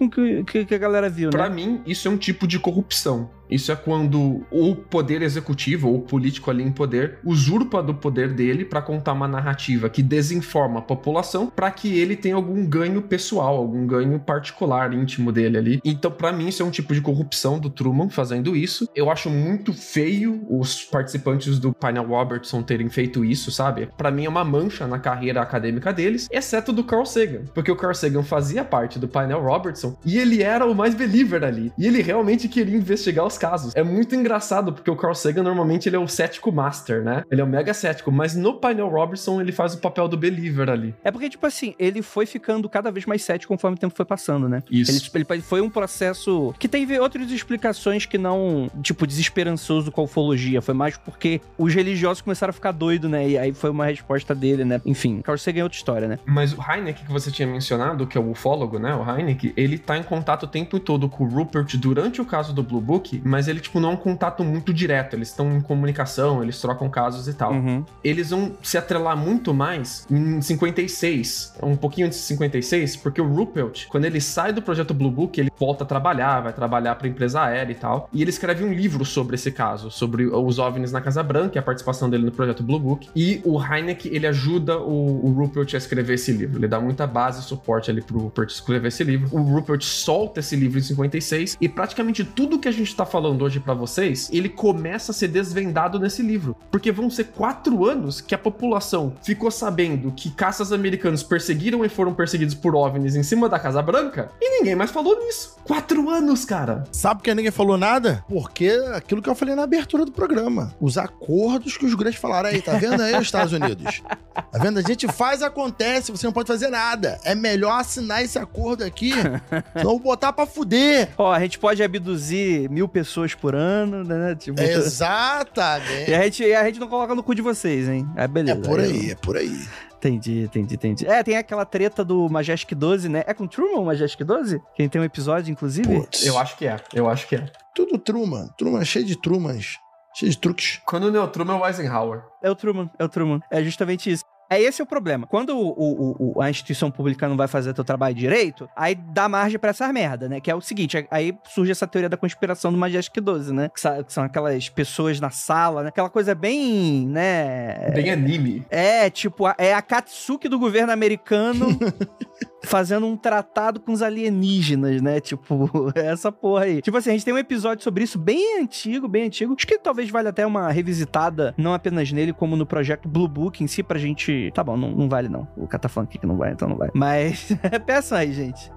que, 0.44 0.64
que, 0.66 0.74
a 0.74 0.78
galera 0.78 1.10
viu, 1.10 1.30
pra 1.30 1.40
né? 1.40 1.46
Pra 1.46 1.54
mim, 1.54 1.82
isso 1.84 2.06
é 2.06 2.10
um 2.10 2.16
tipo 2.16 2.46
de 2.46 2.58
corrupção. 2.61 3.30
Isso 3.51 3.72
é 3.72 3.76
quando 3.76 4.42
o 4.51 4.74
poder 4.74 5.22
executivo 5.22 5.88
ou 5.88 6.01
político 6.01 6.51
ali 6.51 6.62
em 6.62 6.72
poder 6.72 7.18
usurpa 7.24 7.82
do 7.82 7.94
poder 7.94 8.32
dele 8.32 8.64
para 8.64 8.82
contar 8.82 9.12
uma 9.12 9.28
narrativa 9.28 9.88
que 9.88 10.03
desinforma 10.03 10.80
a 10.80 10.82
população 10.82 11.46
para 11.48 11.70
que 11.70 11.98
ele 11.98 12.16
tenha 12.16 12.34
algum 12.34 12.64
ganho 12.66 13.03
pessoal, 13.03 13.57
algum 13.57 13.86
ganho 13.86 14.18
particular, 14.20 14.92
íntimo 14.92 15.32
dele 15.32 15.59
ali. 15.59 15.80
Então, 15.84 16.11
para 16.11 16.32
mim, 16.32 16.48
isso 16.48 16.62
é 16.62 16.66
um 16.66 16.70
tipo 16.70 16.94
de 16.94 17.01
corrupção 17.01 17.59
do 17.59 17.70
Truman 17.70 18.09
fazendo 18.09 18.55
isso. 18.57 18.88
Eu 18.94 19.11
acho 19.11 19.28
muito 19.28 19.72
feio 19.72 20.44
os 20.48 20.84
participantes 20.84 21.59
do 21.59 21.72
painel 21.72 22.07
Robertson 22.07 22.62
terem 22.62 22.88
feito 22.88 23.24
isso, 23.24 23.51
sabe? 23.51 23.88
Para 23.96 24.11
mim 24.11 24.24
é 24.24 24.28
uma 24.28 24.44
mancha 24.44 24.86
na 24.86 24.98
carreira 24.98 25.40
acadêmica 25.40 25.92
deles, 25.92 26.28
exceto 26.30 26.72
do 26.72 26.84
Carl 26.84 27.07
Sagan, 27.07 27.44
porque 27.55 27.70
o 27.70 27.76
Carl 27.76 27.94
Sagan 27.94 28.22
fazia 28.22 28.64
parte 28.64 28.98
do 28.98 29.09
painel 29.09 29.42
Robertson 29.42 29.96
e 30.05 30.18
ele 30.18 30.42
era 30.42 30.66
o 30.66 30.74
mais 30.74 30.94
believer 30.94 31.42
ali. 31.44 31.72
E 31.78 31.86
ele 31.86 32.03
realmente 32.03 32.48
queria 32.48 32.76
investigar 32.76 33.26
os 33.26 33.38
casos. 33.41 33.74
É 33.74 33.82
muito 33.82 34.14
engraçado, 34.14 34.72
porque 34.72 34.91
o 34.91 34.97
Carl 34.97 35.14
Sagan 35.14 35.43
normalmente 35.43 35.88
ele 35.88 35.97
é 35.97 35.99
o 35.99 36.07
cético 36.07 36.53
master, 36.53 37.03
né? 37.03 37.24
Ele 37.30 37.41
é 37.41 37.45
o 37.45 37.47
mega 37.47 37.72
cético, 37.72 38.12
mas 38.12 38.36
no 38.36 38.55
painel 38.55 38.88
Robertson 38.88 39.41
ele 39.41 39.51
faz 39.51 39.74
o 39.74 39.78
papel 39.78 40.07
do 40.07 40.16
believer 40.16 40.68
ali. 40.68 40.95
É 41.03 41.11
porque, 41.11 41.30
tipo 41.30 41.47
assim, 41.47 41.74
ele 41.78 42.03
foi 42.03 42.26
ficando 42.26 42.68
cada 42.68 42.91
vez 42.91 43.07
mais 43.07 43.22
cético 43.22 43.53
conforme 43.53 43.76
o 43.76 43.80
tempo 43.80 43.95
foi 43.97 44.05
passando, 44.05 44.49
né? 44.49 44.62
Isso. 44.70 45.11
Ele, 45.14 45.26
ele 45.30 45.43
foi 45.43 45.61
um 45.61 45.70
processo 45.70 46.55
que 46.59 46.68
teve 46.68 46.99
outras 46.99 47.30
explicações 47.30 48.07
que 48.07 48.18
não, 48.18 48.70
tipo, 48.82 49.07
desesperançoso 49.07 49.91
com 49.91 50.03
a 50.03 50.05
ufologia. 50.05 50.61
Foi 50.61 50.74
mais 50.74 50.97
porque 50.97 51.41
os 51.57 51.74
religiosos 51.74 52.20
começaram 52.20 52.51
a 52.51 52.53
ficar 52.53 52.72
doidos, 52.72 53.11
né? 53.11 53.28
E 53.28 53.38
aí 53.38 53.53
foi 53.53 53.70
uma 53.70 53.86
resposta 53.86 54.34
dele, 54.34 54.64
né? 54.64 54.80
Enfim, 54.84 55.22
Carl 55.22 55.38
Sagan 55.38 55.61
é 55.61 55.62
outra 55.62 55.78
história, 55.78 56.09
né? 56.09 56.18
Mas 56.26 56.53
o 56.53 56.59
Heineck 56.61 57.05
que 57.05 57.12
você 57.12 57.30
tinha 57.30 57.49
mencionado, 57.49 58.07
que 58.07 58.16
é 58.16 58.20
o 58.20 58.30
ufólogo, 58.30 58.78
né? 58.78 58.95
O 58.95 59.09
Heineck, 59.09 59.53
ele 59.57 59.78
tá 59.78 59.97
em 59.97 60.03
contato 60.03 60.45
o 60.45 60.47
tempo 60.47 60.78
todo 60.78 61.09
com 61.09 61.24
o 61.24 61.28
Rupert 61.28 61.76
durante 61.76 62.20
o 62.20 62.24
caso 62.24 62.53
do 62.53 62.62
Blue 62.62 62.80
Book, 62.80 63.20
mas 63.30 63.46
ele, 63.46 63.60
tipo, 63.60 63.78
não 63.78 63.90
é 63.90 63.92
um 63.92 63.96
contato 63.96 64.42
muito 64.42 64.74
direto. 64.74 65.14
Eles 65.14 65.28
estão 65.28 65.56
em 65.56 65.60
comunicação, 65.60 66.42
eles 66.42 66.60
trocam 66.60 66.90
casos 66.90 67.28
e 67.28 67.32
tal. 67.34 67.52
Uhum. 67.52 67.84
Eles 68.02 68.30
vão 68.30 68.52
se 68.60 68.76
atrelar 68.76 69.16
muito 69.16 69.54
mais 69.54 70.04
em 70.10 70.42
56, 70.42 71.54
um 71.62 71.76
pouquinho 71.76 72.08
antes 72.08 72.18
de 72.18 72.24
56, 72.24 72.96
porque 72.96 73.20
o 73.20 73.26
Ruppelt, 73.26 73.86
quando 73.88 74.04
ele 74.04 74.20
sai 74.20 74.52
do 74.52 74.60
projeto 74.60 74.92
Blue 74.92 75.12
Book, 75.12 75.40
ele 75.40 75.50
volta 75.56 75.84
a 75.84 75.86
trabalhar, 75.86 76.40
vai 76.40 76.52
trabalhar 76.52 76.96
para 76.96 77.06
empresa 77.06 77.42
aérea 77.42 77.70
e 77.70 77.76
tal. 77.76 78.08
E 78.12 78.20
ele 78.20 78.30
escreve 78.30 78.64
um 78.64 78.72
livro 78.72 79.04
sobre 79.04 79.36
esse 79.36 79.52
caso, 79.52 79.92
sobre 79.92 80.26
os 80.26 80.58
OVNIs 80.58 80.90
na 80.90 81.00
Casa 81.00 81.22
Branca 81.22 81.56
e 81.56 81.60
a 81.60 81.62
participação 81.62 82.10
dele 82.10 82.24
no 82.24 82.32
projeto 82.32 82.64
Blue 82.64 82.80
Book. 82.80 83.08
E 83.14 83.40
o 83.44 83.62
Heineck, 83.62 84.08
ele 84.08 84.26
ajuda 84.26 84.76
o, 84.78 85.26
o 85.26 85.32
Ruppelt 85.32 85.72
a 85.74 85.78
escrever 85.78 86.14
esse 86.14 86.32
livro. 86.32 86.58
Ele 86.58 86.66
dá 86.66 86.80
muita 86.80 87.06
base 87.06 87.40
e 87.40 87.44
suporte 87.44 87.92
ali 87.92 88.02
pro 88.02 88.18
Ruppelt 88.18 88.50
escrever 88.50 88.88
esse 88.88 89.04
livro. 89.04 89.28
O 89.30 89.40
Ruppelt 89.40 89.84
solta 89.84 90.40
esse 90.40 90.56
livro 90.56 90.80
em 90.80 90.82
56 90.82 91.56
e 91.60 91.68
praticamente 91.68 92.24
tudo 92.24 92.58
que 92.58 92.66
a 92.66 92.72
gente 92.72 92.94
tá 92.94 93.06
falando 93.06 93.19
falando 93.20 93.42
hoje 93.42 93.60
para 93.60 93.74
vocês, 93.74 94.30
ele 94.32 94.48
começa 94.48 95.12
a 95.12 95.14
ser 95.14 95.28
desvendado 95.28 96.00
nesse 96.00 96.22
livro. 96.22 96.56
Porque 96.70 96.90
vão 96.90 97.10
ser 97.10 97.24
quatro 97.24 97.84
anos 97.84 98.18
que 98.18 98.34
a 98.34 98.38
população 98.38 99.12
ficou 99.22 99.50
sabendo 99.50 100.10
que 100.10 100.30
caças 100.30 100.72
americanos 100.72 101.22
perseguiram 101.22 101.84
e 101.84 101.88
foram 101.90 102.14
perseguidos 102.14 102.54
por 102.54 102.74
OVNIs 102.74 103.16
em 103.16 103.22
cima 103.22 103.46
da 103.46 103.58
Casa 103.58 103.82
Branca 103.82 104.30
e 104.40 104.58
ninguém 104.58 104.74
mais 104.74 104.90
falou 104.90 105.18
nisso. 105.22 105.58
Quatro 105.64 106.08
anos, 106.08 106.46
cara. 106.46 106.84
Sabe 106.90 107.20
por 107.20 107.24
que 107.24 107.34
ninguém 107.34 107.50
falou 107.50 107.76
nada? 107.76 108.24
Porque 108.26 108.70
aquilo 108.94 109.20
que 109.20 109.28
eu 109.28 109.34
falei 109.34 109.54
na 109.54 109.64
abertura 109.64 110.06
do 110.06 110.12
programa. 110.12 110.74
Os 110.80 110.96
acordos 110.96 111.76
que 111.76 111.84
os 111.84 111.94
grandes 111.94 112.18
falaram 112.18 112.48
aí, 112.48 112.62
tá 112.62 112.72
vendo 112.72 113.02
aí 113.02 113.14
os 113.14 113.22
Estados 113.28 113.52
Unidos? 113.52 114.02
Tá 114.34 114.58
vendo? 114.58 114.78
A 114.78 114.82
gente 114.82 115.06
faz, 115.08 115.42
acontece, 115.42 116.10
você 116.10 116.26
não 116.26 116.32
pode 116.32 116.48
fazer 116.48 116.68
nada. 116.68 117.20
É 117.22 117.34
melhor 117.34 117.78
assinar 117.78 118.24
esse 118.24 118.38
acordo 118.38 118.82
aqui, 118.82 119.12
não 119.84 119.98
botar 119.98 120.32
pra 120.32 120.46
fuder. 120.46 121.10
Ó, 121.18 121.30
a 121.30 121.38
gente 121.38 121.58
pode 121.58 121.82
abduzir 121.82 122.70
mil 122.70 122.88
pessoas 122.88 123.09
por 123.38 123.54
ano, 123.54 124.04
né? 124.04 124.34
Tipo... 124.34 124.61
Exatamente. 124.61 126.11
E 126.11 126.14
a 126.14 126.22
gente, 126.22 126.42
e 126.42 126.54
a 126.54 126.64
gente 126.64 126.80
não 126.80 126.88
coloca 126.88 127.14
no 127.14 127.22
cu 127.22 127.34
de 127.34 127.42
vocês, 127.42 127.88
hein? 127.88 128.08
É 128.16 128.26
beleza. 128.26 128.58
É 128.58 128.62
por 128.62 128.80
aí, 128.80 129.11
é 129.11 129.14
por 129.14 129.36
aí. 129.36 129.66
Entendi, 129.96 130.44
entendi, 130.44 130.74
entendi. 130.74 131.06
É, 131.06 131.22
tem 131.22 131.36
aquela 131.36 131.64
treta 131.66 132.02
do 132.02 132.28
Majestic 132.28 132.74
12, 132.74 133.08
né? 133.08 133.22
É 133.26 133.34
com 133.34 133.46
Truman 133.46 133.80
o 133.80 133.84
Majestic 133.84 134.24
12? 134.24 134.61
Quem 134.74 134.88
tem 134.88 135.00
um 135.00 135.04
episódio, 135.04 135.52
inclusive? 135.52 135.94
Putz. 135.94 136.24
Eu 136.24 136.38
acho 136.38 136.56
que 136.56 136.66
é, 136.66 136.76
eu 136.94 137.08
acho 137.08 137.28
que 137.28 137.36
é. 137.36 137.46
Tudo 137.74 137.98
Truman. 137.98 138.48
Truman 138.56 138.80
é 138.80 138.84
cheio 138.84 139.04
de 139.04 139.14
Trumans. 139.14 139.78
Cheio 140.14 140.30
de 140.32 140.38
truques. 140.38 140.80
Quando 140.86 141.12
não 141.12 141.20
é 141.20 141.24
o 141.24 141.28
Truman, 141.28 141.56
é 141.56 141.61
o 141.61 141.66
Eisenhower. 141.66 142.22
É 142.42 142.50
o 142.50 142.54
Truman, 142.54 142.90
é 142.98 143.04
o 143.04 143.08
Truman. 143.08 143.40
É 143.50 143.62
justamente 143.62 144.11
isso. 144.11 144.24
É 144.51 144.61
esse 144.61 144.82
o 144.82 144.86
problema. 144.86 145.28
Quando 145.28 145.57
o, 145.57 145.68
o, 145.70 146.32
o, 146.34 146.42
a 146.42 146.51
instituição 146.51 146.90
pública 146.90 147.28
não 147.28 147.36
vai 147.36 147.46
fazer 147.46 147.72
teu 147.72 147.84
trabalho 147.84 148.16
direito, 148.16 148.68
aí 148.74 148.96
dá 148.96 149.28
margem 149.28 149.61
pra 149.61 149.70
essas 149.70 149.90
merda, 149.92 150.28
né? 150.28 150.40
Que 150.40 150.51
é 150.51 150.55
o 150.55 150.61
seguinte, 150.61 151.07
aí 151.09 151.32
surge 151.44 151.70
essa 151.70 151.86
teoria 151.86 152.09
da 152.09 152.16
conspiração 152.16 152.72
do 152.72 152.78
Majestic 152.78 153.22
12, 153.22 153.53
né? 153.53 153.68
Que, 153.68 154.05
que 154.05 154.12
são 154.12 154.24
aquelas 154.24 154.68
pessoas 154.68 155.20
na 155.20 155.30
sala, 155.30 155.84
né? 155.84 155.88
Aquela 155.90 156.11
coisa 156.11 156.34
bem, 156.34 157.07
né? 157.07 157.90
Bem 157.94 158.11
anime. 158.11 158.66
É, 158.70 159.09
tipo, 159.09 159.44
é 159.57 159.72
a 159.72 159.82
Katsuki 159.82 160.48
do 160.48 160.59
governo 160.59 160.92
americano 160.92 161.68
fazendo 162.62 163.07
um 163.07 163.16
tratado 163.16 163.80
com 163.80 163.92
os 163.92 164.03
alienígenas, 164.03 165.01
né? 165.01 165.20
Tipo, 165.20 165.70
essa 165.94 166.30
porra 166.30 166.64
aí. 166.64 166.82
Tipo 166.82 166.96
assim, 166.96 167.11
a 167.11 167.12
gente 167.12 167.24
tem 167.24 167.34
um 167.34 167.38
episódio 167.38 167.82
sobre 167.82 168.05
isso 168.05 168.18
bem 168.18 168.61
antigo, 168.61 169.09
bem 169.09 169.24
antigo. 169.24 169.55
Acho 169.57 169.66
que 169.66 169.78
talvez 169.78 170.11
valha 170.11 170.30
até 170.30 170.46
uma 170.46 170.70
revisitada, 170.70 171.55
não 171.57 171.74
apenas 171.74 172.11
nele, 172.12 172.32
como 172.32 172.57
no 172.57 172.66
projeto 172.66 173.09
Blue 173.09 173.28
Book 173.28 173.62
em 173.62 173.66
si, 173.66 173.82
pra 173.82 173.98
gente. 173.98 174.39
Tá 174.53 174.62
bom, 174.62 174.76
não, 174.76 174.91
não 174.93 175.09
vale 175.09 175.28
não. 175.28 175.49
O 175.57 175.66
cara 175.66 175.80
tá 175.80 175.88
falando 175.88 176.09
aqui 176.09 176.18
que 176.18 176.26
não 176.26 176.36
vai, 176.36 176.53
então 176.53 176.68
não 176.68 176.76
vai. 176.76 176.91
Mas 176.95 177.49
peçam 177.84 178.18
aí, 178.18 178.32
gente. 178.32 178.72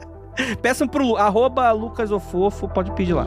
Peçam 0.62 0.86
pro 0.86 1.16
arroba 1.16 1.70
Lucas 1.72 2.10
Ofofo, 2.10 2.68
pode 2.68 2.92
pedir 2.92 3.14
lá. 3.14 3.26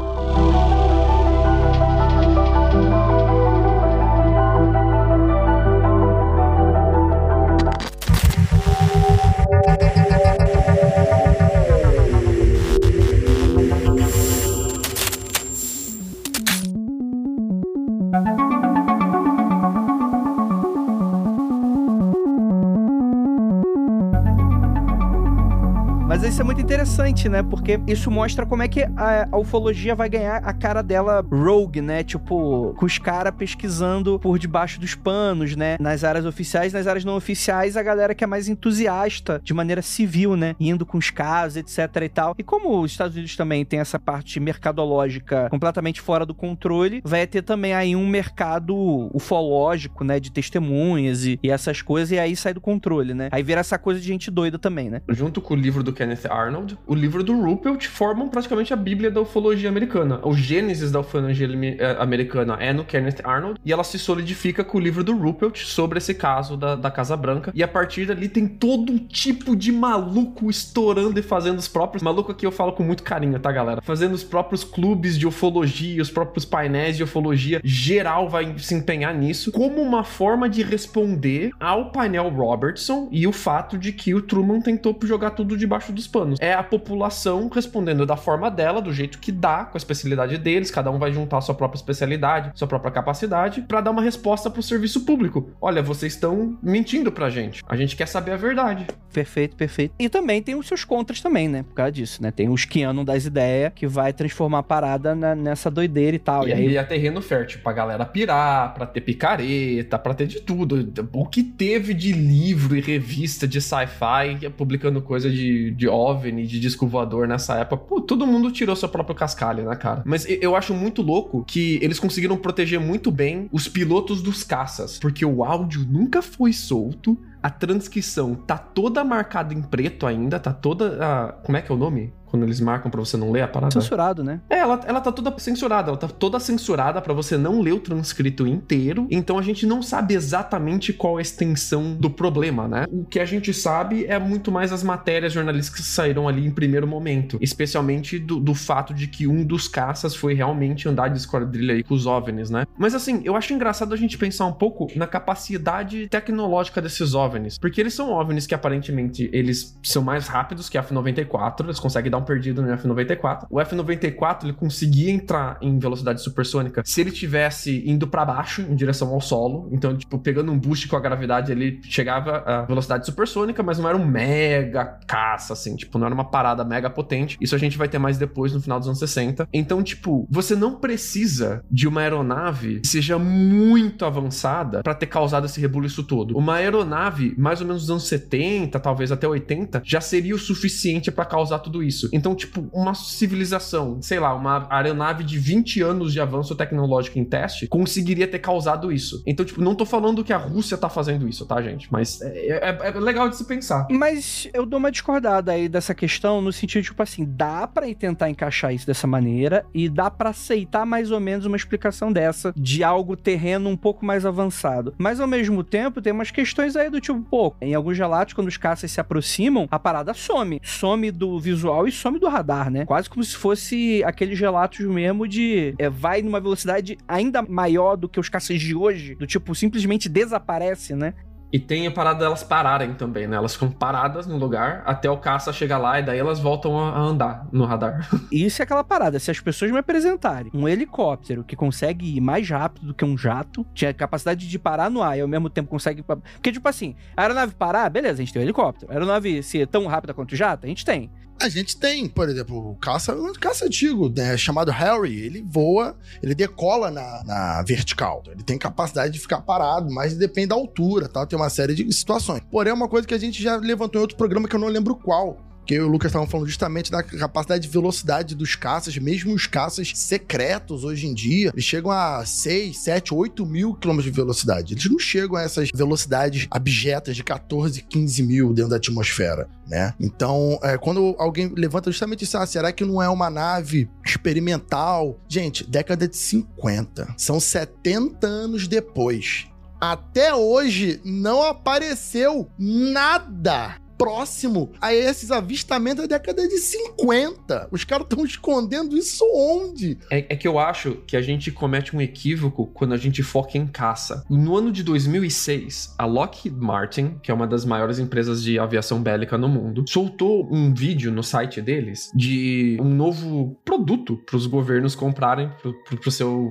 Mas 26.13 26.21
isso 26.21 26.41
é 26.41 26.43
muito 26.43 26.61
interessante, 26.61 27.27
né? 27.27 27.41
Porque 27.41 27.79
isso 27.87 28.11
mostra 28.11 28.45
como 28.45 28.61
é 28.61 28.67
que 28.67 28.83
a, 28.83 29.27
a 29.31 29.37
ufologia 29.39 29.95
vai 29.95 30.07
ganhar 30.07 30.43
a 30.43 30.53
cara 30.53 30.83
dela 30.83 31.25
rogue, 31.27 31.81
né? 31.81 32.03
Tipo, 32.03 32.75
com 32.77 32.85
os 32.85 32.99
caras 32.99 33.33
pesquisando 33.35 34.19
por 34.19 34.37
debaixo 34.37 34.79
dos 34.79 34.93
panos, 34.93 35.55
né? 35.55 35.75
Nas 35.79 36.03
áreas 36.03 36.23
oficiais, 36.23 36.71
nas 36.71 36.85
áreas 36.85 37.03
não 37.03 37.15
oficiais, 37.15 37.75
a 37.75 37.81
galera 37.81 38.13
que 38.13 38.23
é 38.23 38.27
mais 38.27 38.47
entusiasta 38.47 39.41
de 39.43 39.55
maneira 39.55 39.81
civil, 39.81 40.35
né? 40.35 40.55
Indo 40.59 40.85
com 40.85 40.99
os 40.99 41.09
casos, 41.09 41.57
etc 41.57 42.03
e 42.03 42.09
tal. 42.09 42.35
E 42.37 42.43
como 42.43 42.79
os 42.79 42.91
Estados 42.91 43.15
Unidos 43.15 43.35
também 43.35 43.65
tem 43.65 43.79
essa 43.79 43.97
parte 43.97 44.39
mercadológica 44.39 45.49
completamente 45.49 45.99
fora 45.99 46.27
do 46.27 46.35
controle, 46.35 47.01
vai 47.03 47.25
ter 47.25 47.41
também 47.41 47.73
aí 47.73 47.95
um 47.95 48.07
mercado 48.07 49.09
ufológico, 49.15 50.03
né? 50.03 50.19
De 50.19 50.31
testemunhas 50.31 51.25
e, 51.25 51.39
e 51.41 51.49
essas 51.49 51.81
coisas, 51.81 52.11
e 52.11 52.19
aí 52.19 52.35
sai 52.35 52.53
do 52.53 52.61
controle, 52.61 53.15
né? 53.15 53.29
Aí 53.31 53.41
vira 53.41 53.61
essa 53.61 53.79
coisa 53.79 53.99
de 53.99 54.05
gente 54.05 54.29
doida 54.29 54.59
também, 54.59 54.91
né? 54.91 55.01
Junto 55.09 55.41
com 55.41 55.55
o 55.55 55.57
livro 55.57 55.81
do 55.81 55.91
Kenneth 56.03 56.29
Arnold, 56.29 56.77
o 56.85 56.93
livro 56.93 57.23
do 57.23 57.33
Ruppelt 57.41 57.87
formam 57.87 58.27
praticamente 58.27 58.73
a 58.73 58.75
bíblia 58.75 59.09
da 59.09 59.21
ufologia 59.21 59.69
americana. 59.69 60.19
O 60.23 60.35
gênesis 60.35 60.91
da 60.91 60.99
ufologia 60.99 61.47
eh, 61.79 61.95
americana 61.97 62.57
é 62.59 62.73
no 62.73 62.83
Kenneth 62.83 63.21
Arnold 63.23 63.57
e 63.63 63.71
ela 63.71 63.85
se 63.85 63.97
solidifica 63.97 64.65
com 64.65 64.77
o 64.77 64.81
livro 64.81 65.01
do 65.01 65.15
Ruppelt 65.15 65.63
sobre 65.63 65.99
esse 65.99 66.13
caso 66.13 66.57
da, 66.57 66.75
da 66.75 66.91
Casa 66.91 67.15
Branca. 67.15 67.53
E 67.55 67.63
a 67.63 67.67
partir 67.69 68.05
dali 68.05 68.27
tem 68.27 68.49
todo 68.49 68.99
tipo 68.99 69.55
de 69.55 69.71
maluco 69.71 70.49
estourando 70.49 71.17
e 71.17 71.23
fazendo 71.23 71.59
os 71.59 71.69
próprios. 71.69 72.03
Maluco 72.03 72.33
aqui 72.33 72.45
eu 72.45 72.51
falo 72.51 72.73
com 72.73 72.83
muito 72.83 73.01
carinho, 73.01 73.39
tá, 73.39 73.49
galera? 73.49 73.81
Fazendo 73.81 74.13
os 74.13 74.25
próprios 74.25 74.65
clubes 74.65 75.17
de 75.17 75.25
ufologia, 75.25 76.01
os 76.01 76.11
próprios 76.11 76.43
painéis 76.43 76.97
de 76.97 77.03
ufologia. 77.03 77.61
Geral 77.63 78.27
vai 78.27 78.53
se 78.57 78.75
empenhar 78.75 79.15
nisso 79.15 79.53
como 79.53 79.81
uma 79.81 80.03
forma 80.03 80.49
de 80.49 80.63
responder 80.63 81.51
ao 81.61 81.91
painel 81.93 82.27
Robertson 82.27 83.07
e 83.09 83.25
o 83.25 83.31
fato 83.31 83.77
de 83.77 83.93
que 83.93 84.13
o 84.13 84.21
Truman 84.21 84.59
tentou 84.59 84.93
jogar 85.03 85.31
tudo 85.31 85.55
debaixo 85.55 85.92
dos 85.93 86.07
panos. 86.07 86.39
É 86.41 86.53
a 86.53 86.63
população 86.63 87.49
respondendo 87.53 88.05
da 88.05 88.17
forma 88.17 88.49
dela, 88.49 88.81
do 88.81 88.93
jeito 88.93 89.19
que 89.19 89.31
dá, 89.31 89.65
com 89.65 89.77
a 89.77 89.79
especialidade 89.79 90.37
deles, 90.37 90.71
cada 90.71 90.91
um 90.91 90.99
vai 90.99 91.11
juntar 91.11 91.37
a 91.37 91.41
sua 91.41 91.55
própria 91.55 91.77
especialidade, 91.77 92.51
sua 92.55 92.67
própria 92.67 92.91
capacidade, 92.91 93.61
para 93.61 93.81
dar 93.81 93.91
uma 93.91 94.01
resposta 94.01 94.49
pro 94.49 94.63
serviço 94.63 95.05
público. 95.05 95.51
Olha, 95.61 95.81
vocês 95.81 96.13
estão 96.13 96.57
mentindo 96.61 97.11
pra 97.11 97.29
gente. 97.29 97.63
A 97.67 97.75
gente 97.75 97.95
quer 97.95 98.07
saber 98.07 98.31
a 98.31 98.37
verdade. 98.37 98.87
Perfeito, 99.11 99.55
perfeito. 99.55 99.93
E 99.99 100.09
também 100.09 100.41
tem 100.41 100.55
os 100.55 100.67
seus 100.67 100.83
contras 100.83 101.21
também, 101.21 101.47
né? 101.47 101.63
Por 101.63 101.75
causa 101.75 101.91
disso, 101.91 102.21
né? 102.21 102.31
Tem 102.31 102.49
os 102.49 102.65
Keanu 102.65 103.05
das 103.05 103.25
ideias 103.25 103.71
que 103.75 103.85
vai 103.85 104.11
transformar 104.11 104.59
a 104.59 104.63
parada 104.63 105.13
na, 105.13 105.35
nessa 105.35 105.69
doideira 105.69 106.15
e 106.15 106.19
tal. 106.19 106.47
E, 106.47 106.49
e 106.49 106.53
aí 106.53 106.77
é 106.77 106.83
terreno 106.83 107.21
fértil 107.21 107.59
pra 107.61 107.71
galera 107.73 108.05
pirar, 108.05 108.73
pra 108.73 108.85
ter 108.85 109.01
picareta, 109.01 109.99
pra 109.99 110.13
ter 110.13 110.27
de 110.27 110.41
tudo. 110.41 110.91
O 111.13 111.25
que 111.25 111.43
teve 111.43 111.93
de 111.93 112.11
livro 112.11 112.75
e 112.75 112.81
revista 112.81 113.47
de 113.47 113.61
sci-fi 113.61 114.49
publicando 114.57 115.01
coisa 115.01 115.29
de, 115.29 115.71
de 115.71 115.82
OVNI, 115.87 116.45
de 116.45 116.59
disco 116.59 116.87
voador 116.87 117.27
nessa 117.27 117.55
época, 117.55 117.83
pô, 117.83 118.01
todo 118.01 118.27
mundo 118.27 118.51
tirou 118.51 118.75
seu 118.75 118.89
próprio 118.89 119.15
cascalho, 119.15 119.65
né, 119.65 119.75
cara? 119.75 120.03
Mas 120.05 120.25
eu 120.29 120.55
acho 120.55 120.73
muito 120.73 121.01
louco 121.01 121.43
que 121.45 121.79
eles 121.81 121.99
conseguiram 121.99 122.37
proteger 122.37 122.79
muito 122.79 123.11
bem 123.11 123.47
os 123.51 123.67
pilotos 123.67 124.21
dos 124.21 124.43
caças, 124.43 124.99
porque 124.99 125.25
o 125.25 125.43
áudio 125.43 125.85
nunca 125.89 126.21
foi 126.21 126.53
solto, 126.53 127.17
a 127.41 127.49
transcrição 127.49 128.35
tá 128.35 128.57
toda 128.57 129.03
marcada 129.03 129.53
em 129.53 129.61
preto 129.61 130.07
ainda, 130.07 130.39
tá 130.39 130.53
toda. 130.53 130.97
A... 131.05 131.33
Como 131.33 131.57
é 131.57 131.61
que 131.61 131.71
é 131.71 131.75
o 131.75 131.77
nome? 131.77 132.13
Quando 132.33 132.45
eles 132.45 132.59
marcam 132.59 132.89
pra 132.89 132.99
você 132.99 133.15
não 133.15 133.29
ler 133.29 133.43
a 133.43 133.47
parada? 133.47 133.79
Censurado, 133.79 134.23
né? 134.23 134.41
É, 134.49 134.57
ela, 134.57 134.81
ela 134.87 134.99
tá 134.99 135.11
toda 135.11 135.37
censurada. 135.37 135.91
Ela 135.91 135.97
tá 135.97 136.07
toda 136.07 136.39
censurada 136.39 136.99
pra 136.99 137.13
você 137.13 137.37
não 137.37 137.61
ler 137.61 137.73
o 137.73 137.79
transcrito 137.79 138.47
inteiro. 138.47 139.05
Então 139.11 139.37
a 139.37 139.43
gente 139.43 139.67
não 139.67 139.83
sabe 139.83 140.15
exatamente 140.15 140.91
qual 140.91 141.17
a 141.17 141.21
extensão 141.21 141.93
do 141.93 142.09
problema, 142.09 142.67
né? 142.67 142.87
O 142.89 143.05
que 143.05 143.19
a 143.19 143.25
gente 143.25 143.53
sabe 143.53 144.07
é 144.07 144.17
muito 144.17 144.51
mais 144.51 144.73
as 144.73 144.81
matérias 144.81 145.31
jornalísticas 145.31 145.81
que 145.81 145.91
saíram 145.91 146.27
ali 146.27 146.43
em 146.43 146.49
primeiro 146.49 146.87
momento. 146.87 147.37
Especialmente 147.39 148.17
do, 148.17 148.39
do 148.39 148.55
fato 148.55 148.95
de 148.95 149.05
que 149.05 149.27
um 149.27 149.45
dos 149.45 149.67
caças 149.67 150.15
foi 150.15 150.33
realmente 150.33 150.89
andar 150.89 151.09
de 151.09 151.19
esquadrilha 151.19 151.75
aí 151.75 151.83
com 151.83 151.93
os 151.93 152.07
OVNIs, 152.07 152.49
né? 152.49 152.65
Mas 152.75 152.95
assim, 152.95 153.21
eu 153.23 153.35
acho 153.35 153.53
engraçado 153.53 153.93
a 153.93 153.97
gente 153.97 154.17
pensar 154.17 154.47
um 154.47 154.53
pouco 154.53 154.87
na 154.95 155.05
capacidade 155.05 156.07
tecnológica 156.07 156.81
desses 156.81 157.13
OVNIs. 157.13 157.59
Porque 157.59 157.79
eles 157.79 157.93
são 157.93 158.11
OVNIs 158.11 158.47
que 158.47 158.55
aparentemente 158.55 159.29
eles 159.31 159.77
são 159.83 160.01
mais 160.01 160.27
rápidos 160.27 160.67
que 160.67 160.79
a 160.79 160.81
F-94. 160.81 161.65
Eles 161.65 161.79
conseguem 161.79 162.09
dar 162.09 162.17
um 162.17 162.22
perdido 162.23 162.61
no 162.61 162.69
F94. 162.69 163.45
O 163.49 163.57
F94 163.57 164.43
ele 164.43 164.53
conseguia 164.53 165.11
entrar 165.11 165.57
em 165.61 165.77
velocidade 165.77 166.21
supersônica 166.21 166.81
se 166.85 167.01
ele 167.01 167.11
tivesse 167.11 167.83
indo 167.85 168.07
para 168.07 168.25
baixo 168.25 168.61
em 168.61 168.75
direção 168.75 169.09
ao 169.09 169.21
solo. 169.21 169.69
Então, 169.71 169.95
tipo, 169.95 170.17
pegando 170.19 170.51
um 170.51 170.57
boost 170.57 170.87
com 170.87 170.95
a 170.95 170.99
gravidade, 170.99 171.51
ele 171.51 171.79
chegava 171.83 172.43
a 172.45 172.61
velocidade 172.63 173.05
supersônica, 173.05 173.61
mas 173.63 173.77
não 173.77 173.87
era 173.87 173.97
um 173.97 174.05
mega 174.05 174.85
caça, 175.07 175.53
assim, 175.53 175.75
tipo, 175.75 175.97
não 175.97 176.05
era 176.05 176.13
uma 176.13 176.25
parada 176.25 176.63
mega 176.63 176.89
potente. 176.89 177.37
Isso 177.39 177.55
a 177.55 177.57
gente 177.57 177.77
vai 177.77 177.87
ter 177.87 177.99
mais 177.99 178.17
depois 178.17 178.53
no 178.53 178.61
final 178.61 178.79
dos 178.79 178.87
anos 178.87 178.99
60. 178.99 179.47
Então, 179.53 179.81
tipo, 179.83 180.27
você 180.29 180.55
não 180.55 180.75
precisa 180.75 181.63
de 181.69 181.87
uma 181.87 182.01
aeronave 182.01 182.81
que 182.81 182.87
seja 182.87 183.17
muito 183.19 184.05
avançada 184.05 184.81
para 184.83 184.93
ter 184.93 185.07
causado 185.07 185.45
esse 185.45 185.59
rebuliço 185.59 186.03
todo. 186.03 186.37
Uma 186.37 186.55
aeronave, 186.55 187.33
mais 187.37 187.61
ou 187.61 187.67
menos 187.67 187.83
dos 187.83 187.91
anos 187.91 188.07
70, 188.07 188.79
talvez 188.79 189.11
até 189.11 189.27
80, 189.27 189.81
já 189.83 190.01
seria 190.01 190.35
o 190.35 190.39
suficiente 190.39 191.11
para 191.11 191.25
causar 191.25 191.59
tudo 191.59 191.83
isso. 191.83 192.09
Então, 192.13 192.35
tipo, 192.35 192.69
uma 192.71 192.93
civilização, 192.93 193.99
sei 193.99 194.19
lá, 194.19 194.35
uma 194.35 194.67
aeronave 194.69 195.23
de 195.23 195.39
20 195.39 195.81
anos 195.81 196.13
de 196.13 196.21
avanço 196.21 196.55
tecnológico 196.55 197.17
em 197.17 197.25
teste 197.25 197.67
conseguiria 197.67 198.27
ter 198.27 198.37
causado 198.37 198.91
isso. 198.91 199.23
Então, 199.25 199.43
tipo, 199.43 199.59
não 199.61 199.73
tô 199.73 199.83
falando 199.83 200.23
que 200.23 200.31
a 200.31 200.37
Rússia 200.37 200.77
tá 200.77 200.87
fazendo 200.87 201.27
isso, 201.27 201.43
tá, 201.45 201.59
gente? 201.61 201.91
Mas 201.91 202.21
é, 202.21 202.69
é, 202.69 202.77
é 202.89 202.91
legal 202.99 203.27
de 203.27 203.35
se 203.35 203.45
pensar. 203.45 203.87
Mas 203.89 204.47
eu 204.53 204.63
dou 204.63 204.77
uma 204.77 204.91
discordada 204.91 205.51
aí 205.51 205.67
dessa 205.67 205.95
questão 205.95 206.39
no 206.39 206.53
sentido, 206.53 206.83
tipo 206.83 207.01
assim, 207.01 207.25
dá 207.27 207.67
pra 207.67 207.91
tentar 207.95 208.29
encaixar 208.29 208.73
isso 208.73 208.85
dessa 208.85 209.07
maneira 209.07 209.65
e 209.73 209.89
dá 209.89 210.11
para 210.11 210.29
aceitar 210.29 210.85
mais 210.85 211.09
ou 211.09 211.19
menos 211.19 211.45
uma 211.47 211.57
explicação 211.57 212.13
dessa 212.13 212.53
de 212.55 212.83
algo 212.83 213.17
terreno 213.17 213.69
um 213.69 213.77
pouco 213.77 214.05
mais 214.05 214.23
avançado. 214.23 214.93
Mas 214.99 215.19
ao 215.19 215.27
mesmo 215.27 215.63
tempo, 215.63 216.01
tem 216.01 216.13
umas 216.13 216.29
questões 216.29 216.75
aí 216.75 216.89
do 216.91 217.01
tipo, 217.01 217.19
pô, 217.21 217.55
em 217.59 217.73
alguns 217.73 217.97
relatos, 217.97 218.35
quando 218.35 218.47
os 218.47 218.57
caças 218.57 218.91
se 218.91 219.01
aproximam, 219.01 219.67
a 219.71 219.79
parada 219.79 220.13
some. 220.13 220.59
Some 220.63 221.09
do 221.09 221.39
visual 221.39 221.87
e 221.87 221.91
some 222.03 222.19
do 222.19 222.27
radar, 222.27 222.69
né? 222.69 222.85
Quase 222.85 223.09
como 223.09 223.23
se 223.23 223.35
fosse 223.35 224.03
aqueles 224.03 224.37
relatos 224.37 224.85
mesmo 224.85 225.25
de 225.25 225.73
é, 225.79 225.89
vai 225.89 226.21
numa 226.21 226.41
velocidade 226.41 226.97
ainda 227.07 227.41
maior 227.41 227.95
do 227.95 228.09
que 228.09 228.19
os 228.19 228.27
caças 228.27 228.59
de 228.59 228.75
hoje, 228.75 229.15
do 229.15 229.25
tipo, 229.25 229.55
simplesmente 229.55 230.09
desaparece, 230.09 230.93
né? 230.95 231.13
E 231.53 231.59
tem 231.59 231.85
a 231.85 231.91
parada 231.91 232.17
delas 232.17 232.43
pararem 232.43 232.95
também, 232.95 233.27
né? 233.27 233.37
Elas 233.37 233.53
ficam 233.53 233.69
paradas 233.69 234.25
no 234.25 234.37
lugar 234.37 234.81
até 234.87 235.07
o 235.07 235.17
caça 235.17 235.53
chegar 235.53 235.77
lá 235.77 235.99
e 235.99 236.03
daí 236.03 236.17
elas 236.17 236.39
voltam 236.39 236.79
a 236.79 236.99
andar 236.99 237.47
no 237.51 237.63
radar. 237.63 238.09
Isso 238.31 238.59
é 238.59 238.63
aquela 238.63 238.83
parada. 238.83 239.19
Se 239.19 239.29
as 239.29 239.39
pessoas 239.39 239.69
me 239.69 239.77
apresentarem 239.77 240.51
um 240.51 240.67
helicóptero 240.67 241.43
que 241.43 241.55
consegue 241.55 242.17
ir 242.17 242.21
mais 242.21 242.49
rápido 242.49 242.87
do 242.87 242.93
que 242.95 243.05
um 243.05 243.15
jato, 243.15 243.63
tinha 243.71 243.93
capacidade 243.93 244.49
de 244.49 244.59
parar 244.59 244.89
no 244.89 245.03
ar 245.03 245.15
e 245.15 245.21
ao 245.21 245.27
mesmo 245.27 245.47
tempo 245.47 245.69
consegue. 245.69 246.01
Porque, 246.01 246.51
tipo 246.51 246.67
assim, 246.67 246.95
a 247.15 247.21
aeronave 247.21 247.53
parar, 247.53 247.87
beleza, 247.87 248.15
a 248.15 248.25
gente 248.25 248.33
tem 248.33 248.41
um 248.41 248.45
helicóptero. 248.45 248.91
A 248.91 248.95
aeronave 248.95 249.43
ser 249.43 249.67
tão 249.67 249.85
rápida 249.85 250.11
quanto 250.11 250.31
o 250.31 250.35
jato, 250.35 250.65
a 250.65 250.69
gente 250.69 250.83
tem. 250.83 251.11
A 251.43 251.49
gente 251.49 251.75
tem, 251.75 252.07
por 252.07 252.29
exemplo, 252.29 252.71
o 252.71 252.75
caça, 252.77 253.13
um 253.13 253.33
caça 253.33 253.65
antigo, 253.65 254.07
né, 254.09 254.37
chamado 254.37 254.71
Harry. 254.71 255.13
Ele 255.25 255.43
voa, 255.45 255.93
ele 256.21 256.33
decola 256.33 256.89
na, 256.89 257.21
na, 257.25 257.61
vertical. 257.63 258.23
Ele 258.31 258.41
tem 258.43 258.57
capacidade 258.57 259.11
de 259.11 259.19
ficar 259.19 259.41
parado, 259.41 259.91
mas 259.91 260.15
depende 260.15 260.47
da 260.47 260.55
altura, 260.55 261.09
tá? 261.09 261.25
Tem 261.25 261.37
uma 261.37 261.49
série 261.49 261.75
de 261.75 261.91
situações. 261.91 262.41
Porém, 262.49 262.71
é 262.71 262.73
uma 262.73 262.87
coisa 262.87 263.05
que 263.05 263.13
a 263.13 263.17
gente 263.17 263.43
já 263.43 263.57
levantou 263.57 263.99
em 263.99 264.03
outro 264.03 264.15
programa 264.15 264.47
que 264.47 264.55
eu 264.55 264.59
não 264.59 264.69
lembro 264.69 264.95
qual 264.95 265.37
que 265.65 265.73
eu 265.73 265.83
e 265.83 265.87
o 265.87 265.91
Lucas 265.91 266.09
estavam 266.09 266.27
falando 266.27 266.47
justamente 266.47 266.91
da 266.91 267.01
capacidade 267.03 267.63
de 267.63 267.69
velocidade 267.69 268.35
dos 268.35 268.55
caças, 268.55 268.97
mesmo 268.97 269.33
os 269.33 269.47
caças 269.47 269.91
secretos 269.95 270.83
hoje 270.83 271.07
em 271.07 271.13
dia, 271.13 271.51
eles 271.53 271.63
chegam 271.63 271.91
a 271.91 272.25
6, 272.25 272.77
7, 272.77 273.13
8 273.13 273.45
mil 273.45 273.73
quilômetros 273.73 274.11
de 274.11 274.15
velocidade. 274.15 274.73
Eles 274.73 274.89
não 274.89 274.99
chegam 274.99 275.35
a 275.35 275.41
essas 275.41 275.69
velocidades 275.73 276.47
abjetas 276.49 277.15
de 277.15 277.23
14, 277.23 277.81
15 277.83 278.23
mil 278.23 278.53
dentro 278.53 278.71
da 278.71 278.77
atmosfera, 278.77 279.47
né? 279.67 279.93
Então, 279.99 280.59
é, 280.63 280.77
quando 280.77 281.15
alguém 281.17 281.51
levanta 281.55 281.91
justamente 281.91 282.23
isso, 282.23 282.37
ah, 282.37 282.45
será 282.45 282.71
que 282.71 282.85
não 282.85 283.01
é 283.01 283.09
uma 283.09 283.29
nave 283.29 283.89
experimental? 284.05 285.19
Gente, 285.27 285.69
década 285.69 286.07
de 286.07 286.17
50. 286.17 287.15
São 287.17 287.39
70 287.39 288.27
anos 288.27 288.67
depois 288.67 289.47
até 289.83 290.33
hoje 290.33 291.01
não 291.03 291.43
apareceu 291.43 292.49
nada 292.57 293.75
próximo 293.97 294.71
a 294.81 294.93
esses 294.93 295.31
avistamentos 295.31 296.07
da 296.07 296.17
década 296.17 296.47
de 296.47 296.57
50. 296.57 297.69
Os 297.71 297.83
caras 297.83 298.05
estão 298.09 298.25
escondendo 298.25 298.97
isso 298.97 299.23
onde? 299.33 299.97
É, 300.11 300.33
é, 300.33 300.35
que 300.35 300.47
eu 300.47 300.59
acho 300.59 300.97
que 301.07 301.15
a 301.15 301.21
gente 301.21 301.51
comete 301.51 301.95
um 301.95 302.01
equívoco 302.01 302.67
quando 302.67 302.93
a 302.93 302.97
gente 302.97 303.23
foca 303.23 303.57
em 303.57 303.67
caça. 303.67 304.23
No 304.29 304.57
ano 304.57 304.71
de 304.71 304.83
2006, 304.83 305.95
a 305.97 306.05
Lockheed 306.05 306.55
Martin, 306.55 307.17
que 307.21 307.31
é 307.31 307.33
uma 307.33 307.47
das 307.47 307.65
maiores 307.65 307.99
empresas 307.99 308.43
de 308.43 308.59
aviação 308.59 309.01
bélica 309.01 309.37
no 309.37 309.47
mundo, 309.47 309.85
soltou 309.87 310.47
um 310.51 310.73
vídeo 310.73 311.11
no 311.11 311.23
site 311.23 311.61
deles 311.61 312.11
de 312.13 312.77
um 312.79 312.89
novo 312.89 313.57
produto 313.63 314.17
para 314.25 314.37
os 314.37 314.47
governos 314.47 314.95
comprarem 314.95 315.51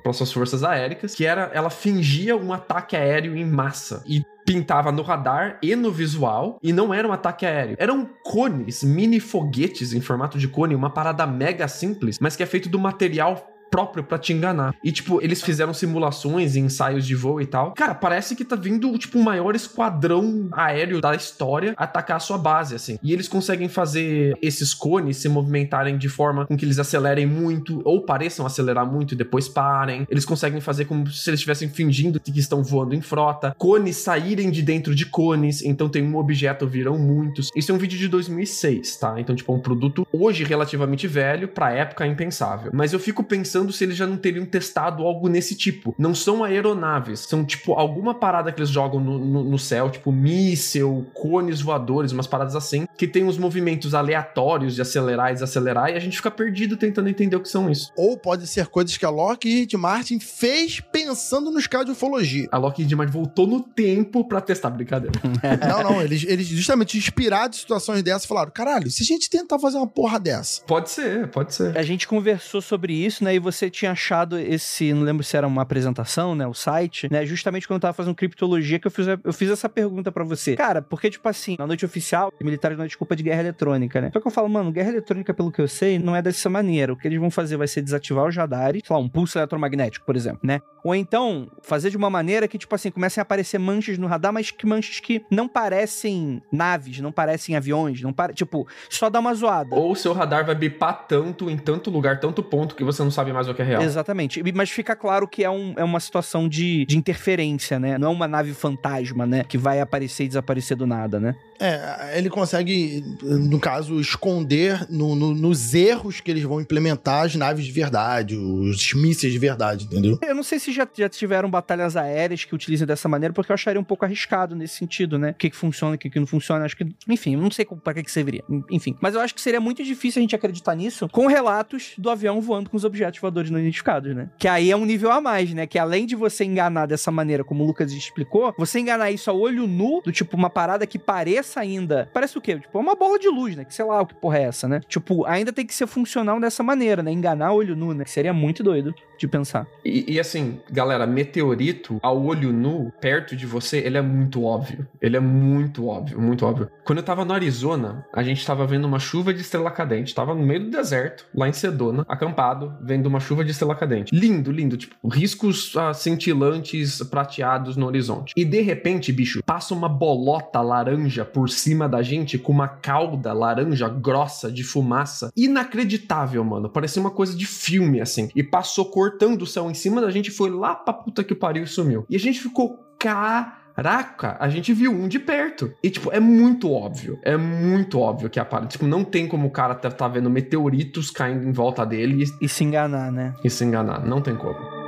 para 0.02 0.12
suas 0.12 0.32
forças 0.32 0.64
aéreas, 0.64 1.14
que 1.14 1.24
era 1.24 1.50
ela 1.54 1.70
fingia 1.70 2.36
um 2.36 2.52
ataque 2.52 2.96
aéreo 2.96 3.36
em 3.36 3.44
massa 3.44 4.02
e 4.06 4.22
pintava 4.44 4.90
no 4.92 5.02
radar 5.02 5.58
e 5.62 5.74
no 5.76 5.90
visual, 5.90 6.58
e 6.62 6.72
não 6.72 6.92
era 6.92 7.06
um 7.06 7.12
ataque 7.12 7.46
aéreo. 7.46 7.76
Eram 7.78 8.08
cones, 8.24 8.82
mini 8.82 9.20
foguetes 9.20 9.92
em 9.92 10.00
formato 10.00 10.38
de 10.38 10.48
cone, 10.48 10.74
uma 10.74 10.90
parada 10.90 11.26
mega 11.26 11.68
simples, 11.68 12.18
mas 12.18 12.36
que 12.36 12.42
é 12.42 12.46
feito 12.46 12.68
do 12.68 12.78
material 12.78 13.51
próprio 13.72 14.04
para 14.04 14.18
te 14.18 14.34
enganar. 14.34 14.74
E, 14.84 14.92
tipo, 14.92 15.18
eles 15.22 15.42
fizeram 15.42 15.72
simulações 15.72 16.54
e 16.54 16.60
ensaios 16.60 17.06
de 17.06 17.14
voo 17.14 17.40
e 17.40 17.46
tal. 17.46 17.72
Cara, 17.72 17.94
parece 17.94 18.36
que 18.36 18.44
tá 18.44 18.54
vindo, 18.54 18.96
tipo, 18.98 19.18
o 19.18 19.24
maior 19.24 19.56
esquadrão 19.56 20.50
aéreo 20.52 21.00
da 21.00 21.14
história 21.14 21.72
atacar 21.74 22.18
a 22.18 22.20
sua 22.20 22.36
base, 22.36 22.74
assim. 22.74 22.98
E 23.02 23.14
eles 23.14 23.26
conseguem 23.26 23.70
fazer 23.70 24.36
esses 24.42 24.74
cones 24.74 25.16
se 25.16 25.28
movimentarem 25.28 25.96
de 25.96 26.08
forma 26.08 26.46
com 26.46 26.54
que 26.54 26.66
eles 26.66 26.78
acelerem 26.78 27.24
muito, 27.24 27.80
ou 27.82 28.04
pareçam 28.04 28.44
acelerar 28.44 28.86
muito 28.86 29.14
e 29.14 29.16
depois 29.16 29.48
parem. 29.48 30.06
Eles 30.10 30.26
conseguem 30.26 30.60
fazer 30.60 30.84
como 30.84 31.06
se 31.10 31.30
eles 31.30 31.40
estivessem 31.40 31.70
fingindo 31.70 32.20
que 32.20 32.38
estão 32.38 32.62
voando 32.62 32.94
em 32.94 33.00
frota. 33.00 33.54
Cones 33.56 33.96
saírem 33.96 34.50
de 34.50 34.60
dentro 34.60 34.94
de 34.94 35.06
cones, 35.06 35.62
então 35.62 35.88
tem 35.88 36.02
um 36.02 36.16
objeto, 36.16 36.66
viram 36.66 36.98
muitos. 36.98 37.50
Isso 37.56 37.72
é 37.72 37.74
um 37.74 37.78
vídeo 37.78 37.98
de 37.98 38.08
2006, 38.08 38.96
tá? 38.96 39.18
Então, 39.18 39.34
tipo, 39.34 39.50
é 39.50 39.56
um 39.56 39.60
produto 39.60 40.06
hoje 40.12 40.44
relativamente 40.44 41.06
velho, 41.06 41.48
pra 41.48 41.72
época 41.72 42.06
impensável. 42.06 42.70
Mas 42.74 42.92
eu 42.92 42.98
fico 42.98 43.24
pensando 43.24 43.61
pensando 43.62 43.72
se 43.72 43.84
eles 43.84 43.96
já 43.96 44.06
não 44.06 44.16
teriam 44.16 44.44
testado 44.44 45.04
algo 45.04 45.28
nesse 45.28 45.54
tipo. 45.54 45.94
Não 45.98 46.14
são 46.14 46.42
aeronaves, 46.42 47.20
são 47.20 47.44
tipo 47.44 47.72
alguma 47.74 48.14
parada 48.14 48.50
que 48.50 48.60
eles 48.60 48.70
jogam 48.70 49.00
no, 49.00 49.18
no, 49.18 49.44
no 49.44 49.58
céu, 49.58 49.90
tipo 49.90 50.10
míssel, 50.10 51.06
cones 51.14 51.60
voadores, 51.60 52.12
umas 52.12 52.26
paradas 52.26 52.56
assim, 52.56 52.86
que 52.96 53.06
tem 53.06 53.24
uns 53.24 53.38
movimentos 53.38 53.94
aleatórios 53.94 54.74
de 54.74 54.82
acelerar 54.82 55.30
e 55.30 55.34
desacelerar 55.34 55.90
e 55.90 55.94
a 55.94 56.00
gente 56.00 56.16
fica 56.16 56.30
perdido 56.30 56.76
tentando 56.76 57.08
entender 57.08 57.36
o 57.36 57.40
que 57.40 57.48
são 57.48 57.70
isso. 57.70 57.92
Ou 57.96 58.16
pode 58.16 58.46
ser 58.46 58.66
coisas 58.66 58.96
que 58.96 59.04
a 59.04 59.10
Lockheed 59.10 59.76
Martin 59.76 60.18
fez 60.18 60.80
pensando 60.80 61.50
nos 61.50 61.66
casos 61.66 61.86
de 61.86 61.92
ufologia. 61.92 62.48
A 62.50 62.58
Lockheed 62.58 62.94
Martin 62.94 63.12
voltou 63.12 63.46
no 63.46 63.60
tempo 63.60 64.24
para 64.24 64.40
testar, 64.40 64.70
brincadeira. 64.70 65.18
não, 65.68 65.90
não, 65.90 66.02
eles, 66.02 66.24
eles 66.24 66.46
justamente 66.46 66.96
inspirados 66.96 67.58
em 67.58 67.60
situações 67.60 68.02
dessas 68.02 68.26
falaram, 68.26 68.50
caralho, 68.50 68.90
se 68.90 69.02
a 69.02 69.06
gente 69.06 69.28
tentar 69.28 69.58
fazer 69.58 69.76
uma 69.76 69.86
porra 69.86 70.18
dessa. 70.18 70.62
Pode 70.66 70.90
ser, 70.90 71.28
pode 71.28 71.54
ser. 71.54 71.76
A 71.76 71.82
gente 71.82 72.06
conversou 72.06 72.60
sobre 72.60 72.94
isso, 72.94 73.22
né, 73.24 73.34
e 73.34 73.38
você 73.38 73.51
você 73.52 73.70
tinha 73.70 73.92
achado 73.92 74.38
esse, 74.38 74.92
não 74.92 75.02
lembro 75.02 75.22
se 75.22 75.36
era 75.36 75.46
uma 75.46 75.62
apresentação, 75.62 76.34
né, 76.34 76.46
o 76.46 76.54
site, 76.54 77.08
né, 77.10 77.24
justamente 77.26 77.66
quando 77.66 77.76
eu 77.76 77.80
tava 77.80 77.92
fazendo 77.92 78.14
criptologia 78.14 78.78
que 78.78 78.86
eu 78.86 78.90
fiz, 78.90 79.06
eu 79.06 79.32
fiz 79.32 79.50
essa 79.50 79.68
pergunta 79.68 80.10
para 80.10 80.24
você. 80.24 80.56
Cara, 80.56 80.82
porque, 80.82 81.10
tipo 81.10 81.28
assim, 81.28 81.56
na 81.58 81.66
noite 81.66 81.84
oficial, 81.84 82.32
militares 82.40 82.76
não 82.76 82.84
é 82.84 82.88
desculpa 82.88 83.14
de 83.14 83.22
guerra 83.22 83.40
eletrônica, 83.40 84.00
né? 84.00 84.10
Só 84.12 84.20
que 84.20 84.26
eu 84.26 84.30
falo, 84.30 84.48
mano, 84.48 84.72
guerra 84.72 84.90
eletrônica, 84.90 85.32
pelo 85.34 85.52
que 85.52 85.60
eu 85.60 85.68
sei, 85.68 85.98
não 85.98 86.16
é 86.16 86.22
dessa 86.22 86.48
maneira. 86.48 86.92
O 86.92 86.96
que 86.96 87.06
eles 87.06 87.20
vão 87.20 87.30
fazer 87.30 87.56
vai 87.56 87.68
ser 87.68 87.82
desativar 87.82 88.26
os 88.26 88.36
radares, 88.36 88.82
sei 88.84 88.96
lá, 88.96 89.00
um 89.00 89.08
pulso 89.08 89.38
eletromagnético, 89.38 90.04
por 90.04 90.16
exemplo, 90.16 90.40
né? 90.42 90.60
Ou 90.84 90.94
então, 90.94 91.48
fazer 91.62 91.90
de 91.90 91.96
uma 91.96 92.10
maneira 92.10 92.48
que, 92.48 92.58
tipo 92.58 92.74
assim, 92.74 92.90
comecem 92.90 93.20
a 93.20 93.22
aparecer 93.22 93.58
manchas 93.58 93.98
no 93.98 94.06
radar, 94.08 94.32
mas 94.32 94.50
que 94.50 94.66
manchas 94.66 94.98
que 94.98 95.22
não 95.30 95.46
parecem 95.46 96.42
naves, 96.50 96.98
não 97.00 97.12
parecem 97.12 97.54
aviões, 97.54 98.02
não 98.02 98.12
pare... 98.12 98.34
tipo, 98.34 98.66
só 98.90 99.08
dá 99.08 99.20
uma 99.20 99.32
zoada. 99.32 99.74
Ou 99.74 99.92
o 99.92 99.96
seu 99.96 100.12
radar 100.12 100.44
vai 100.44 100.54
bipar 100.54 101.06
tanto 101.06 101.48
em 101.48 101.56
tanto 101.56 101.88
lugar, 101.90 102.18
tanto 102.18 102.42
ponto 102.42 102.74
que 102.74 102.82
você 102.82 103.02
não 103.02 103.10
sabe 103.10 103.32
mais 103.32 103.41
o 103.48 103.54
que 103.54 103.62
é 103.62 103.64
real. 103.64 103.82
Exatamente. 103.82 104.42
Mas 104.54 104.70
fica 104.70 104.94
claro 104.94 105.26
que 105.26 105.44
é, 105.44 105.50
um, 105.50 105.74
é 105.76 105.84
uma 105.84 106.00
situação 106.00 106.48
de, 106.48 106.84
de 106.86 106.96
interferência, 106.96 107.78
né? 107.78 107.98
Não 107.98 108.08
é 108.08 108.10
uma 108.10 108.28
nave 108.28 108.52
fantasma, 108.54 109.26
né? 109.26 109.44
Que 109.44 109.58
vai 109.58 109.80
aparecer 109.80 110.24
e 110.24 110.28
desaparecer 110.28 110.76
do 110.76 110.86
nada, 110.86 111.20
né? 111.20 111.34
É, 111.62 112.18
ele 112.18 112.28
consegue, 112.28 113.04
no 113.22 113.60
caso, 113.60 114.00
esconder 114.00 114.86
no, 114.90 115.14
no, 115.14 115.34
nos 115.34 115.74
erros 115.74 116.20
que 116.20 116.30
eles 116.30 116.42
vão 116.42 116.60
implementar 116.60 117.24
as 117.24 117.36
naves 117.36 117.64
de 117.64 117.72
verdade, 117.72 118.36
os 118.36 118.92
mísseis 118.94 119.32
de 119.32 119.38
verdade, 119.38 119.84
entendeu? 119.84 120.18
Eu 120.22 120.34
não 120.34 120.42
sei 120.42 120.58
se 120.58 120.72
já, 120.72 120.86
já 120.92 121.08
tiveram 121.08 121.48
batalhas 121.48 121.96
aéreas 121.96 122.44
que 122.44 122.54
utilizem 122.54 122.86
dessa 122.86 123.08
maneira, 123.08 123.32
porque 123.32 123.52
eu 123.52 123.54
acharia 123.54 123.80
um 123.80 123.84
pouco 123.84 124.04
arriscado 124.04 124.56
nesse 124.56 124.76
sentido, 124.76 125.18
né? 125.18 125.30
O 125.30 125.34
que, 125.34 125.50
que 125.50 125.56
funciona, 125.56 125.94
o 125.94 125.98
que, 125.98 126.10
que 126.10 126.18
não 126.18 126.26
funciona. 126.26 126.64
Acho 126.64 126.76
que, 126.76 126.86
enfim, 127.08 127.36
não 127.36 127.50
sei 127.50 127.64
para 127.64 127.94
que, 127.94 128.02
que 128.02 128.10
serviria. 128.10 128.42
Enfim, 128.70 128.96
mas 129.00 129.14
eu 129.14 129.20
acho 129.20 129.34
que 129.34 129.40
seria 129.40 129.60
muito 129.60 129.84
difícil 129.84 130.20
a 130.20 130.22
gente 130.22 130.34
acreditar 130.34 130.74
nisso 130.74 131.08
com 131.08 131.26
relatos 131.26 131.92
do 131.96 132.10
avião 132.10 132.40
voando 132.40 132.70
com 132.70 132.76
os 132.76 132.84
objetos 132.84 133.20
voadores 133.20 133.50
não 133.50 133.60
identificados, 133.60 134.14
né? 134.16 134.28
Que 134.38 134.48
aí 134.48 134.70
é 134.70 134.76
um 134.76 134.84
nível 134.84 135.12
a 135.12 135.20
mais, 135.20 135.54
né? 135.54 135.66
Que 135.66 135.78
além 135.78 136.06
de 136.06 136.16
você 136.16 136.44
enganar 136.44 136.86
dessa 136.86 137.10
maneira, 137.10 137.44
como 137.44 137.62
o 137.62 137.66
Lucas 137.66 137.92
explicou, 137.92 138.52
você 138.58 138.80
enganar 138.80 139.10
isso 139.10 139.30
a 139.30 139.32
olho 139.32 139.66
nu, 139.66 140.00
do 140.04 140.10
tipo 140.10 140.36
uma 140.36 140.50
parada 140.50 140.86
que 140.86 140.98
pareça 140.98 141.51
ainda. 141.60 142.08
Parece 142.12 142.38
o 142.38 142.40
quê? 142.40 142.58
Tipo, 142.58 142.78
é 142.78 142.80
uma 142.80 142.94
bola 142.94 143.18
de 143.18 143.28
luz, 143.28 143.56
né? 143.56 143.64
Que 143.64 143.74
sei 143.74 143.84
lá 143.84 144.00
o 144.00 144.06
que 144.06 144.14
porra 144.14 144.38
é 144.38 144.42
essa, 144.42 144.68
né? 144.68 144.80
Tipo, 144.88 145.24
ainda 145.26 145.52
tem 145.52 145.66
que 145.66 145.74
ser 145.74 145.86
funcional 145.86 146.40
dessa 146.40 146.62
maneira, 146.62 147.02
né? 147.02 147.10
Enganar 147.10 147.52
olho 147.52 147.76
nu, 147.76 147.92
né? 147.92 148.04
Que 148.04 148.10
seria 148.10 148.32
muito 148.32 148.62
doido 148.62 148.94
de 149.18 149.28
pensar. 149.28 149.66
E, 149.84 150.14
e, 150.14 150.20
assim, 150.20 150.60
galera, 150.70 151.06
meteorito 151.06 151.98
ao 152.02 152.22
olho 152.24 152.52
nu, 152.52 152.92
perto 153.00 153.36
de 153.36 153.46
você, 153.46 153.78
ele 153.78 153.96
é 153.96 154.02
muito 154.02 154.44
óbvio. 154.44 154.86
Ele 155.00 155.16
é 155.16 155.20
muito 155.20 155.86
óbvio, 155.86 156.20
muito 156.20 156.44
óbvio. 156.44 156.68
Quando 156.84 156.98
eu 156.98 157.04
tava 157.04 157.24
no 157.24 157.32
Arizona, 157.32 158.04
a 158.12 158.22
gente 158.22 158.44
tava 158.44 158.66
vendo 158.66 158.84
uma 158.84 158.98
chuva 158.98 159.32
de 159.32 159.40
estrela 159.40 159.70
cadente. 159.70 160.14
Tava 160.14 160.34
no 160.34 160.42
meio 160.42 160.64
do 160.64 160.70
deserto, 160.70 161.26
lá 161.34 161.48
em 161.48 161.52
Sedona, 161.52 162.04
acampado, 162.08 162.76
vendo 162.82 163.06
uma 163.06 163.20
chuva 163.20 163.44
de 163.44 163.52
estrela 163.52 163.74
cadente. 163.74 164.14
Lindo, 164.14 164.50
lindo. 164.50 164.76
Tipo, 164.76 164.96
riscos 165.08 165.72
ah, 165.76 165.94
cintilantes, 165.94 167.02
prateados 167.04 167.76
no 167.76 167.86
horizonte. 167.86 168.32
E 168.36 168.44
de 168.44 168.60
repente, 168.60 169.12
bicho, 169.12 169.42
passa 169.44 169.72
uma 169.74 169.88
bolota 169.88 170.60
laranja 170.60 171.24
por 171.24 171.41
por 171.42 171.50
cima 171.50 171.88
da 171.88 172.04
gente 172.04 172.38
com 172.38 172.52
uma 172.52 172.68
cauda 172.68 173.32
laranja 173.32 173.88
grossa 173.88 174.48
de 174.48 174.62
fumaça. 174.62 175.32
Inacreditável, 175.36 176.44
mano. 176.44 176.70
Parecia 176.70 177.02
uma 177.02 177.10
coisa 177.10 177.36
de 177.36 177.46
filme, 177.46 178.00
assim. 178.00 178.28
E 178.32 178.44
passou 178.44 178.84
cortando 178.84 179.42
o 179.42 179.46
céu 179.46 179.68
em 179.68 179.74
cima 179.74 180.00
da 180.00 180.08
gente, 180.08 180.30
foi 180.30 180.50
lá 180.50 180.72
pra 180.72 180.94
puta 180.94 181.24
que 181.24 181.34
pariu 181.34 181.64
e 181.64 181.66
sumiu. 181.66 182.06
E 182.08 182.14
a 182.14 182.18
gente 182.20 182.38
ficou, 182.38 182.78
caraca, 182.96 184.36
a 184.38 184.48
gente 184.48 184.72
viu 184.72 184.92
um 184.92 185.08
de 185.08 185.18
perto. 185.18 185.72
E, 185.82 185.90
tipo, 185.90 186.12
é 186.12 186.20
muito 186.20 186.70
óbvio. 186.70 187.18
É 187.24 187.36
muito 187.36 187.98
óbvio 187.98 188.30
que 188.30 188.38
a 188.38 188.44
parada. 188.44 188.68
Tipo, 188.68 188.86
não 188.86 189.02
tem 189.02 189.26
como 189.26 189.48
o 189.48 189.50
cara 189.50 189.74
tá, 189.74 189.90
tá 189.90 190.06
vendo 190.06 190.30
meteoritos 190.30 191.10
caindo 191.10 191.44
em 191.44 191.50
volta 191.50 191.84
dele 191.84 192.22
e, 192.22 192.44
e 192.44 192.48
se 192.48 192.62
enganar, 192.62 193.10
né? 193.10 193.34
E 193.42 193.50
se 193.50 193.64
enganar. 193.64 194.06
Não 194.06 194.20
tem 194.20 194.36
como. 194.36 194.81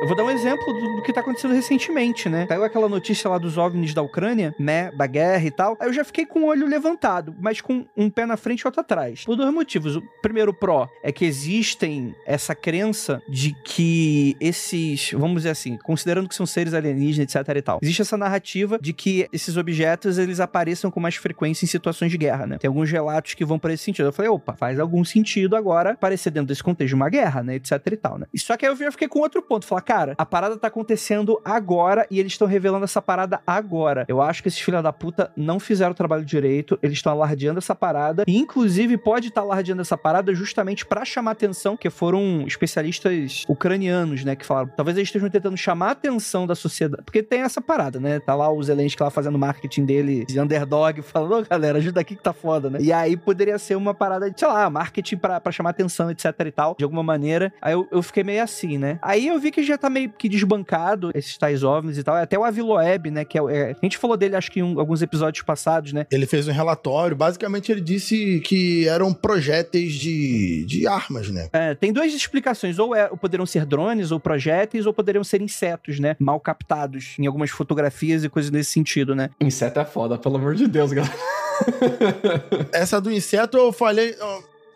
Eu 0.00 0.06
vou 0.06 0.16
dar 0.16 0.24
um 0.24 0.30
exemplo 0.30 0.72
do, 0.74 0.96
do 0.96 1.02
que 1.02 1.12
tá 1.12 1.20
acontecendo 1.20 1.54
recentemente, 1.54 2.28
né? 2.28 2.46
Saiu 2.48 2.64
aquela 2.64 2.88
notícia 2.88 3.30
lá 3.30 3.38
dos 3.38 3.56
OVNIs 3.56 3.94
da 3.94 4.02
Ucrânia, 4.02 4.54
né? 4.58 4.90
Da 4.92 5.06
guerra 5.06 5.44
e 5.44 5.50
tal. 5.50 5.76
Aí 5.80 5.88
eu 5.88 5.92
já 5.92 6.04
fiquei 6.04 6.26
com 6.26 6.40
o 6.40 6.46
olho 6.46 6.66
levantado, 6.66 7.34
mas 7.40 7.60
com 7.60 7.86
um 7.96 8.10
pé 8.10 8.26
na 8.26 8.36
frente 8.36 8.60
e 8.60 8.66
outro 8.66 8.80
atrás. 8.80 9.24
Por 9.24 9.36
dois 9.36 9.52
motivos. 9.52 9.96
O 9.96 10.02
primeiro 10.20 10.52
pró 10.52 10.86
é 11.02 11.10
que 11.10 11.24
existem 11.24 12.14
essa 12.26 12.54
crença 12.54 13.22
de 13.28 13.56
que 13.64 14.36
esses, 14.38 15.12
vamos 15.12 15.38
dizer 15.38 15.50
assim, 15.50 15.78
considerando 15.78 16.28
que 16.28 16.34
são 16.34 16.44
seres 16.44 16.74
alienígenas, 16.74 17.34
etc 17.34 17.56
e 17.56 17.62
tal, 17.62 17.78
existe 17.82 18.02
essa 18.02 18.16
narrativa 18.16 18.78
de 18.80 18.92
que 18.92 19.26
esses 19.32 19.56
objetos 19.56 20.18
eles 20.18 20.40
apareçam 20.40 20.90
com 20.90 21.00
mais 21.00 21.16
frequência 21.16 21.64
em 21.64 21.68
situações 21.68 22.10
de 22.10 22.18
guerra, 22.18 22.46
né? 22.46 22.58
Tem 22.58 22.68
alguns 22.68 22.90
relatos 22.90 23.32
que 23.32 23.44
vão 23.44 23.58
para 23.58 23.72
esse 23.72 23.84
sentido. 23.84 24.06
Eu 24.06 24.12
falei, 24.12 24.30
opa, 24.30 24.54
faz 24.54 24.78
algum 24.78 25.04
sentido 25.04 25.56
agora 25.56 25.92
aparecer 25.92 26.30
dentro 26.30 26.48
desse 26.48 26.62
contexto 26.62 26.90
de 26.90 26.94
uma 26.94 27.08
guerra, 27.08 27.42
né? 27.42 27.54
Etc 27.54 27.72
e 27.90 27.96
tal, 27.96 28.18
né? 28.18 28.26
Só 28.36 28.56
que 28.56 28.66
aí 28.66 28.72
eu 28.72 28.92
fiquei 28.92 29.08
com 29.08 29.20
outro 29.20 29.40
ponto. 29.40 29.66
Falar, 29.66 29.80
cara, 29.80 29.95
a 30.16 30.26
parada 30.26 30.56
tá 30.56 30.68
acontecendo 30.68 31.40
agora 31.44 32.06
e 32.10 32.20
eles 32.20 32.32
estão 32.32 32.46
revelando 32.46 32.84
essa 32.84 33.00
parada 33.00 33.40
agora. 33.46 34.04
Eu 34.08 34.20
acho 34.20 34.42
que 34.42 34.48
esses 34.48 34.60
filha 34.60 34.82
da 34.82 34.92
puta 34.92 35.30
não 35.36 35.58
fizeram 35.58 35.92
o 35.92 35.94
trabalho 35.94 36.24
direito, 36.24 36.78
eles 36.82 36.98
estão 36.98 37.12
alardeando 37.12 37.58
essa 37.58 37.74
parada 37.74 38.24
e 38.26 38.36
inclusive 38.36 38.96
pode 38.96 39.28
estar 39.28 39.40
tá 39.40 39.46
alardeando 39.46 39.82
essa 39.82 39.96
parada 39.96 40.34
justamente 40.34 40.84
para 40.84 41.04
chamar 41.04 41.32
atenção, 41.32 41.76
que 41.76 41.90
foram 41.90 42.44
especialistas 42.46 43.44
ucranianos, 43.48 44.24
né, 44.24 44.36
que 44.36 44.44
falaram, 44.44 44.70
talvez 44.76 44.96
eles 44.96 45.08
estejam 45.08 45.30
tentando 45.30 45.56
chamar 45.56 45.88
a 45.88 45.92
atenção 45.92 46.46
da 46.46 46.54
sociedade, 46.54 47.02
porque 47.04 47.22
tem 47.22 47.42
essa 47.42 47.60
parada, 47.60 47.98
né? 48.00 48.20
Tá 48.20 48.34
lá 48.34 48.50
o 48.50 48.62
Zelensky 48.62 49.02
lá 49.02 49.10
fazendo 49.10 49.38
marketing 49.38 49.84
dele 49.84 50.24
de 50.24 50.38
underdog, 50.40 51.02
falando, 51.02 51.42
ô 51.42 51.42
galera, 51.48 51.78
ajuda 51.78 52.00
aqui 52.00 52.16
que 52.16 52.22
tá 52.22 52.32
foda, 52.32 52.70
né? 52.70 52.78
E 52.80 52.92
aí 52.92 53.16
poderia 53.16 53.58
ser 53.58 53.76
uma 53.76 53.94
parada 53.94 54.30
de, 54.30 54.38
sei 54.38 54.48
lá, 54.48 54.68
marketing 54.68 55.16
para 55.16 55.52
chamar 55.52 55.70
atenção, 55.70 56.10
etc 56.10 56.26
e 56.46 56.50
tal, 56.50 56.74
de 56.78 56.84
alguma 56.84 57.02
maneira. 57.02 57.52
Aí 57.60 57.72
eu, 57.72 57.86
eu 57.90 58.02
fiquei 58.02 58.24
meio 58.24 58.42
assim, 58.42 58.78
né? 58.78 58.98
Aí 59.02 59.26
eu 59.26 59.38
vi 59.38 59.50
que 59.50 59.62
já 59.62 59.75
tá 59.76 59.90
meio 59.90 60.10
que 60.10 60.28
desbancado 60.28 61.10
esses 61.14 61.36
tais 61.36 61.62
OVNIs 61.62 61.98
e 61.98 62.02
tal. 62.02 62.16
Até 62.16 62.38
o 62.38 62.44
Aviloeb, 62.44 63.10
né? 63.10 63.24
Que 63.24 63.38
é, 63.38 63.42
é, 63.42 63.70
a 63.70 63.76
gente 63.82 63.98
falou 63.98 64.16
dele, 64.16 64.36
acho 64.36 64.50
que 64.50 64.60
em 64.60 64.62
um, 64.62 64.78
alguns 64.78 65.02
episódios 65.02 65.44
passados, 65.44 65.92
né? 65.92 66.06
Ele 66.10 66.26
fez 66.26 66.48
um 66.48 66.52
relatório. 66.52 67.16
Basicamente, 67.16 67.70
ele 67.70 67.80
disse 67.80 68.40
que 68.40 68.88
eram 68.88 69.12
projéteis 69.12 69.94
de, 69.94 70.64
de 70.64 70.86
armas, 70.86 71.30
né? 71.30 71.48
É, 71.52 71.74
tem 71.74 71.92
duas 71.92 72.12
explicações. 72.12 72.78
Ou, 72.78 72.94
é, 72.94 73.08
ou 73.10 73.16
poderiam 73.16 73.46
ser 73.46 73.64
drones, 73.64 74.10
ou 74.10 74.20
projéteis, 74.20 74.86
ou 74.86 74.92
poderiam 74.92 75.24
ser 75.24 75.40
insetos, 75.40 75.98
né? 75.98 76.16
Mal 76.18 76.40
captados 76.40 77.14
em 77.18 77.26
algumas 77.26 77.50
fotografias 77.50 78.24
e 78.24 78.28
coisas 78.28 78.50
nesse 78.50 78.70
sentido, 78.70 79.14
né? 79.14 79.30
Inseto 79.40 79.80
é 79.80 79.84
foda, 79.84 80.18
pelo 80.18 80.36
amor 80.36 80.54
de 80.54 80.66
Deus, 80.66 80.92
galera. 80.92 81.14
Essa 82.72 83.00
do 83.00 83.10
inseto 83.10 83.56
eu 83.56 83.72
falei 83.72 84.14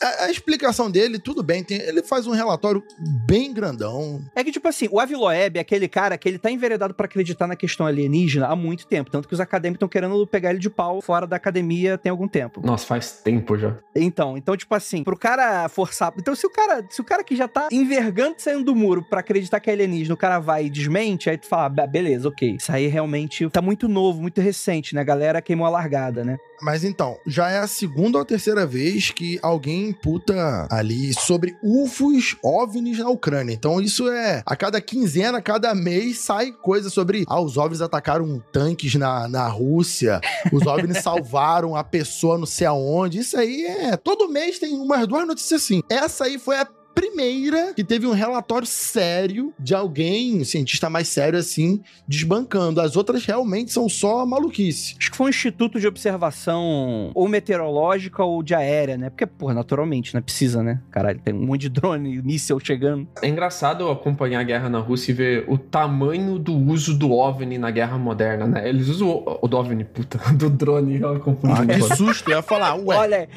a, 0.03 0.25
a, 0.25 0.31
explicação 0.31 0.91
dele, 0.91 1.19
tudo 1.19 1.43
bem, 1.43 1.63
tem, 1.63 1.79
ele 1.81 2.03
faz 2.03 2.27
um 2.27 2.33
relatório 2.33 2.83
bem 3.27 3.53
grandão. 3.53 4.23
É 4.35 4.43
que, 4.43 4.51
tipo 4.51 4.67
assim, 4.67 4.89
o 4.91 4.99
Aviloeb 4.99 5.57
é 5.57 5.61
aquele 5.61 5.89
cara 5.89 6.17
que 6.17 6.29
ele 6.29 6.39
tá 6.39 6.51
enveredado 6.51 6.95
para 6.95 7.07
acreditar 7.07 7.47
na 7.47 7.57
questão 7.57 7.87
alienígena 7.87 8.47
há 8.47 8.57
muito 8.57 8.87
tempo. 8.87 9.11
Tanto 9.11 9.29
que 9.29 9.35
os 9.35 9.41
acadêmicos 9.41 9.77
estão 9.77 9.89
querendo 9.89 10.27
pegar 10.27 10.51
ele 10.51 10.59
de 10.59 10.71
pau 10.71 11.01
fora 11.01 11.27
da 11.27 11.37
academia 11.37 11.99
tem 11.99 12.11
algum 12.11 12.29
tempo. 12.29 12.61
Nossa, 12.65 12.87
faz 12.87 13.21
tempo 13.23 13.57
já. 13.57 13.77
Então, 13.95 14.37
então, 14.37 14.57
tipo 14.57 14.75
assim, 14.75 15.05
pro 15.05 15.17
cara 15.17 15.69
forçar. 15.69 16.13
Então, 16.17 16.35
se 16.35 16.47
o 16.47 16.51
cara, 16.51 16.85
se 16.89 17.01
o 17.01 17.05
cara 17.05 17.23
que 17.23 17.37
já 17.37 17.49
tá 17.49 17.69
envergando 17.71 18.37
saindo 18.39 18.65
do 18.65 18.75
muro 18.75 19.03
para 19.03 19.21
acreditar 19.21 19.61
que 19.61 19.71
é 19.71 19.73
alienígena, 19.73 20.15
o 20.15 20.19
cara 20.19 20.39
vai 20.39 20.67
e 20.67 20.71
desmente, 20.71 21.29
aí 21.29 21.37
tu 21.37 21.47
fala, 21.47 21.67
ah, 21.67 21.87
beleza, 21.87 22.29
ok. 22.29 22.57
Isso 22.57 22.73
aí 22.73 22.87
realmente 22.87 23.49
tá 23.51 23.61
muito 23.61 23.89
novo, 23.89 24.21
muito 24.21 24.41
recente, 24.41 24.95
né? 24.95 25.01
A 25.01 25.05
galera 25.05 25.43
queimou 25.43 25.67
a 25.67 25.71
largada, 25.71 26.25
né? 26.25 26.39
Mas 26.63 26.85
então, 26.85 27.19
já 27.27 27.51
é 27.51 27.59
a 27.59 27.67
segunda 27.67 28.19
ou 28.19 28.25
terceira 28.25 28.67
vez 28.67 29.11
que 29.11 29.39
alguém 29.43 29.90
imputa 29.91 30.67
ali 30.71 31.13
sobre 31.15 31.57
UFOs, 31.63 32.37
OVNIs 32.43 32.99
na 32.99 33.09
Ucrânia. 33.09 33.53
Então 33.53 33.81
isso 33.81 34.09
é, 34.09 34.43
a 34.47 34.57
cada 34.57 34.81
quinzena, 34.81 35.39
a 35.39 35.43
cada 35.43 35.75
mês 35.75 36.19
sai 36.19 36.53
coisa 36.53 36.89
sobre, 36.89 37.25
ah, 37.29 37.41
os 37.41 37.57
OVNIs 37.57 37.83
atacaram 37.83 38.43
tanques 38.53 38.95
na, 38.95 39.29
na 39.29 39.47
Rússia, 39.49 40.21
os 40.53 40.67
OVNIs 40.67 40.99
salvaram 41.03 41.77
a 41.77 41.85
pessoa 41.85 42.39
não 42.39 42.47
sei 42.47 42.67
aonde. 42.67 43.19
Isso 43.19 43.37
aí 43.37 43.65
é, 43.65 43.97
todo 43.97 44.29
mês 44.29 44.59
tem 44.59 44.75
umas 44.75 45.07
duas 45.07 45.27
notícias 45.27 45.63
assim. 45.63 45.83
Essa 45.89 46.25
aí 46.25 46.39
foi 46.39 46.57
a 46.57 46.69
primeira 47.01 47.73
que 47.73 47.83
teve 47.83 48.07
um 48.07 48.13
relatório 48.13 48.67
sério 48.67 49.55
de 49.59 49.75
alguém, 49.75 50.43
um 50.43 50.45
cientista 50.45 50.91
mais 50.91 51.09
sério 51.09 51.39
assim, 51.39 51.81
desbancando. 52.07 52.79
As 52.79 52.95
outras 52.95 53.25
realmente 53.25 53.73
são 53.73 53.89
só 53.89 54.27
maluquice. 54.27 54.97
Acho 54.99 55.11
que 55.11 55.17
foi 55.17 55.27
um 55.27 55.31
instituto 55.31 55.81
de 55.81 55.87
observação 55.87 57.11
ou 57.15 57.27
meteorológica 57.27 58.23
ou 58.23 58.43
de 58.43 58.55
aérea, 58.55 58.99
né? 58.99 59.09
Porque, 59.09 59.25
porra, 59.25 59.55
naturalmente, 59.55 60.15
né? 60.15 60.21
Precisa, 60.21 60.63
né? 60.63 60.83
Caralho, 60.91 61.19
tem 61.21 61.33
um 61.33 61.47
monte 61.47 61.63
de 61.63 61.69
drone, 61.71 62.21
míssel 62.21 62.61
chegando. 62.61 63.09
É 63.23 63.29
engraçado 63.29 63.89
acompanhar 63.89 64.41
a 64.41 64.45
guerra 64.45 64.69
na 64.69 64.79
Rússia 64.79 65.13
e 65.13 65.15
ver 65.15 65.45
o 65.49 65.57
tamanho 65.57 66.39
do 66.39 66.55
uso 66.55 66.95
do 66.95 67.13
OVNI 67.13 67.57
na 67.57 67.71
guerra 67.71 67.97
moderna, 67.97 68.47
né? 68.47 68.69
Eles 68.69 68.89
usam 68.89 69.09
o, 69.09 69.39
o 69.41 69.49
do 69.49 69.57
OVNI, 69.57 69.85
puta, 69.85 70.19
do 70.37 70.51
drone. 70.51 71.01
Eu 71.01 71.15
ah, 71.45 71.67
que 71.67 71.97
susto, 71.97 72.31
eu 72.31 72.37
ia 72.37 72.43
falar, 72.43 72.75
ué. 72.75 72.97
Olha, 72.97 73.29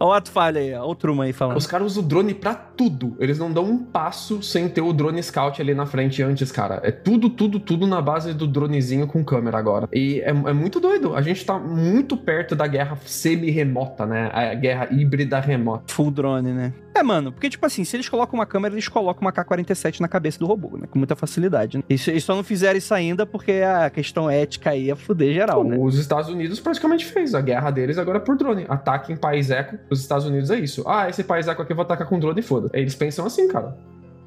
Olha 0.00 0.08
o 0.08 0.12
ato 0.14 0.30
falha 0.30 0.58
aí, 0.58 0.72
olha 0.72 0.82
o 0.82 0.94
Truman 0.94 1.24
aí 1.24 1.32
falando. 1.34 1.58
Os 1.58 1.66
caras 1.66 1.88
usam 1.88 2.02
o 2.02 2.06
drone 2.06 2.32
pra 2.32 2.54
tudo. 2.54 3.14
Eles 3.20 3.38
não 3.38 3.52
dão 3.52 3.64
um 3.64 3.76
passo 3.76 4.42
sem 4.42 4.66
ter 4.66 4.80
o 4.80 4.94
drone 4.94 5.22
scout 5.22 5.60
ali 5.60 5.74
na 5.74 5.84
frente 5.84 6.22
antes, 6.22 6.50
cara. 6.50 6.80
É 6.82 6.90
tudo, 6.90 7.28
tudo, 7.28 7.60
tudo 7.60 7.86
na 7.86 8.00
base 8.00 8.32
do 8.32 8.46
dronezinho 8.46 9.06
com 9.06 9.22
câmera 9.22 9.58
agora. 9.58 9.86
E 9.92 10.20
é, 10.20 10.30
é 10.30 10.52
muito 10.54 10.80
doido. 10.80 11.14
A 11.14 11.20
gente 11.20 11.44
tá 11.44 11.58
muito 11.58 12.16
perto 12.16 12.56
da 12.56 12.66
guerra 12.66 12.96
semi-remota, 13.04 14.06
né? 14.06 14.30
A 14.32 14.54
guerra 14.54 14.88
híbrida 14.90 15.38
remota. 15.38 15.92
Full 15.92 16.10
drone, 16.10 16.50
né? 16.50 16.72
É, 16.94 17.02
mano, 17.02 17.32
porque, 17.32 17.48
tipo 17.48 17.64
assim, 17.64 17.84
se 17.84 17.96
eles 17.96 18.08
colocam 18.08 18.38
uma 18.38 18.46
câmera, 18.46 18.74
eles 18.74 18.88
colocam 18.88 19.22
uma 19.22 19.32
K-47 19.32 20.00
na 20.00 20.08
cabeça 20.08 20.38
do 20.38 20.46
robô, 20.46 20.76
né? 20.76 20.86
Com 20.90 20.98
muita 20.98 21.14
facilidade. 21.14 21.78
Né? 21.78 21.84
Eles, 21.88 22.06
eles 22.08 22.24
só 22.24 22.34
não 22.34 22.42
fizeram 22.42 22.76
isso 22.76 22.92
ainda 22.92 23.24
porque 23.24 23.52
a 23.52 23.88
questão 23.90 24.28
ética 24.28 24.70
aí 24.70 24.90
é 24.90 24.96
fuder 24.96 25.32
geral, 25.32 25.62
né? 25.64 25.76
Os 25.78 25.96
Estados 25.96 26.28
Unidos 26.28 26.58
praticamente 26.60 27.06
fez. 27.06 27.34
A 27.34 27.40
guerra 27.40 27.70
deles 27.70 27.96
agora 27.96 28.18
é 28.18 28.20
por 28.20 28.36
drone. 28.36 28.66
Ataque 28.68 29.12
em 29.12 29.16
país 29.16 29.50
eco. 29.50 29.78
Os 29.88 30.00
Estados 30.00 30.26
Unidos 30.26 30.50
é 30.50 30.58
isso. 30.58 30.82
Ah, 30.86 31.08
esse 31.08 31.22
país 31.22 31.46
eco 31.46 31.62
aqui 31.62 31.72
eu 31.72 31.76
vou 31.76 31.84
atacar 31.84 32.08
com 32.08 32.18
drone 32.18 32.40
e 32.40 32.42
foda. 32.42 32.68
Eles 32.72 32.94
pensam 32.94 33.24
assim, 33.24 33.46
cara. 33.48 33.76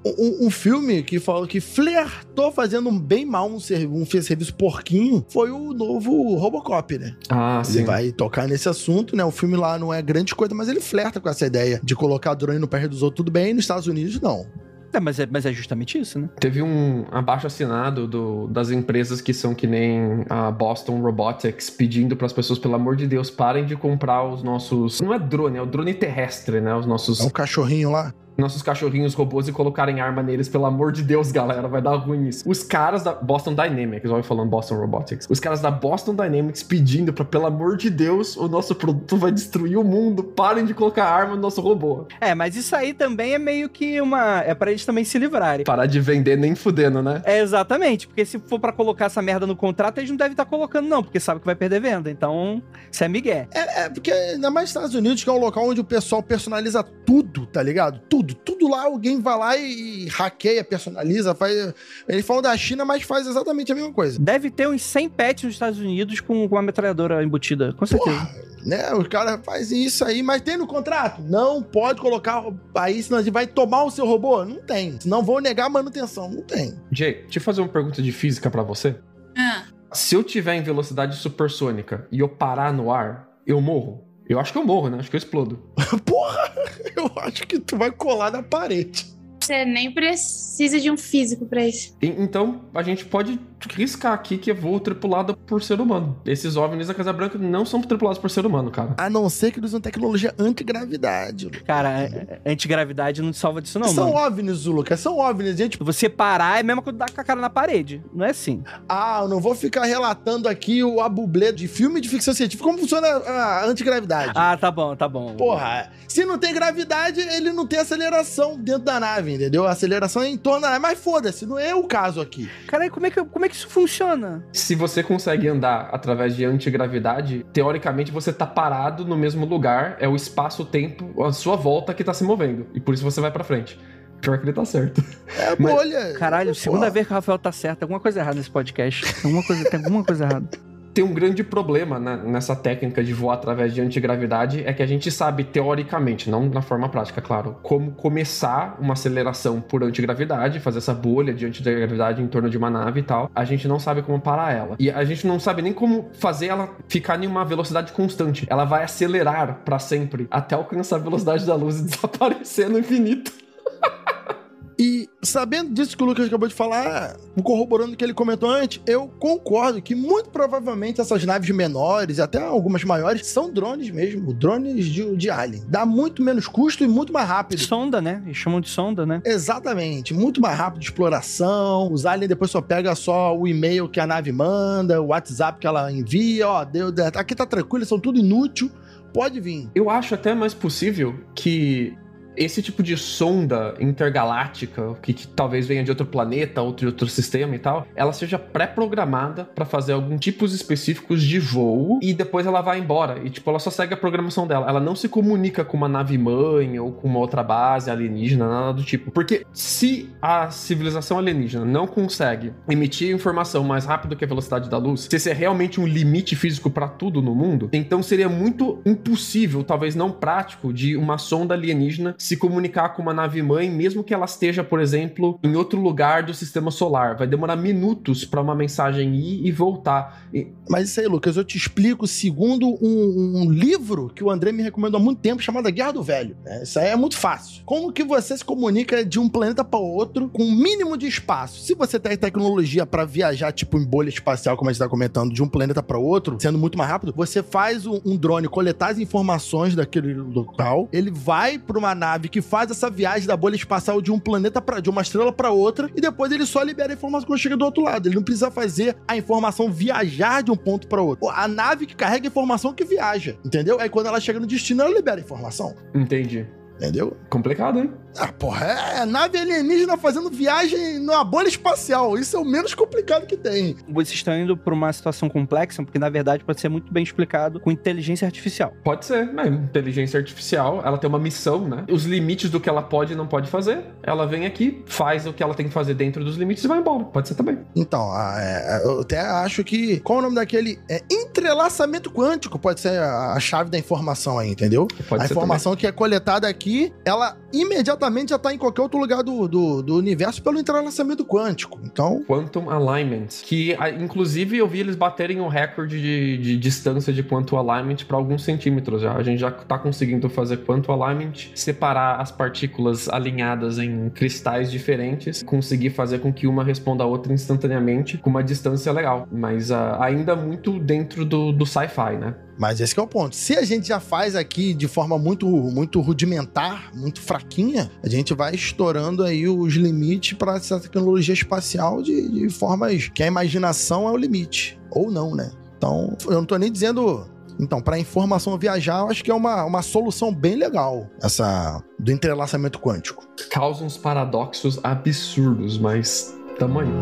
Um, 0.05 0.47
um, 0.47 0.49
filme 0.49 1.01
que 1.01 1.19
falou 1.19 1.47
que 1.47 1.61
flertou 1.61 2.51
fazendo 2.51 2.91
bem 2.91 3.25
mal 3.25 3.49
um, 3.49 3.55
um 3.55 4.05
serviço 4.05 4.53
porquinho 4.55 5.25
foi 5.29 5.49
o 5.49 5.73
novo 5.73 6.35
Robocop, 6.35 6.97
né? 6.97 7.15
Ah, 7.29 7.61
ele 7.65 7.79
sim. 7.79 7.85
vai 7.85 8.11
tocar 8.11 8.47
nesse 8.47 8.67
assunto, 8.67 9.15
né? 9.15 9.23
O 9.23 9.31
filme 9.31 9.55
lá 9.55 9.79
não 9.79 9.93
é 9.93 10.01
grande 10.01 10.35
coisa, 10.35 10.53
mas 10.53 10.67
ele 10.67 10.81
flerta 10.81 11.21
com 11.21 11.29
essa 11.29 11.45
ideia 11.45 11.79
de 11.81 11.95
colocar 11.95 12.33
drone 12.33 12.59
no 12.59 12.67
pé 12.67 12.87
dos 12.87 13.01
outros 13.01 13.13
tudo 13.13 13.31
bem, 13.31 13.53
nos 13.53 13.63
Estados 13.63 13.87
Unidos 13.87 14.19
não. 14.19 14.45
É, 14.93 14.99
mas 14.99 15.19
é, 15.19 15.27
mas 15.29 15.45
é 15.45 15.51
justamente 15.51 15.97
isso, 15.97 16.19
né? 16.19 16.29
Teve 16.39 16.61
um 16.61 17.05
abaixo 17.11 17.47
assinado 17.47 18.07
do, 18.07 18.47
das 18.47 18.69
empresas 18.69 19.21
que 19.21 19.33
são 19.33 19.55
que 19.55 19.65
nem 19.65 20.23
a 20.29 20.51
Boston 20.51 21.01
Robotics 21.01 21.71
pedindo 21.71 22.15
para 22.15 22.27
as 22.27 22.33
pessoas, 22.33 22.59
pelo 22.59 22.75
amor 22.75 22.95
de 22.95 23.07
Deus, 23.07 23.31
parem 23.31 23.65
de 23.65 23.75
comprar 23.75 24.23
os 24.23 24.43
nossos. 24.43 25.01
Não 25.01 25.11
é 25.11 25.17
drone, 25.17 25.57
é 25.57 25.61
o 25.61 25.65
drone 25.65 25.95
terrestre, 25.95 26.61
né? 26.61 26.75
Os 26.75 26.85
nossos. 26.85 27.21
É 27.21 27.23
um 27.23 27.29
cachorrinho 27.29 27.89
lá 27.89 28.13
nossos 28.37 28.61
cachorrinhos 28.61 29.13
robôs 29.13 29.47
e 29.47 29.51
colocarem 29.51 30.01
arma 30.01 30.23
neles, 30.23 30.49
pelo 30.49 30.65
amor 30.65 30.91
de 30.91 31.03
Deus, 31.03 31.31
galera, 31.31 31.67
vai 31.67 31.81
dar 31.81 31.95
ruim 31.95 32.27
isso. 32.27 32.49
Os 32.49 32.63
caras 32.63 33.03
da 33.03 33.13
Boston 33.13 33.53
Dynamics, 33.53 34.09
olha 34.09 34.23
falando 34.23 34.49
Boston 34.49 34.75
Robotics, 34.75 35.27
os 35.29 35.39
caras 35.39 35.61
da 35.61 35.71
Boston 35.71 36.15
Dynamics 36.15 36.63
pedindo 36.63 37.13
pra, 37.13 37.25
pelo 37.25 37.45
amor 37.45 37.77
de 37.77 37.89
Deus, 37.89 38.35
o 38.35 38.47
nosso 38.47 38.75
produto 38.75 39.17
vai 39.17 39.31
destruir 39.31 39.77
o 39.77 39.83
mundo, 39.83 40.23
parem 40.23 40.65
de 40.65 40.73
colocar 40.73 41.05
arma 41.05 41.35
no 41.35 41.41
nosso 41.41 41.61
robô. 41.61 42.07
É, 42.19 42.33
mas 42.33 42.55
isso 42.55 42.75
aí 42.75 42.93
também 42.93 43.33
é 43.33 43.39
meio 43.39 43.69
que 43.69 44.01
uma. 44.01 44.41
É 44.41 44.53
pra 44.53 44.71
eles 44.71 44.85
também 44.85 45.03
se 45.03 45.17
livrarem. 45.17 45.65
Parar 45.65 45.85
de 45.85 45.99
vender 45.99 46.37
nem 46.37 46.55
fudendo, 46.55 47.01
né? 47.01 47.21
É, 47.25 47.39
exatamente, 47.39 48.07
porque 48.07 48.25
se 48.25 48.39
for 48.39 48.59
para 48.59 48.71
colocar 48.71 49.05
essa 49.05 49.21
merda 49.21 49.45
no 49.45 49.55
contrato, 49.55 49.99
eles 49.99 50.09
não 50.09 50.17
devem 50.17 50.33
estar 50.33 50.45
tá 50.45 50.49
colocando, 50.49 50.87
não, 50.87 51.03
porque 51.03 51.19
sabe 51.19 51.39
que 51.39 51.45
vai 51.45 51.55
perder 51.55 51.79
venda. 51.79 52.09
Então, 52.09 52.61
isso 52.91 53.03
é 53.03 53.07
migué. 53.07 53.47
É, 53.53 53.83
é 53.83 53.89
porque 53.89 54.11
ainda 54.11 54.49
mais 54.49 54.69
Estados 54.69 54.95
Unidos, 54.95 55.23
que 55.23 55.29
é 55.29 55.33
um 55.33 55.39
local 55.39 55.67
onde 55.67 55.81
o 55.81 55.83
pessoal 55.83 56.23
personaliza 56.23 56.83
tudo, 56.83 57.45
tá 57.45 57.61
ligado? 57.61 57.99
Tudo 58.09 58.22
tudo. 58.23 58.53
Tudo 58.53 58.69
lá, 58.69 58.83
alguém 58.83 59.19
vai 59.19 59.37
lá 59.37 59.57
e 59.57 60.07
hackeia, 60.07 60.63
personaliza, 60.63 61.35
faz. 61.35 61.73
Ele 62.07 62.23
falou 62.23 62.41
da 62.41 62.55
China, 62.55 62.85
mas 62.85 63.03
faz 63.03 63.27
exatamente 63.27 63.71
a 63.71 63.75
mesma 63.75 63.91
coisa. 63.91 64.19
Deve 64.19 64.49
ter 64.49 64.67
uns 64.67 64.81
100 64.81 65.09
pets 65.09 65.43
nos 65.43 65.53
Estados 65.53 65.79
Unidos 65.79 66.19
com, 66.19 66.47
com 66.47 66.55
uma 66.55 66.61
metralhadora 66.61 67.23
embutida, 67.23 67.73
com 67.73 67.85
certeza. 67.85 68.15
Porra, 68.15 68.35
né? 68.65 68.93
Os 68.93 69.07
caras 69.07 69.39
fazem 69.43 69.83
isso 69.83 70.05
aí, 70.05 70.23
mas 70.23 70.41
tem 70.41 70.55
no 70.57 70.65
contrato? 70.67 71.21
Não 71.21 71.61
pode 71.61 71.99
colocar 71.99 72.43
aí, 72.75 73.01
senão 73.03 73.19
a 73.19 73.21
gente 73.21 73.33
vai 73.33 73.47
tomar 73.47 73.83
o 73.83 73.91
seu 73.91 74.05
robô? 74.05 74.45
Não 74.45 74.61
tem. 74.61 74.99
Senão 74.99 75.21
vou 75.23 75.41
negar 75.41 75.65
a 75.65 75.69
manutenção. 75.69 76.29
Não 76.29 76.41
tem. 76.41 76.73
Jay, 76.91 77.23
deixa 77.23 77.39
eu 77.39 77.43
fazer 77.43 77.61
uma 77.61 77.69
pergunta 77.69 78.01
de 78.01 78.11
física 78.11 78.49
pra 78.49 78.63
você. 78.63 78.95
Ah, 79.37 79.63
Se 79.91 80.15
eu 80.15 80.23
tiver 80.23 80.55
em 80.55 80.63
velocidade 80.63 81.17
supersônica 81.17 82.07
e 82.11 82.19
eu 82.19 82.29
parar 82.29 82.71
no 82.71 82.91
ar, 82.91 83.27
eu 83.45 83.59
morro? 83.59 84.05
Eu 84.27 84.39
acho 84.39 84.51
que 84.51 84.57
eu 84.57 84.65
morro, 84.65 84.89
né? 84.89 84.99
Acho 84.99 85.09
que 85.09 85.15
eu 85.15 85.19
explodo. 85.19 85.59
Porra, 86.05 86.53
eu 86.95 87.11
acho 87.17 87.45
que 87.45 87.59
tu 87.59 87.77
vai 87.77 87.91
colar 87.91 88.31
na 88.31 88.41
parede. 88.41 89.05
você 89.39 89.65
nem 89.65 89.91
precisa 89.93 90.79
de 90.79 90.89
um 90.89 90.97
físico 90.97 91.45
pra 91.45 91.67
isso. 91.67 91.95
E- 92.01 92.07
então, 92.07 92.61
a 92.73 92.81
gente 92.81 93.05
pode 93.05 93.37
riscar 93.69 94.13
aqui 94.13 94.37
que 94.37 94.51
é 94.51 94.53
voo 94.53 94.79
tripulado 94.79 95.35
por 95.35 95.61
ser 95.61 95.79
humano. 95.79 96.19
Esses 96.25 96.55
OVNIs 96.55 96.87
da 96.87 96.93
Casa 96.93 97.13
Branca 97.13 97.37
não 97.37 97.65
são 97.65 97.81
tripulados 97.81 98.19
por 98.19 98.29
ser 98.29 98.45
humano, 98.45 98.69
cara. 98.71 98.93
A 98.97 99.09
não 99.09 99.29
ser 99.29 99.51
que 99.51 99.59
eles 99.59 99.69
usam 99.71 99.81
tecnologia 99.81 100.33
antigravidade. 100.37 101.45
Lucas. 101.45 101.61
Cara, 101.63 101.89
a- 101.89 102.49
a 102.49 102.51
antigravidade 102.51 103.21
não 103.21 103.31
te 103.31 103.37
salva 103.37 103.61
disso, 103.61 103.79
não, 103.79 103.87
são 103.89 104.11
mano. 104.13 104.25
OVNIs, 104.27 104.65
Lucas. 104.65 104.99
São 104.99 105.17
OVNIs. 105.19 105.57
Gente, 105.57 105.77
Você 105.83 106.07
parar 106.09 106.59
é 106.59 106.63
mesmo 106.63 106.81
quando 106.81 106.97
dá 106.97 107.05
com 107.13 107.19
a 107.19 107.23
cara 107.23 107.39
na 107.41 107.49
parede. 107.49 108.01
Não 108.13 108.25
é 108.25 108.29
assim. 108.29 108.63
ah, 108.87 109.19
eu 109.23 109.27
não 109.27 109.39
vou 109.39 109.53
ficar 109.55 109.83
relatando 109.85 110.47
aqui 110.47 110.83
o 110.83 111.01
abublê 111.01 111.51
de 111.51 111.67
filme 111.67 111.99
de 112.01 112.09
ficção 112.09 112.33
científica. 112.33 112.63
Como 112.63 112.77
funciona 112.79 113.07
a 113.07 113.65
antigravidade? 113.65 114.31
Ah, 114.35 114.55
tá 114.57 114.71
bom, 114.71 114.95
tá 114.95 115.07
bom. 115.07 115.35
Porra, 115.35 115.91
se 116.07 116.25
não 116.25 116.37
tem 116.37 116.53
gravidade, 116.53 117.19
ele 117.19 117.51
não 117.51 117.65
tem 117.67 117.79
aceleração 117.79 118.57
dentro 118.57 118.83
da 118.83 118.99
nave, 118.99 119.33
entendeu? 119.33 119.65
A 119.67 119.71
aceleração 119.71 120.21
é 120.21 120.29
em 120.29 120.37
torno 120.37 120.61
da 120.61 120.69
nave. 120.69 120.81
Mas 120.81 120.99
foda-se, 120.99 121.45
não 121.45 121.57
é 121.59 121.73
o 121.75 121.83
caso 121.83 122.21
aqui. 122.21 122.49
Cara, 122.67 122.89
como 122.89 123.05
é, 123.05 123.11
que, 123.11 123.23
como 123.25 123.45
é 123.45 123.49
que 123.49 123.52
isso 123.55 123.67
funciona? 123.67 124.43
Se 124.51 124.75
você 124.75 125.01
consegue 125.03 125.47
andar 125.47 125.89
através 125.91 126.35
de 126.35 126.45
antigravidade, 126.45 127.45
teoricamente 127.53 128.11
você 128.11 128.31
tá 128.33 128.45
parado 128.45 129.05
no 129.05 129.15
mesmo 129.17 129.45
lugar, 129.45 129.97
é 129.99 130.07
o 130.07 130.15
espaço-tempo, 130.15 131.23
a 131.23 131.31
sua 131.31 131.55
volta 131.55 131.93
que 131.93 132.03
tá 132.03 132.13
se 132.13 132.23
movendo. 132.23 132.67
E 132.73 132.79
por 132.79 132.93
isso 132.93 133.03
você 133.03 133.19
vai 133.21 133.31
pra 133.31 133.43
frente. 133.43 133.79
Pior 134.21 134.37
que 134.37 134.45
ele 134.45 134.53
tá 134.53 134.63
certo. 134.63 135.03
É 135.37 135.55
Mas- 135.59 135.73
bolha. 135.75 136.13
Caralho, 136.17 136.55
segunda 136.55 136.81
Porra. 136.83 136.91
vez 136.91 137.07
que 137.07 137.11
o 137.11 137.15
Rafael 137.15 137.37
tá 137.39 137.51
certo. 137.51 137.79
Tem 137.79 137.85
alguma 137.85 137.99
coisa 137.99 138.19
errada 138.21 138.37
nesse 138.37 138.49
podcast. 138.49 139.03
Alguma 139.25 139.43
coisa, 139.45 139.69
tem 139.69 139.79
alguma 139.83 140.03
coisa 140.03 140.23
errada. 140.25 140.47
Tem 140.93 141.03
um 141.03 141.13
grande 141.13 141.43
problema 141.43 141.99
nessa 141.99 142.55
técnica 142.55 143.03
de 143.03 143.13
voar 143.13 143.33
através 143.33 143.73
de 143.73 143.81
antigravidade, 143.81 144.63
é 144.63 144.71
que 144.71 144.83
a 144.83 144.85
gente 144.85 145.09
sabe 145.09 145.43
teoricamente, 145.43 146.29
não 146.29 146.47
na 146.47 146.61
forma 146.61 146.87
prática, 146.87 147.19
claro, 147.19 147.57
como 147.63 147.93
começar 147.93 148.77
uma 148.79 148.93
aceleração 148.93 149.59
por 149.59 149.83
antigravidade, 149.83 150.59
fazer 150.59 150.77
essa 150.77 150.93
bolha 150.93 151.33
de 151.33 151.47
antigravidade 151.47 152.21
em 152.21 152.27
torno 152.27 152.47
de 152.47 152.57
uma 152.57 152.69
nave 152.69 152.99
e 152.99 153.03
tal. 153.03 153.31
A 153.33 153.43
gente 153.43 153.67
não 153.67 153.79
sabe 153.79 154.03
como 154.03 154.21
parar 154.21 154.53
ela. 154.53 154.75
E 154.77 154.91
a 154.91 155.03
gente 155.03 155.25
não 155.25 155.39
sabe 155.39 155.63
nem 155.63 155.73
como 155.73 156.11
fazer 156.13 156.47
ela 156.47 156.69
ficar 156.87 157.21
em 157.21 157.25
uma 157.25 157.43
velocidade 157.43 157.91
constante. 157.91 158.45
Ela 158.47 158.65
vai 158.65 158.83
acelerar 158.83 159.61
pra 159.65 159.79
sempre 159.79 160.27
até 160.29 160.53
alcançar 160.53 160.97
a 160.97 160.99
velocidade 160.99 161.43
da 161.45 161.55
luz 161.55 161.79
e 161.79 161.85
desaparecer 161.89 162.69
no 162.69 162.77
infinito. 162.77 163.31
E 164.79 165.07
sabendo 165.21 165.73
disso 165.73 165.95
que 165.95 166.03
o 166.03 166.05
Lucas 166.05 166.27
acabou 166.27 166.47
de 166.47 166.53
falar, 166.53 167.15
corroborando 167.43 167.93
o 167.93 167.95
que 167.95 168.03
ele 168.03 168.13
comentou 168.13 168.49
antes, 168.49 168.81
eu 168.87 169.07
concordo 169.19 169.81
que 169.81 169.95
muito 169.95 170.29
provavelmente 170.29 170.99
essas 170.99 171.23
naves 171.23 171.49
menores, 171.55 172.17
e 172.17 172.21
até 172.21 172.41
algumas 172.43 172.83
maiores, 172.83 173.25
são 173.27 173.51
drones 173.51 173.89
mesmo, 173.89 174.33
drones 174.33 174.85
de, 174.85 175.15
de 175.15 175.29
alien. 175.29 175.63
Dá 175.67 175.85
muito 175.85 176.21
menos 176.23 176.47
custo 176.47 176.83
e 176.83 176.87
muito 176.87 177.13
mais 177.13 177.27
rápido. 177.27 177.59
Sonda, 177.59 178.01
né? 178.01 178.21
Eles 178.25 178.37
chamam 178.37 178.59
de 178.61 178.69
sonda, 178.69 179.05
né? 179.05 179.21
Exatamente, 179.25 180.13
muito 180.13 180.41
mais 180.41 180.57
rápido 180.57 180.79
de 180.81 180.85
exploração. 180.87 181.91
Os 181.91 182.05
aliens 182.05 182.29
depois 182.29 182.49
só 182.51 182.61
pega 182.61 182.95
só 182.95 183.37
o 183.37 183.47
e-mail 183.47 183.87
que 183.87 183.99
a 183.99 184.07
nave 184.07 184.31
manda, 184.31 185.01
o 185.01 185.07
WhatsApp 185.07 185.59
que 185.59 185.67
ela 185.67 185.91
envia, 185.91 186.47
ó, 186.47 186.63
deu, 186.63 186.91
deu- 186.91 187.05
aqui 187.15 187.35
tá 187.35 187.45
tranquilo, 187.45 187.85
são 187.85 187.99
tudo 187.99 188.19
inútil, 188.19 188.71
pode 189.13 189.39
vir. 189.39 189.69
Eu 189.75 189.89
acho 189.89 190.15
até 190.15 190.33
mais 190.33 190.53
possível 190.53 191.15
que 191.35 191.95
esse 192.35 192.61
tipo 192.61 192.81
de 192.81 192.97
sonda 192.97 193.75
intergaláctica, 193.79 194.93
que, 195.01 195.13
que 195.13 195.27
talvez 195.27 195.67
venha 195.67 195.83
de 195.83 195.91
outro 195.91 196.05
planeta, 196.05 196.61
outro, 196.61 196.87
outro 196.87 197.07
sistema 197.07 197.55
e 197.55 197.59
tal, 197.59 197.87
ela 197.95 198.13
seja 198.13 198.37
pré-programada 198.37 199.45
pra 199.45 199.65
fazer 199.65 199.93
alguns 199.93 200.19
tipos 200.19 200.53
específicos 200.53 201.21
de 201.21 201.39
voo 201.39 201.99
e 202.01 202.13
depois 202.13 202.45
ela 202.45 202.61
vai 202.61 202.79
embora. 202.79 203.19
E, 203.23 203.29
tipo, 203.29 203.49
ela 203.49 203.59
só 203.59 203.69
segue 203.69 203.93
a 203.93 203.97
programação 203.97 204.47
dela. 204.47 204.67
Ela 204.67 204.79
não 204.79 204.95
se 204.95 205.07
comunica 205.07 205.63
com 205.63 205.77
uma 205.77 205.89
nave 205.89 206.17
mãe 206.17 206.79
ou 206.79 206.91
com 206.91 207.07
uma 207.07 207.19
outra 207.19 207.43
base 207.43 207.89
alienígena, 207.89 208.47
nada 208.47 208.73
do 208.73 208.83
tipo. 208.83 209.11
Porque 209.11 209.45
se 209.53 210.09
a 210.21 210.49
civilização 210.49 211.17
alienígena 211.17 211.65
não 211.65 211.87
consegue 211.87 212.53
emitir 212.69 213.13
informação 213.13 213.63
mais 213.63 213.85
rápido 213.85 214.15
que 214.15 214.25
a 214.25 214.27
velocidade 214.27 214.69
da 214.69 214.77
luz, 214.77 215.07
se 215.09 215.15
esse 215.15 215.29
é 215.29 215.33
realmente 215.33 215.79
um 215.79 215.85
limite 215.85 216.35
físico 216.35 216.69
pra 216.69 216.87
tudo 216.87 217.21
no 217.21 217.35
mundo, 217.35 217.69
então 217.73 218.01
seria 218.01 218.29
muito 218.29 218.81
impossível, 218.85 219.63
talvez 219.63 219.95
não 219.95 220.11
prático, 220.11 220.73
de 220.73 220.95
uma 220.95 221.17
sonda 221.17 221.53
alienígena 221.53 222.15
se 222.23 222.37
comunicar 222.37 222.89
com 222.89 223.01
uma 223.01 223.13
nave 223.13 223.41
mãe, 223.41 223.69
mesmo 223.69 224.03
que 224.03 224.13
ela 224.13 224.25
esteja, 224.25 224.63
por 224.63 224.79
exemplo, 224.79 225.39
em 225.43 225.55
outro 225.55 225.79
lugar 225.81 226.23
do 226.23 226.33
sistema 226.33 226.71
solar. 226.71 227.17
Vai 227.17 227.27
demorar 227.27 227.55
minutos 227.55 228.23
pra 228.23 228.41
uma 228.41 228.55
mensagem 228.55 229.13
ir 229.15 229.45
e 229.45 229.51
voltar. 229.51 230.23
E- 230.33 230.47
Mas 230.69 230.89
isso 230.89 230.99
aí, 231.01 231.07
Lucas, 231.07 231.35
eu 231.35 231.43
te 231.43 231.57
explico 231.57 232.07
segundo 232.07 232.67
um, 232.81 233.41
um 233.43 233.51
livro 233.51 234.09
que 234.15 234.23
o 234.23 234.29
André 234.31 234.51
me 234.51 234.63
recomendou 234.63 234.99
há 234.99 235.03
muito 235.03 235.19
tempo, 235.19 235.41
chamado 235.41 235.69
Guerra 235.71 235.91
do 235.93 236.03
Velho. 236.03 236.37
né? 236.45 236.63
Isso 236.63 236.79
aí 236.79 236.87
é 236.87 236.95
muito 236.95 237.17
fácil. 237.17 237.61
Como 237.65 237.91
que 237.91 238.03
você 238.03 238.37
se 238.37 238.45
comunica 238.45 239.03
de 239.03 239.19
um 239.19 239.27
planeta 239.27 239.63
para 239.63 239.79
outro 239.79 240.29
com 240.29 240.43
o 240.43 240.51
mínimo 240.51 240.97
de 240.97 241.07
espaço? 241.07 241.61
Se 241.63 241.73
você 241.75 241.99
tem 241.99 242.15
tecnologia 242.15 242.85
para 242.85 243.03
viajar, 243.05 243.51
tipo 243.51 243.77
em 243.77 243.83
bolha 243.85 244.09
espacial, 244.09 244.55
como 244.55 244.69
a 244.69 244.73
gente 244.73 244.79
tá 244.79 244.87
comentando, 244.87 245.33
de 245.33 245.43
um 245.43 245.47
planeta 245.47 245.83
para 245.83 245.97
outro, 245.97 246.37
sendo 246.39 246.57
muito 246.57 246.77
mais 246.77 246.89
rápido, 246.89 247.13
você 247.15 247.43
faz 247.43 247.85
um, 247.85 247.99
um 248.05 248.15
drone 248.15 248.47
coletar 248.47 248.91
as 248.91 248.99
informações 248.99 249.75
daquele 249.75 250.13
local, 250.13 250.87
ele 250.93 251.11
vai 251.11 251.57
para 251.59 251.77
uma 251.77 251.93
nave 251.93 252.12
que 252.29 252.41
faz 252.41 252.71
essa 252.71 252.89
viagem 252.89 253.27
da 253.27 253.35
bolha 253.37 253.55
espacial 253.55 254.01
de 254.01 254.11
um 254.11 254.19
planeta 254.19 254.61
para 254.61 254.79
de 254.79 254.89
uma 254.89 255.01
estrela 255.01 255.31
para 255.31 255.51
outra 255.51 255.89
e 255.95 256.01
depois 256.01 256.31
ele 256.31 256.45
só 256.45 256.61
libera 256.63 256.91
a 256.91 256.95
informação 256.95 257.27
quando 257.27 257.39
chega 257.39 257.57
do 257.57 257.65
outro 257.65 257.83
lado. 257.83 258.07
Ele 258.07 258.15
não 258.15 258.23
precisa 258.23 258.49
fazer 258.51 258.95
a 259.07 259.15
informação 259.17 259.71
viajar 259.71 260.41
de 260.43 260.51
um 260.51 260.55
ponto 260.55 260.87
para 260.87 261.01
outro. 261.01 261.29
A 261.29 261.47
nave 261.47 261.85
que 261.85 261.95
carrega 261.95 262.27
a 262.27 262.29
informação 262.29 262.73
que 262.73 262.83
viaja, 262.85 263.37
entendeu? 263.45 263.79
Aí 263.79 263.89
quando 263.89 264.07
ela 264.07 264.19
chega 264.19 264.39
no 264.39 264.47
destino, 264.47 264.81
ela 264.83 264.93
libera 264.93 265.17
a 265.19 265.23
informação, 265.23 265.75
Entendi. 265.93 266.47
entendeu? 266.75 267.15
Complicado, 267.29 267.79
hein? 267.79 267.91
Ah, 268.17 268.31
porra, 268.31 268.65
é 268.65 269.05
nave 269.05 269.37
alienígena 269.37 269.97
fazendo 269.97 270.29
viagem 270.29 270.99
numa 270.99 271.23
bolha 271.23 271.47
espacial. 271.47 272.17
Isso 272.17 272.37
é 272.37 272.39
o 272.39 272.45
menos 272.45 272.73
complicado 272.73 273.25
que 273.25 273.35
tem. 273.35 273.75
Vocês 273.89 274.15
estão 274.15 274.37
indo 274.37 274.55
pra 274.55 274.73
uma 274.73 274.91
situação 274.93 275.29
complexa, 275.29 275.83
porque 275.83 275.99
na 275.99 276.09
verdade 276.09 276.43
pode 276.43 276.59
ser 276.59 276.69
muito 276.69 276.91
bem 276.93 277.03
explicado 277.03 277.59
com 277.59 277.71
inteligência 277.71 278.25
artificial. 278.25 278.73
Pode 278.83 279.05
ser, 279.05 279.27
né? 279.33 279.47
Inteligência 279.47 280.19
artificial, 280.19 280.81
ela 280.85 280.97
tem 280.97 281.09
uma 281.09 281.19
missão, 281.19 281.67
né? 281.67 281.85
Os 281.89 282.05
limites 282.05 282.49
do 282.49 282.59
que 282.59 282.69
ela 282.69 282.81
pode 282.81 283.13
e 283.13 283.15
não 283.15 283.27
pode 283.27 283.49
fazer. 283.49 283.83
Ela 284.03 284.25
vem 284.25 284.45
aqui, 284.45 284.83
faz 284.85 285.25
o 285.25 285.33
que 285.33 285.41
ela 285.41 285.53
tem 285.53 285.67
que 285.67 285.73
fazer 285.73 285.93
dentro 285.93 286.23
dos 286.23 286.35
limites 286.35 286.63
e 286.63 286.67
vai 286.67 286.79
embora. 286.79 287.05
Pode 287.05 287.27
ser 287.27 287.35
também. 287.35 287.59
Então, 287.75 288.11
ah, 288.11 288.35
é, 288.37 288.81
eu 288.85 289.01
até 289.01 289.19
acho 289.19 289.63
que. 289.63 289.99
Qual 290.01 290.17
é 290.17 290.19
o 290.19 290.23
nome 290.23 290.35
daquele? 290.35 290.79
É 290.89 291.01
entrelaçamento 291.11 292.11
quântico 292.11 292.59
pode 292.59 292.79
ser 292.79 292.99
a, 292.99 293.33
a 293.33 293.39
chave 293.39 293.69
da 293.69 293.77
informação 293.77 294.37
aí, 294.37 294.51
entendeu? 294.51 294.87
Pode 295.09 295.23
a 295.23 295.27
ser 295.27 295.33
informação 295.33 295.75
que 295.75 295.87
é 295.87 295.91
coletada 295.91 296.47
aqui, 296.47 296.93
ela 297.05 297.37
imediatamente 297.53 298.29
já 298.29 298.39
tá 298.39 298.53
em 298.53 298.57
qualquer 298.57 298.81
outro 298.81 298.99
lugar 298.99 299.23
do, 299.23 299.47
do, 299.47 299.81
do 299.83 299.97
universo 299.97 300.41
pelo 300.41 300.59
entrelaçamento 300.59 301.23
quântico. 301.23 301.79
Então, 301.83 302.23
Quantum 302.27 302.69
Alignment, 302.69 303.27
que 303.43 303.75
inclusive 303.99 304.57
eu 304.57 304.67
vi 304.67 304.79
eles 304.79 304.95
baterem 304.95 305.39
o 305.39 305.47
recorde 305.47 306.01
de, 306.01 306.37
de 306.37 306.57
distância 306.57 307.13
de 307.13 307.23
Quantum 307.23 307.57
Alignment 307.57 308.05
para 308.07 308.17
alguns 308.17 308.43
centímetros 308.43 309.01
já. 309.01 309.13
A 309.13 309.23
gente 309.23 309.39
já 309.39 309.51
tá 309.51 309.77
conseguindo 309.77 310.29
fazer 310.29 310.57
Quantum 310.57 310.91
Alignment, 310.91 311.51
separar 311.53 312.19
as 312.19 312.31
partículas 312.31 313.07
alinhadas 313.07 313.77
em 313.77 314.09
cristais 314.09 314.71
diferentes, 314.71 315.43
conseguir 315.43 315.91
fazer 315.91 316.19
com 316.19 316.33
que 316.33 316.47
uma 316.47 316.63
responda 316.63 317.03
a 317.03 317.07
outra 317.07 317.33
instantaneamente 317.33 318.17
com 318.17 318.29
uma 318.29 318.43
distância 318.43 318.91
legal, 318.91 319.27
mas 319.31 319.71
ah, 319.71 319.97
ainda 320.01 320.35
muito 320.35 320.79
dentro 320.79 321.25
do, 321.25 321.51
do 321.51 321.65
sci-fi, 321.65 322.17
né? 322.17 322.35
Mas 322.57 322.79
esse 322.79 322.97
é 322.97 323.01
o 323.01 323.07
ponto. 323.07 323.35
Se 323.35 323.55
a 323.55 323.63
gente 323.63 323.87
já 323.87 323.99
faz 323.99 324.35
aqui 324.35 324.73
de 324.73 324.87
forma 324.87 325.17
muito, 325.17 325.47
muito 325.47 325.99
rudimentar, 326.01 326.91
muito 326.95 327.21
fraquinha, 327.21 327.91
a 328.03 328.09
gente 328.09 328.33
vai 328.33 328.53
estourando 328.53 329.23
aí 329.23 329.47
os 329.47 329.73
limites 329.73 330.37
para 330.37 330.55
essa 330.55 330.79
tecnologia 330.79 331.33
espacial 331.33 332.01
de, 332.01 332.29
de 332.29 332.49
formas 332.49 333.09
que 333.09 333.23
a 333.23 333.27
imaginação 333.27 334.07
é 334.07 334.11
o 334.11 334.17
limite. 334.17 334.79
Ou 334.91 335.11
não, 335.11 335.35
né? 335.35 335.51
Então, 335.77 336.15
eu 336.25 336.33
não 336.33 336.45
tô 336.45 336.55
nem 336.57 336.71
dizendo. 336.71 337.25
Então, 337.59 337.81
para 337.81 337.99
informação 337.99 338.57
viajar, 338.57 339.01
eu 339.01 339.09
acho 339.09 339.23
que 339.23 339.29
é 339.29 339.33
uma, 339.33 339.63
uma 339.65 339.81
solução 339.81 340.33
bem 340.33 340.55
legal, 340.55 341.07
essa 341.21 341.83
do 341.99 342.11
entrelaçamento 342.11 342.79
quântico. 342.79 343.27
Causa 343.51 343.83
uns 343.83 343.95
paradoxos 343.95 344.79
absurdos, 344.83 345.77
mas 345.77 346.35
tamanho. 346.57 346.93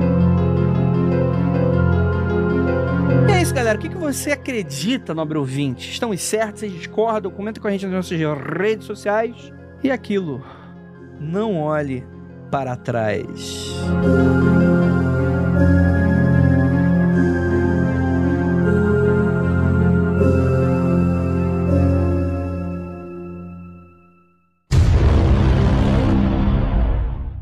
E 0.00 0.01
isso, 3.52 3.54
galera. 3.54 3.78
O 3.78 3.80
que 3.80 3.88
você 3.90 4.32
acredita, 4.32 5.14
nobre 5.14 5.36
ouvinte? 5.36 5.90
Estamos 5.90 6.20
certos? 6.22 6.60
Vocês 6.60 6.72
discordam? 6.72 7.30
Comenta 7.30 7.60
com 7.60 7.68
a 7.68 7.70
gente 7.70 7.84
nas 7.86 7.94
nossas 7.94 8.18
redes 8.58 8.86
sociais. 8.86 9.52
E 9.84 9.90
aquilo, 9.90 10.42
não 11.20 11.60
olhe 11.60 12.04
para 12.50 12.74
trás. 12.76 13.70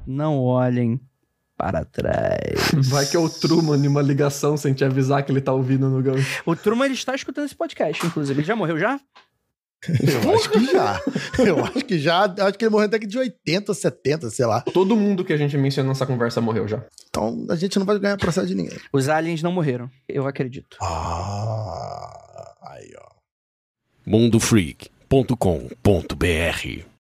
Não 0.07 0.41
olhem 0.41 1.01
para 1.61 1.85
trás. 1.85 2.89
Vai 2.89 3.05
que 3.05 3.15
é 3.15 3.21
o 3.21 3.29
Truman 3.29 3.77
em 3.77 3.87
uma 3.87 4.01
ligação 4.01 4.57
sem 4.57 4.73
te 4.73 4.83
avisar 4.83 5.23
que 5.23 5.31
ele 5.31 5.43
tá 5.43 5.53
ouvindo 5.53 5.91
no 5.91 6.03
gancho. 6.03 6.41
O 6.47 6.57
Truman 6.57 6.87
ele 6.87 6.95
está 6.95 7.15
escutando 7.15 7.45
esse 7.45 7.55
podcast, 7.55 8.07
inclusive. 8.07 8.41
Ele 8.41 8.47
já 8.47 8.57
morreu 8.57 8.79
já? 8.79 8.99
Eu 9.87 10.35
acho 10.35 10.51
que 10.51 10.65
já. 10.65 10.99
Eu 11.39 11.63
acho 11.63 11.85
que 11.85 11.99
já. 11.99 12.25
Acho 12.25 12.59
que 12.59 12.65
ele 12.65 12.71
morreu 12.71 12.87
até 12.87 12.99
que 12.99 13.07
de 13.07 13.19
80, 13.19 13.75
70, 13.75 14.31
sei 14.31 14.47
lá. 14.47 14.63
Todo 14.63 14.97
mundo 14.97 15.23
que 15.23 15.35
a 15.35 15.37
gente 15.37 15.55
menciona 15.59 15.91
nessa 15.91 16.07
conversa 16.07 16.41
morreu 16.41 16.67
já. 16.67 16.83
Então 17.11 17.47
a 17.51 17.57
gente 17.57 17.79
não 17.79 17.85
vai 17.85 17.99
ganhar 17.99 18.17
processo 18.17 18.47
de 18.47 18.55
ninguém. 18.55 18.79
Os 18.91 19.11
aliens 19.11 19.43
não 19.43 19.53
morreram, 19.53 19.91
eu 20.09 20.27
acredito. 20.27 20.79
Ah, 20.81 22.55
aí 22.63 22.91
ó. 22.99 23.07
mundofreak.com.br 24.07 26.90